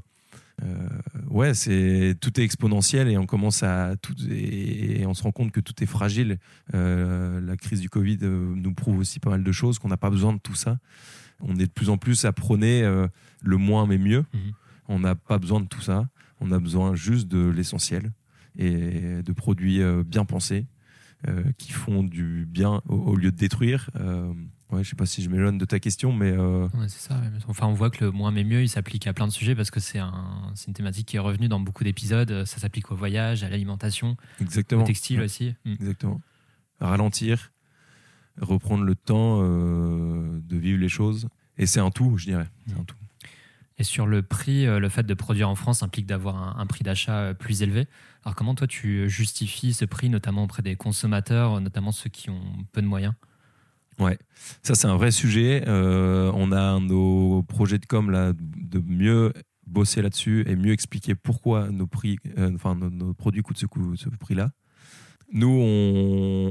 ouais, 1.30 1.54
c'est 1.54 2.16
tout 2.20 2.40
est 2.40 2.44
exponentiel 2.44 3.10
et 3.10 3.18
on 3.18 3.26
commence 3.26 3.64
à 3.64 3.96
tout 4.02 4.16
et, 4.30 5.02
et 5.02 5.06
on 5.06 5.14
se 5.14 5.24
rend 5.24 5.32
compte 5.32 5.52
que 5.52 5.60
tout 5.60 5.84
est 5.84 5.88
fragile. 5.88 6.38
Euh, 6.74 7.42
la 7.42 7.58
crise 7.58 7.82
du 7.82 7.90
Covid 7.90 8.20
euh, 8.24 8.54
nous 8.56 8.74
prouve 8.74 9.00
aussi 9.00 9.20
pas 9.20 9.30
mal 9.30 9.44
de 9.44 9.52
choses 9.52 9.80
qu'on 9.80 9.90
n'a 9.90 9.98
pas 9.98 10.10
besoin 10.10 10.34
de 10.34 10.40
tout 10.40 10.56
ça. 10.56 10.78
On 11.42 11.56
est 11.56 11.66
de 11.66 11.72
plus 11.72 11.90
en 11.90 11.98
plus 11.98 12.26
à 12.26 12.32
prôner 12.32 12.84
euh, 12.84 13.08
le 13.44 13.58
moins 13.58 13.86
mais 13.86 13.98
mieux. 13.98 14.26
Mhm. 14.34 14.52
On 14.88 15.00
n'a 15.00 15.16
pas 15.16 15.38
besoin 15.38 15.60
de 15.60 15.68
tout 15.68 15.82
ça. 15.82 16.08
On 16.40 16.52
a 16.52 16.60
besoin 16.60 16.96
juste 16.96 17.28
de 17.28 17.50
l'essentiel 17.50 18.12
et 18.58 19.22
de 19.24 19.34
produits 19.34 19.82
euh, 19.82 20.04
bien 20.06 20.26
pensés 20.26 20.66
euh, 21.28 21.44
qui 21.58 21.72
font 21.72 22.04
du 22.04 22.46
bien 22.48 22.82
au, 22.88 22.96
au 22.96 23.16
lieu 23.16 23.32
de 23.32 23.38
détruire. 23.38 23.90
Euh, 23.96 24.34
ouais, 24.72 24.84
je 24.84 24.90
sais 24.90 24.96
pas 24.96 25.06
si 25.06 25.22
je 25.24 25.30
m'éloigne 25.30 25.58
de 25.58 25.66
ta 25.66 25.80
question, 25.80 26.12
mais 26.14 26.32
euh, 26.32 26.68
Ouais, 26.74 26.88
c'est 26.88 27.08
ça. 27.10 27.20
Enfin, 27.48 27.68
on 27.68 27.74
voit 27.74 27.90
que 27.90 28.04
le 28.06 28.12
moins 28.12 28.32
mais 28.32 28.44
mieux, 28.44 28.62
il 28.64 28.70
s'applique 28.70 29.08
à 29.08 29.14
plein 29.14 29.28
de 29.28 29.32
sujets 29.32 29.56
parce 29.56 29.72
que 29.72 29.80
c'est 29.80 30.00
un, 30.00 30.52
c'est 30.56 30.68
une 30.68 30.74
thématique 30.74 31.08
qui 31.08 31.16
est 31.18 31.20
revenue 31.20 31.48
dans 31.48 31.60
beaucoup 31.60 31.84
d'épisodes. 31.84 32.46
Ça 32.46 32.60
s'applique 32.60 32.92
au 32.92 32.96
voyage, 32.96 33.44
à 33.44 33.50
l'alimentation, 33.50 34.18
au 34.42 34.84
textile 34.84 35.20
Ouais. 35.20 35.26
aussi. 35.26 35.54
Mm. 35.66 35.74
Exactement. 35.74 36.22
Ralentir, 36.80 37.52
reprendre 38.42 38.84
le 38.84 38.96
temps 38.96 39.40
euh, 39.42 40.40
de 40.44 40.58
vivre 40.58 40.80
les 40.80 40.90
choses. 40.90 41.30
Et 41.58 41.66
c'est 41.66 41.80
un 41.80 41.92
tout, 41.92 42.18
je 42.18 42.26
dirais. 42.26 42.48
C'est 42.68 42.74
un 42.78 42.84
tout. 42.84 42.98
Et 43.78 43.84
sur 43.84 44.08
le 44.08 44.22
prix, 44.24 44.66
euh, 44.68 44.80
le 44.80 44.88
fait 44.90 45.04
de 45.04 45.14
produire 45.14 45.50
en 45.50 45.56
France 45.56 45.84
implique 45.84 46.06
d'avoir 46.06 46.38
un, 46.38 46.62
un 46.62 46.66
prix 46.66 46.84
d'achat 46.84 47.18
euh, 47.20 47.34
plus 47.34 47.62
élevé. 47.62 47.88
Alors 48.24 48.36
comment 48.36 48.56
toi 48.56 48.68
tu 48.68 49.10
justifies 49.10 49.74
ce 49.74 49.84
prix, 49.86 50.10
notamment 50.10 50.44
auprès 50.46 50.64
des 50.64 50.76
consommateurs, 50.78 51.56
euh, 51.56 51.60
notamment 51.60 51.92
ceux 51.92 52.10
qui 52.10 52.30
ont 52.30 52.42
peu 52.72 52.82
de 52.82 52.88
moyens? 52.88 53.14
Ça, 54.62 54.76
c'est 54.76 54.88
un 54.88 54.96
vrai 54.96 55.12
sujet. 55.12 55.64
Euh, 55.68 56.32
on 56.34 56.52
a 56.52 56.80
nos 56.80 57.44
projets 57.44 57.78
de 57.78 57.86
com 57.86 58.12
là, 58.12 58.34
de 58.34 58.80
mieux 58.80 59.34
bosser 59.66 60.02
là-dessus 60.02 60.44
et 60.48 60.56
mieux 60.56 60.74
expliquer 60.74 61.16
pourquoi 61.16 61.70
nos, 61.70 61.88
prix, 61.88 62.18
euh, 62.38 62.52
enfin, 62.56 62.76
nos, 62.76 63.14
produits 63.14 63.42
coûtent 63.42 63.58
ce, 63.58 63.66
prix-là. 64.10 64.50
Nous, 65.32 65.48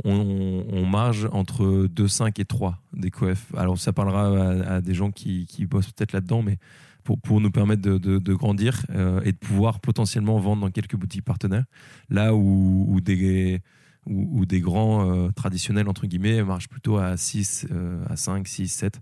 on, 0.04 0.86
marge 0.86 1.28
entre 1.32 1.86
2,5 1.86 2.40
et 2.40 2.44
3 2.44 2.82
des 2.92 3.10
coef. 3.10 3.46
Alors, 3.56 3.78
ça 3.78 3.92
parlera 3.92 4.50
à, 4.62 4.80
des 4.80 4.94
gens 4.94 5.10
qui, 5.10 5.46
bossent 5.68 5.92
peut-être 5.92 6.12
là-dedans, 6.12 6.42
mais 6.42 6.58
pour, 7.04 7.40
nous 7.40 7.50
permettre 7.50 7.82
de, 7.82 8.34
grandir 8.34 8.84
euh, 8.90 9.20
et 9.24 9.32
de 9.32 9.36
pouvoir 9.36 9.80
potentiellement 9.80 10.38
vendre 10.38 10.62
dans 10.62 10.70
quelques 10.70 10.96
boutiques 10.96 11.24
partenaires, 11.24 11.64
là 12.10 12.34
où 12.34 13.00
des, 13.00 13.60
où, 14.06 14.40
où 14.40 14.46
des 14.46 14.60
grands 14.60 15.10
euh, 15.10 15.30
traditionnels, 15.30 15.88
entre 15.88 16.06
guillemets, 16.06 16.42
marchent 16.42 16.68
plutôt 16.68 16.98
à 16.98 17.16
6, 17.16 17.66
euh, 17.70 18.04
à 18.08 18.16
5, 18.16 18.46
6, 18.46 18.68
7. 18.68 19.00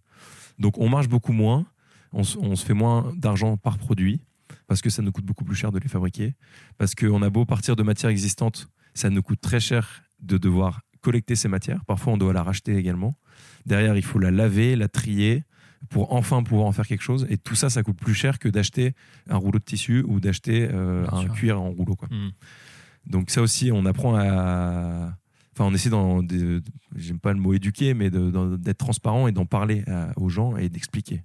Donc, 0.58 0.78
on 0.78 0.88
marche 0.88 1.08
beaucoup 1.08 1.32
moins, 1.32 1.66
on, 2.12 2.24
se 2.24 2.64
fait 2.64 2.74
moins 2.74 3.12
d'argent 3.16 3.56
par 3.56 3.78
produit 3.78 4.20
parce 4.66 4.82
que 4.82 4.90
ça 4.90 5.02
nous 5.02 5.12
coûte 5.12 5.24
beaucoup 5.24 5.44
plus 5.44 5.56
cher 5.56 5.72
de 5.72 5.78
les 5.78 5.88
fabriquer, 5.88 6.34
parce 6.78 6.94
qu'on 6.94 7.22
a 7.22 7.30
beau 7.30 7.44
partir 7.44 7.74
de 7.74 7.82
matières 7.82 8.10
existantes, 8.10 8.68
ça 8.94 9.10
nous 9.10 9.22
coûte 9.22 9.40
très 9.40 9.60
cher 9.60 10.02
de 10.20 10.38
devoir 10.38 10.82
collecter 11.00 11.36
ces 11.36 11.48
matières. 11.48 11.84
Parfois, 11.86 12.12
on 12.12 12.16
doit 12.16 12.32
la 12.32 12.42
racheter 12.42 12.76
également. 12.76 13.16
Derrière, 13.66 13.96
il 13.96 14.02
faut 14.02 14.18
la 14.18 14.30
laver, 14.30 14.76
la 14.76 14.88
trier 14.88 15.44
pour 15.90 16.12
enfin 16.12 16.42
pouvoir 16.42 16.66
en 16.66 16.72
faire 16.72 16.86
quelque 16.86 17.02
chose. 17.02 17.26
Et 17.28 17.36
tout 17.36 17.54
ça, 17.54 17.70
ça 17.70 17.82
coûte 17.82 17.98
plus 17.98 18.14
cher 18.14 18.38
que 18.38 18.48
d'acheter 18.48 18.94
un 19.28 19.36
rouleau 19.36 19.58
de 19.58 19.64
tissu 19.64 20.04
ou 20.06 20.20
d'acheter 20.20 20.68
euh, 20.70 21.06
un 21.10 21.22
sûr. 21.22 21.32
cuir 21.32 21.60
en 21.60 21.70
rouleau. 21.70 21.96
Quoi. 21.96 22.08
Mm. 22.10 22.30
Donc 23.06 23.30
ça 23.30 23.42
aussi, 23.42 23.70
on 23.72 23.84
apprend 23.86 24.14
à... 24.16 25.12
Enfin, 25.54 25.64
on 25.64 25.74
essaie 25.74 25.90
dans 25.90 26.22
des... 26.22 26.60
J'aime 26.96 27.18
pas 27.18 27.32
le 27.32 27.38
mot 27.38 27.52
éduquer, 27.52 27.94
mais 27.94 28.10
de- 28.10 28.56
d'être 28.56 28.78
transparent 28.78 29.28
et 29.28 29.32
d'en 29.32 29.46
parler 29.46 29.84
aux 30.16 30.28
gens 30.28 30.56
et 30.56 30.68
d'expliquer. 30.68 31.22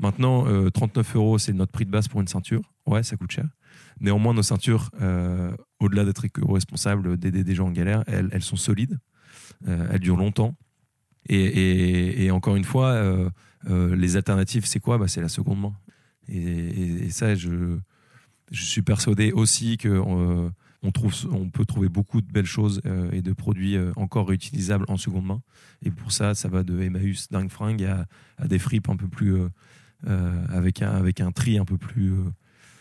Maintenant, 0.00 0.46
euh, 0.46 0.70
39 0.70 1.16
euros, 1.16 1.38
c'est 1.38 1.52
notre 1.52 1.72
prix 1.72 1.84
de 1.84 1.90
base 1.90 2.08
pour 2.08 2.20
une 2.20 2.28
ceinture. 2.28 2.62
Ouais, 2.86 3.02
ça 3.02 3.16
coûte 3.16 3.30
cher. 3.30 3.46
Néanmoins, 4.00 4.32
nos 4.32 4.42
ceintures, 4.42 4.90
euh, 5.02 5.54
au-delà 5.78 6.06
d'être 6.06 6.24
éco-responsables, 6.24 7.18
d'aider 7.18 7.44
des 7.44 7.54
gens 7.54 7.68
en 7.68 7.70
galère, 7.70 8.02
elles, 8.06 8.42
sont 8.42 8.56
solides. 8.56 8.98
Euh, 9.68 9.88
elles 9.92 10.00
durent 10.00 10.16
longtemps. 10.16 10.56
Et, 11.28 12.30
encore 12.32 12.56
une 12.56 12.64
fois, 12.64 12.92
euh, 12.92 13.28
euh, 13.68 13.94
les 13.94 14.16
alternatives, 14.16 14.64
c'est 14.64 14.80
quoi? 14.80 14.96
Bah, 14.96 15.06
C'est 15.06 15.20
la 15.20 15.28
seconde 15.28 15.60
main. 15.60 15.72
Et 16.28 17.10
ça, 17.10 17.34
je, 17.34 17.78
je 18.50 18.64
suis 18.64 18.82
persuadé 18.82 19.32
aussi 19.32 19.76
que 19.76 19.88
euh, 19.88 20.50
on, 20.82 20.90
trouve, 20.90 21.14
on 21.32 21.48
peut 21.48 21.64
trouver 21.64 21.88
beaucoup 21.88 22.20
de 22.20 22.30
belles 22.30 22.46
choses 22.46 22.80
euh, 22.84 23.10
et 23.12 23.22
de 23.22 23.32
produits 23.32 23.76
euh, 23.76 23.92
encore 23.96 24.28
réutilisables 24.28 24.84
en 24.88 24.96
seconde 24.96 25.26
main. 25.26 25.42
Et 25.82 25.90
pour 25.90 26.12
ça, 26.12 26.34
ça 26.34 26.48
va 26.48 26.62
de 26.62 26.80
Emmaüs 26.80 27.28
dingue 27.30 27.50
fringue 27.50 27.84
à, 27.84 28.48
des 28.48 28.58
fripes 28.58 28.88
un 28.88 28.96
peu 28.96 29.08
plus 29.08 29.36
avec, 30.06 30.80
un, 30.82 30.92
avec 30.92 31.20
un 31.20 31.30
tri 31.30 31.58
un 31.58 31.64
peu 31.64 31.76
plus 31.76 32.14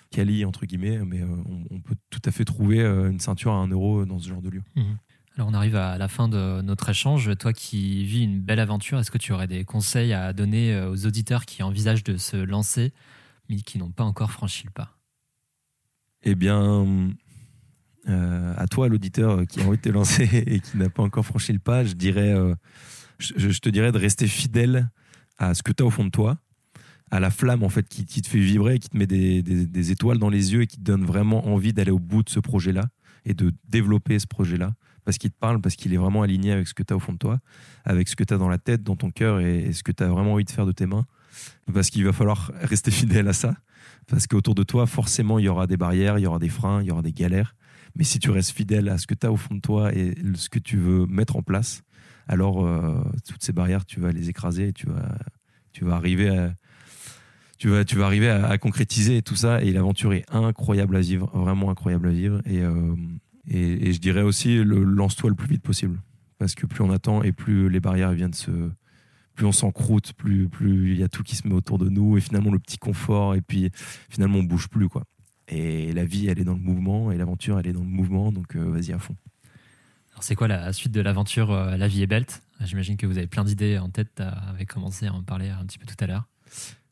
quali 0.09 0.45
entre 0.45 0.65
guillemets. 0.65 0.99
Mais 1.05 1.21
on, 1.69 1.79
peut 1.81 1.95
tout 2.09 2.21
à 2.25 2.31
fait 2.31 2.45
trouver 2.45 2.81
une 2.81 3.19
ceinture 3.19 3.51
à 3.51 3.57
1 3.57 3.67
euro 3.67 4.05
dans 4.05 4.19
ce 4.19 4.29
genre 4.29 4.41
de 4.41 4.49
lieu. 4.49 4.63
Alors 5.35 5.49
on 5.49 5.53
arrive 5.53 5.75
à 5.75 5.97
la 5.97 6.07
fin 6.07 6.27
de 6.27 6.61
notre 6.61 6.89
échange. 6.89 7.29
Toi 7.37 7.53
qui 7.53 8.05
vis 8.05 8.23
une 8.23 8.41
belle 8.41 8.59
aventure, 8.59 8.99
est-ce 8.99 9.11
que 9.11 9.17
tu 9.17 9.33
aurais 9.33 9.47
des 9.47 9.65
conseils 9.65 10.13
à 10.13 10.33
donner 10.33 10.81
aux 10.81 11.05
auditeurs 11.05 11.45
qui 11.45 11.61
envisagent 11.61 12.03
de 12.03 12.17
se 12.17 12.37
lancer 12.37 12.93
mais 13.49 13.57
qui 13.57 13.77
n'ont 13.77 13.91
pas 13.91 14.03
encore 14.03 14.31
franchi 14.31 14.65
le 14.65 14.71
pas? 14.71 14.98
Eh 16.23 16.35
bien, 16.35 16.85
euh, 18.07 18.53
à 18.57 18.67
toi, 18.67 18.87
l'auditeur 18.87 19.45
qui 19.47 19.61
a 19.61 19.65
envie 19.65 19.77
de 19.77 19.81
te 19.81 19.89
lancer 19.89 20.23
et 20.47 20.59
qui 20.59 20.77
n'a 20.77 20.89
pas 20.89 21.03
encore 21.03 21.25
franchi 21.25 21.53
le 21.53 21.59
pas, 21.59 21.83
je 21.83 21.93
dirais, 21.93 22.33
euh, 22.33 22.55
te 23.19 23.69
dirais 23.69 23.91
de 23.91 23.97
rester 23.97 24.27
fidèle 24.27 24.89
à 25.37 25.53
ce 25.53 25.63
que 25.63 25.71
tu 25.71 25.83
as 25.83 25.85
au 25.85 25.89
fond 25.89 26.05
de 26.05 26.09
toi, 26.09 26.37
à 27.11 27.19
la 27.19 27.29
flamme 27.29 27.63
en 27.63 27.69
fait 27.69 27.87
qui, 27.87 28.05
te 28.05 28.27
fait 28.27 28.39
vibrer, 28.39 28.79
qui 28.79 28.89
te 28.89 28.97
met 28.97 29.07
des, 29.07 29.91
étoiles 29.91 30.17
dans 30.17 30.29
les 30.29 30.53
yeux 30.53 30.63
et 30.63 30.67
qui 30.67 30.77
te 30.77 30.83
donne 30.83 31.05
vraiment 31.05 31.47
envie 31.47 31.73
d'aller 31.73 31.91
au 31.91 31.99
bout 31.99 32.23
de 32.23 32.29
ce 32.29 32.39
projet-là 32.39 32.85
et 33.25 33.33
de 33.33 33.53
développer 33.67 34.19
ce 34.19 34.27
projet-là 34.27 34.73
parce 35.05 35.17
qu'il 35.17 35.31
te 35.31 35.37
parle, 35.37 35.59
parce 35.61 35.75
qu'il 35.75 35.93
est 35.93 35.97
vraiment 35.97 36.21
aligné 36.21 36.51
avec 36.51 36.67
ce 36.67 36.73
que 36.73 36.83
tu 36.83 36.93
as 36.93 36.95
au 36.95 36.99
fond 36.99 37.13
de 37.13 37.17
toi, 37.17 37.39
avec 37.83 38.07
ce 38.07 38.15
que 38.15 38.23
tu 38.23 38.33
as 38.33 38.37
dans 38.37 38.49
la 38.49 38.59
tête, 38.59 38.83
dans 38.83 38.95
ton 38.95 39.11
cœur 39.11 39.39
et 39.39 39.71
ce 39.73 39.81
que 39.81 39.91
tu 39.91 40.03
as 40.03 40.07
vraiment 40.07 40.33
envie 40.33 40.45
de 40.45 40.51
faire 40.51 40.65
de 40.65 40.71
tes 40.71 40.85
mains. 40.85 41.05
Parce 41.73 41.89
qu'il 41.89 42.03
va 42.05 42.13
falloir 42.13 42.51
rester 42.61 42.91
fidèle 42.91 43.27
à 43.27 43.33
ça. 43.33 43.55
Parce 44.07 44.27
qu'autour 44.27 44.55
de 44.55 44.63
toi, 44.63 44.87
forcément, 44.87 45.39
il 45.39 45.45
y 45.45 45.49
aura 45.49 45.67
des 45.67 45.77
barrières, 45.77 46.17
il 46.17 46.23
y 46.23 46.27
aura 46.27 46.39
des 46.39 46.49
freins, 46.49 46.81
il 46.81 46.87
y 46.87 46.91
aura 46.91 47.01
des 47.01 47.13
galères. 47.13 47.55
Mais 47.95 48.03
si 48.03 48.19
tu 48.19 48.29
restes 48.31 48.51
fidèle 48.51 48.89
à 48.89 48.97
ce 48.97 49.07
que 49.07 49.13
tu 49.13 49.25
as 49.25 49.31
au 49.31 49.37
fond 49.37 49.55
de 49.55 49.61
toi 49.61 49.93
et 49.93 50.15
ce 50.35 50.49
que 50.49 50.59
tu 50.59 50.77
veux 50.77 51.05
mettre 51.05 51.35
en 51.35 51.41
place, 51.41 51.83
alors 52.27 52.65
euh, 52.65 53.01
toutes 53.27 53.43
ces 53.43 53.53
barrières, 53.53 53.85
tu 53.85 53.99
vas 53.99 54.11
les 54.11 54.29
écraser 54.29 54.69
et 54.69 54.73
tu 54.73 54.87
vas, 54.87 55.17
tu 55.71 55.83
vas 55.83 55.95
arriver 55.95 56.29
à, 56.29 56.53
tu 57.57 57.69
vas, 57.69 57.83
tu 57.83 57.95
vas 57.97 58.05
arriver 58.05 58.29
à, 58.29 58.57
concrétiser 58.57 59.21
tout 59.21 59.35
ça. 59.35 59.61
Et 59.61 59.71
l'aventure 59.71 60.13
est 60.13 60.25
incroyable 60.31 60.95
à 60.95 61.01
vivre, 61.01 61.29
vraiment 61.33 61.69
incroyable 61.69 62.07
à 62.07 62.11
vivre. 62.11 62.41
Et, 62.45 62.61
euh, 62.61 62.95
et, 63.47 63.91
je 63.93 63.99
dirais 63.99 64.21
aussi, 64.21 64.63
lance-toi 64.63 65.29
le 65.29 65.35
plus 65.35 65.47
vite 65.47 65.63
possible. 65.63 65.99
Parce 66.37 66.55
que 66.55 66.65
plus 66.65 66.83
on 66.83 66.91
attend 66.91 67.21
et 67.23 67.31
plus 67.31 67.69
les 67.69 67.79
barrières 67.79 68.13
viennent 68.13 68.33
se, 68.33 68.51
plus 69.39 69.47
on 69.47 69.53
s'encroute, 69.53 70.11
plus 70.11 70.49
plus 70.49 70.91
il 70.91 70.99
y 70.99 71.03
a 71.03 71.07
tout 71.07 71.23
qui 71.23 71.37
se 71.37 71.47
met 71.47 71.53
autour 71.53 71.77
de 71.77 71.87
nous 71.87 72.17
et 72.17 72.21
finalement 72.21 72.51
le 72.51 72.59
petit 72.59 72.77
confort 72.77 73.35
et 73.35 73.41
puis 73.41 73.71
finalement 74.09 74.39
on 74.39 74.43
bouge 74.43 74.67
plus 74.67 74.89
quoi. 74.89 75.05
Et 75.47 75.93
la 75.93 76.03
vie 76.03 76.27
elle 76.27 76.39
est 76.39 76.43
dans 76.43 76.55
le 76.55 76.59
mouvement 76.59 77.09
et 77.09 77.17
l'aventure 77.17 77.57
elle 77.57 77.67
est 77.67 77.71
dans 77.71 77.79
le 77.79 77.87
mouvement 77.87 78.33
donc 78.33 78.57
euh, 78.57 78.69
vas-y 78.69 78.91
à 78.91 78.99
fond. 78.99 79.15
Alors 80.11 80.23
c'est 80.23 80.35
quoi 80.35 80.49
la 80.49 80.73
suite 80.73 80.91
de 80.91 80.99
l'aventure 80.99 81.51
euh, 81.51 81.77
La 81.77 81.87
vie 81.87 82.03
est 82.03 82.07
belle? 82.07 82.25
J'imagine 82.65 82.97
que 82.97 83.05
vous 83.05 83.17
avez 83.17 83.27
plein 83.27 83.45
d'idées 83.45 83.77
en 83.77 83.87
tête, 83.89 84.09
tu 84.17 84.23
avais 84.23 84.65
commencé 84.65 85.07
à 85.07 85.13
en 85.13 85.23
parler 85.23 85.47
un 85.47 85.65
petit 85.65 85.77
peu 85.77 85.85
tout 85.85 86.03
à 86.03 86.07
l'heure. 86.07 86.27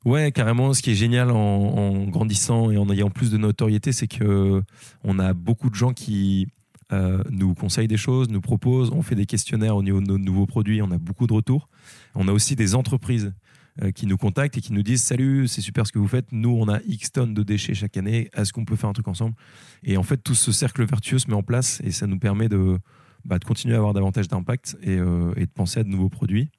Ouais, 0.06 0.32
carrément. 0.32 0.74
Ce 0.74 0.82
qui 0.82 0.92
est 0.92 0.96
génial 0.96 1.32
en, 1.32 1.36
en, 1.36 2.06
grandissant 2.06 2.72
et 2.72 2.78
en 2.78 2.90
ayant 2.90 3.10
plus 3.10 3.30
de 3.30 3.38
notoriété, 3.38 3.92
c'est 3.92 4.08
que 4.08 4.64
on 5.04 5.20
a 5.20 5.34
beaucoup 5.34 5.70
de 5.70 5.76
gens 5.76 5.92
qui 5.92 6.48
euh, 6.94 7.22
nous 7.30 7.54
conseillent 7.54 7.88
des 7.88 7.98
choses, 7.98 8.30
nous 8.30 8.42
proposent. 8.42 8.92
On 8.92 9.02
fait 9.02 9.16
des 9.16 9.26
questionnaires 9.26 9.76
au 9.76 9.84
niveau 9.84 10.00
de 10.00 10.08
nos 10.08 10.18
nouveaux 10.18 10.46
produits. 10.46 10.82
On 10.82 10.92
a 10.92 10.98
beaucoup 10.98 11.28
de 11.28 11.34
retours. 11.34 11.70
On 12.16 12.28
a 12.28 12.32
aussi 12.32 12.56
des 12.56 12.76
entreprises 12.76 13.34
euh, 13.82 13.92
qui 13.92 14.08
nous 14.08 14.18
contactent 14.18 14.58
et 14.58 14.62
qui 14.62 14.74
nous 14.74 14.84
disent 14.84 15.04
Salut, 15.04 15.48
c'est 15.48 15.62
super 15.62 15.86
ce 15.86 15.92
que 15.92 16.00
vous 16.00 16.08
faites. 16.08 16.32
Nous, 16.32 16.50
on 16.50 16.68
a 16.68 16.80
X 16.88 17.12
tonnes 17.12 17.34
de 17.34 17.44
déchets 17.44 17.74
chaque 17.74 17.98
année. 17.98 18.30
Est-ce 18.36 18.54
qu'on 18.54 18.66
peut 18.66 18.76
faire 18.76 18.90
un 18.90 18.94
truc 18.94 19.08
ensemble? 19.08 19.36
Et 19.84 19.98
en 19.98 20.04
fait, 20.04 20.18
tout 20.18 20.36
ce 20.36 20.52
cercle 20.52 20.86
vertueux 20.86 21.20
se 21.20 21.28
met 21.28 21.36
en 21.36 21.44
place 21.44 21.82
et 21.84 21.92
ça 21.92 22.08
nous 22.08 22.18
permet 22.18 22.50
de, 22.50 22.78
bah, 23.26 23.38
continuer 23.40 23.76
à 23.76 23.78
avoir 23.78 23.94
davantage 23.94 24.28
d'impact 24.30 24.78
et, 24.82 24.98
euh, 24.98 25.34
et, 25.36 25.46
de 25.46 25.52
penser 25.52 25.82
à 25.82 25.84
de 25.84 25.90
nouveaux 25.90 26.10
produits. 26.10 26.50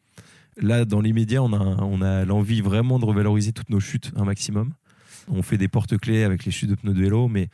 Là, 0.61 0.85
dans 0.85 1.01
l'immédiat, 1.01 1.43
on 1.43 2.03
a 2.03 2.25
l'envie 2.25 2.61
vraiment 2.61 2.99
de 2.99 3.05
revaloriser 3.05 3.53
toutes 3.53 3.71
nos 3.71 3.81
chutes 3.81 4.13
un 4.17 4.25
maximum. 4.25 4.73
On 5.29 5.43
fait 5.43 5.57
des 5.57 5.69
porte-clés 5.69 6.25
avec 6.25 6.45
les 6.45 6.51
chutes 6.51 6.71
de 6.71 6.75
pneus 6.75 6.95
de 6.95 7.01
vélo, 7.01 7.29
mais 7.29 7.49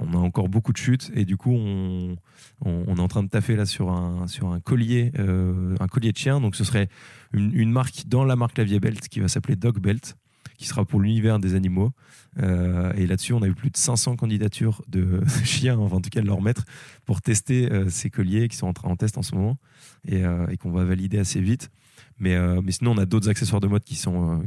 on 0.00 0.14
a 0.14 0.16
encore 0.16 0.48
beaucoup 0.48 0.72
de 0.72 0.78
chutes 0.78 1.10
et 1.14 1.24
du 1.24 1.36
coup 1.36 1.52
on, 1.52 2.16
est 2.64 3.00
en 3.00 3.08
train 3.08 3.22
de 3.22 3.28
taffer 3.28 3.56
là 3.56 3.66
sur 3.66 3.90
un, 3.90 4.26
collier 4.64 5.12
euh, 5.18 5.76
un 5.80 5.86
collier 5.86 6.12
de 6.12 6.16
chien. 6.16 6.40
Donc 6.40 6.56
ce 6.56 6.64
serait 6.64 6.88
une, 7.32 7.70
marque 7.70 8.04
dans 8.06 8.24
la 8.24 8.36
marque 8.36 8.58
Lavier 8.58 8.80
Belt 8.80 9.08
qui 9.08 9.20
va 9.20 9.28
s'appeler 9.28 9.56
Dog 9.56 9.78
Belt 9.78 10.16
qui 10.56 10.66
sera 10.66 10.84
pour 10.84 11.00
l'univers 11.00 11.38
des 11.38 11.54
animaux. 11.54 11.90
Euh, 12.38 12.92
et 12.94 13.06
là-dessus 13.06 13.32
on 13.32 13.42
a 13.42 13.46
eu 13.46 13.54
plus 13.54 13.70
de 13.70 13.76
500 13.76 14.16
candidatures 14.16 14.82
de 14.88 15.22
chiens 15.44 15.78
enfin 15.78 15.96
en 15.96 16.00
tout 16.00 16.10
cas 16.10 16.20
de 16.20 16.26
leur 16.26 16.40
maître 16.40 16.64
pour 17.04 17.22
tester 17.22 17.70
euh, 17.72 17.88
ces 17.88 18.10
colliers 18.10 18.48
qui 18.48 18.56
sont 18.56 18.66
en, 18.66 18.90
en 18.90 18.96
test 18.96 19.18
en 19.18 19.22
ce 19.22 19.34
moment 19.34 19.58
et, 20.06 20.22
qu'on 20.58 20.70
va 20.70 20.84
valider 20.84 21.18
assez 21.18 21.40
vite. 21.40 21.70
Mais, 22.18 22.36
sinon 22.70 22.92
on 22.92 22.98
a 22.98 23.06
d'autres 23.06 23.28
accessoires 23.28 23.60
de 23.60 23.66
mode 23.66 23.84
qui 23.84 23.96
sont 23.96 24.40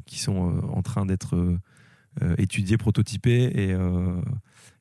en 0.72 0.82
train 0.82 1.06
d'être 1.06 1.58
étudiés 2.38 2.78
prototypés 2.78 3.52
et 3.56 3.76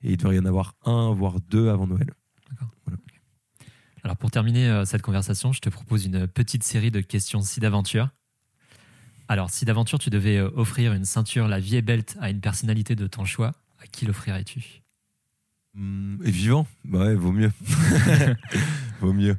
et 0.02 0.12
il 0.12 0.16
devrait 0.16 0.36
y 0.36 0.38
en 0.38 0.44
avoir 0.44 0.74
un, 0.84 1.12
voire 1.12 1.40
deux 1.40 1.68
avant 1.68 1.86
Noël. 1.86 2.10
Voilà. 2.86 3.00
Alors 4.04 4.16
pour 4.16 4.30
terminer 4.30 4.68
euh, 4.68 4.84
cette 4.84 5.02
conversation, 5.02 5.52
je 5.52 5.60
te 5.60 5.68
propose 5.68 6.06
une 6.06 6.26
petite 6.26 6.64
série 6.64 6.90
de 6.90 7.00
questions 7.00 7.40
si 7.42 7.60
d'aventure. 7.60 8.10
Alors 9.28 9.50
si 9.50 9.64
d'aventure 9.64 9.98
tu 9.98 10.10
devais 10.10 10.38
euh, 10.38 10.50
offrir 10.56 10.92
une 10.92 11.04
ceinture 11.04 11.46
La 11.46 11.60
Vie 11.60 11.76
est 11.76 11.82
Belt 11.82 12.16
à 12.20 12.30
une 12.30 12.40
personnalité 12.40 12.96
de 12.96 13.06
ton 13.06 13.24
choix, 13.24 13.52
à 13.80 13.86
qui 13.86 14.04
l'offrirais-tu? 14.04 14.82
Mmh, 15.74 16.16
Vivant? 16.24 16.66
Bah 16.84 17.06
ouais, 17.06 17.14
vaut 17.14 17.32
mieux. 17.32 17.52
vaut 19.00 19.12
mieux. 19.12 19.36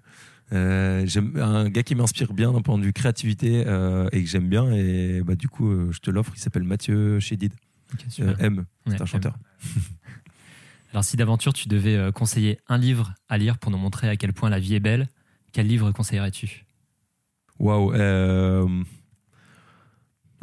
Euh, 0.53 1.03
j'aime 1.05 1.35
un 1.37 1.69
gars 1.69 1.83
qui 1.83 1.95
m'inspire 1.95 2.33
bien 2.33 2.53
d'un 2.53 2.61
point 2.61 2.77
de 2.77 2.83
vue 2.83 2.93
créativité 2.93 3.63
euh, 3.65 4.07
et 4.11 4.21
que 4.21 4.29
j'aime 4.29 4.49
bien 4.49 4.71
et 4.71 5.21
bah 5.23 5.35
du 5.35 5.47
coup 5.47 5.71
euh, 5.71 5.91
je 5.91 5.99
te 5.99 6.11
l'offre 6.11 6.33
il 6.35 6.39
s'appelle 6.39 6.63
Mathieu 6.63 7.19
Chédid 7.19 7.53
okay, 7.93 8.23
M 8.39 8.65
c'est 8.87 9.01
un 9.01 9.05
chanteur 9.05 9.37
Alors, 10.93 11.03
si 11.03 11.17
d'aventure 11.17 11.53
tu 11.53 11.67
devais 11.67 11.95
euh, 11.95 12.11
conseiller 12.11 12.59
un 12.67 12.77
livre 12.77 13.15
à 13.27 13.39
lire 13.39 13.57
pour 13.57 13.71
nous 13.71 13.79
montrer 13.79 14.09
à 14.09 14.15
quel 14.15 14.31
point 14.31 14.51
la 14.51 14.59
vie 14.59 14.75
est 14.75 14.79
belle, 14.79 15.09
quel 15.51 15.65
livre 15.65 15.91
conseillerais-tu? 15.91 16.65
Waouh 17.57 17.93
euh, 17.93 18.83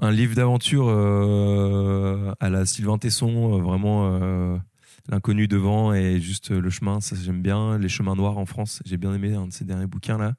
Un 0.01 0.11
livre 0.11 0.35
d'aventure 0.35 0.89
euh, 0.89 2.33
à 2.41 2.51
la 2.51 2.67
Sylvain 2.67 2.99
Tesson, 2.99 3.61
vraiment 3.61 4.61
l'inconnu 5.09 5.47
devant 5.47 5.95
et 5.95 6.21
juste 6.21 6.51
le 6.51 6.71
chemin, 6.71 7.01
ça 7.01 7.15
j'aime 7.15 7.43
bien. 7.43 7.79
Les 7.79 7.89
chemins 7.89 8.17
noirs 8.17 8.39
en 8.39 8.47
France, 8.47 8.83
j'ai 8.85 8.97
bien 8.97 9.15
aimé 9.15 9.35
un 9.35 9.47
de 9.47 9.53
ces 9.53 9.65
derniers 9.65 9.87
bouquins 9.87 10.19
là. 10.19 10.35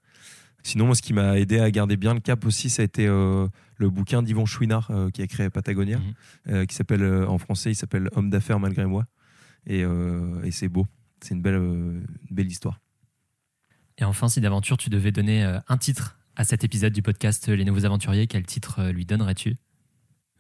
Sinon, 0.64 0.86
moi, 0.86 0.96
ce 0.96 1.02
qui 1.02 1.14
m'a 1.14 1.40
aidé 1.40 1.60
à 1.60 1.72
garder 1.72 1.98
bien 1.98 2.14
le 2.14 2.20
cap 2.20 2.46
aussi, 2.46 2.70
ça 2.70 2.82
a 2.82 2.86
été 2.86 3.08
le 3.08 3.90
bouquin 3.90 4.22
d'Yvon 4.22 4.46
Chouinard 4.46 4.92
qui 5.14 5.22
a 5.22 5.28
créé 5.28 5.50
Patagonia, 5.50 6.00
mmh. 6.46 6.66
qui 6.66 6.76
s'appelle 6.76 7.04
en 7.04 7.38
français, 7.38 7.72
il 7.72 7.76
s'appelle 7.76 8.10
Homme 8.16 8.30
d'affaires 8.30 8.60
malgré 8.60 8.86
moi. 8.86 9.06
Et, 9.68 9.84
euh, 9.84 10.42
et 10.44 10.52
c'est 10.52 10.70
beau. 10.70 10.88
C'est 11.22 11.34
une 11.34 11.42
belle, 11.42 11.56
euh, 11.56 12.02
une 12.30 12.36
belle 12.36 12.48
histoire. 12.48 12.80
Et 13.98 14.04
enfin, 14.04 14.28
si 14.30 14.42
d'aventure 14.42 14.78
tu 14.78 14.90
devais 14.90 15.12
donner 15.12 15.44
euh, 15.44 15.60
un 15.68 15.78
titre 15.78 16.20
à 16.36 16.44
cet 16.44 16.64
épisode 16.64 16.94
du 16.94 17.02
podcast 17.02 17.48
Les 17.50 17.66
Nouveaux 17.66 17.86
Aventuriers, 17.86 18.28
quel 18.28 18.46
titre 18.46 18.90
lui 18.90 19.06
donnerais-tu? 19.06 19.58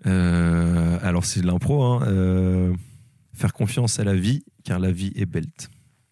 Alors, 0.03 1.25
c'est 1.25 1.41
de 1.41 1.45
l'impro. 1.45 1.83
Hein, 1.83 2.73
faire 3.33 3.53
confiance 3.53 3.99
à 3.99 4.03
la 4.03 4.15
vie, 4.15 4.43
car 4.63 4.79
la 4.79 4.91
vie 4.91 5.11
est 5.15 5.25
belle. 5.25 5.47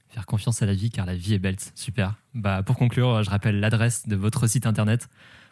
Faire 0.10 0.26
confiance 0.26 0.62
à 0.62 0.66
la 0.66 0.74
vie, 0.74 0.90
car 0.90 1.06
la 1.06 1.16
vie 1.16 1.36
est 1.36 1.40
belle. 1.40 1.58
Super. 1.76 2.16
Bah, 2.34 2.64
pour 2.64 2.78
conclure, 2.78 3.24
je 3.24 3.30
rappelle 3.30 3.60
l'adresse 3.60 4.08
de 4.08 4.16
votre 4.16 4.48
site 4.48 4.66
internet 4.66 5.08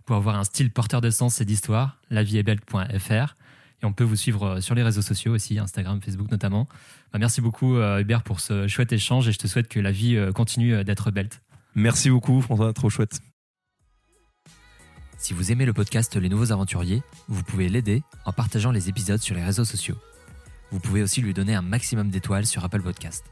pour 0.05 0.15
avoir 0.15 0.37
un 0.37 0.43
style 0.43 0.71
porteur 0.71 1.01
de 1.01 1.11
sens 1.11 1.41
et 1.41 1.45
d'histoire, 1.45 1.99
laviebelt.fr. 2.09 3.35
Et 3.81 3.85
on 3.85 3.93
peut 3.93 4.03
vous 4.03 4.15
suivre 4.15 4.43
euh, 4.43 4.61
sur 4.61 4.73
les 4.73 4.81
réseaux 4.81 5.01
sociaux 5.01 5.33
aussi, 5.33 5.59
Instagram, 5.59 6.01
Facebook 6.01 6.31
notamment. 6.31 6.67
Bah, 7.13 7.19
merci 7.19 7.41
beaucoup 7.41 7.75
euh, 7.75 7.99
Hubert 7.99 8.23
pour 8.23 8.39
ce 8.39 8.67
chouette 8.67 8.91
échange 8.91 9.27
et 9.27 9.31
je 9.31 9.37
te 9.37 9.47
souhaite 9.47 9.67
que 9.67 9.79
la 9.79 9.91
vie 9.91 10.15
euh, 10.15 10.31
continue 10.31 10.83
d'être 10.83 11.11
belle. 11.11 11.29
Merci 11.75 12.09
beaucoup 12.09 12.41
François, 12.41 12.73
trop 12.73 12.89
chouette. 12.89 13.19
Si 15.19 15.33
vous 15.33 15.51
aimez 15.51 15.65
le 15.65 15.73
podcast 15.73 16.15
Les 16.15 16.29
Nouveaux 16.29 16.51
Aventuriers, 16.51 17.03
vous 17.27 17.43
pouvez 17.43 17.69
l'aider 17.69 18.03
en 18.25 18.33
partageant 18.33 18.71
les 18.71 18.89
épisodes 18.89 19.21
sur 19.21 19.35
les 19.35 19.43
réseaux 19.43 19.65
sociaux. 19.65 19.97
Vous 20.71 20.79
pouvez 20.79 21.01
aussi 21.01 21.21
lui 21.21 21.33
donner 21.33 21.55
un 21.55 21.61
maximum 21.61 22.09
d'étoiles 22.09 22.45
sur 22.45 22.63
Apple 22.63 22.81
Podcast. 22.81 23.25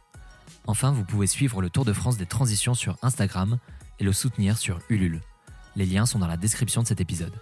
Enfin, 0.67 0.91
vous 0.91 1.03
pouvez 1.03 1.27
suivre 1.27 1.61
le 1.61 1.69
Tour 1.69 1.85
de 1.85 1.93
France 1.93 2.17
des 2.17 2.25
transitions 2.25 2.73
sur 2.73 2.97
Instagram 3.01 3.57
et 3.99 4.03
le 4.03 4.13
soutenir 4.13 4.57
sur 4.57 4.79
Ulule. 4.89 5.21
Les 5.75 5.85
liens 5.85 6.05
sont 6.05 6.19
dans 6.19 6.27
la 6.27 6.37
description 6.37 6.81
de 6.81 6.87
cet 6.87 7.01
épisode. 7.01 7.33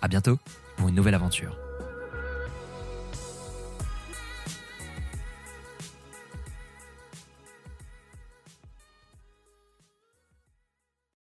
À 0.00 0.08
bientôt 0.08 0.38
pour 0.76 0.88
une 0.88 0.94
nouvelle 0.94 1.14
aventure. 1.14 1.63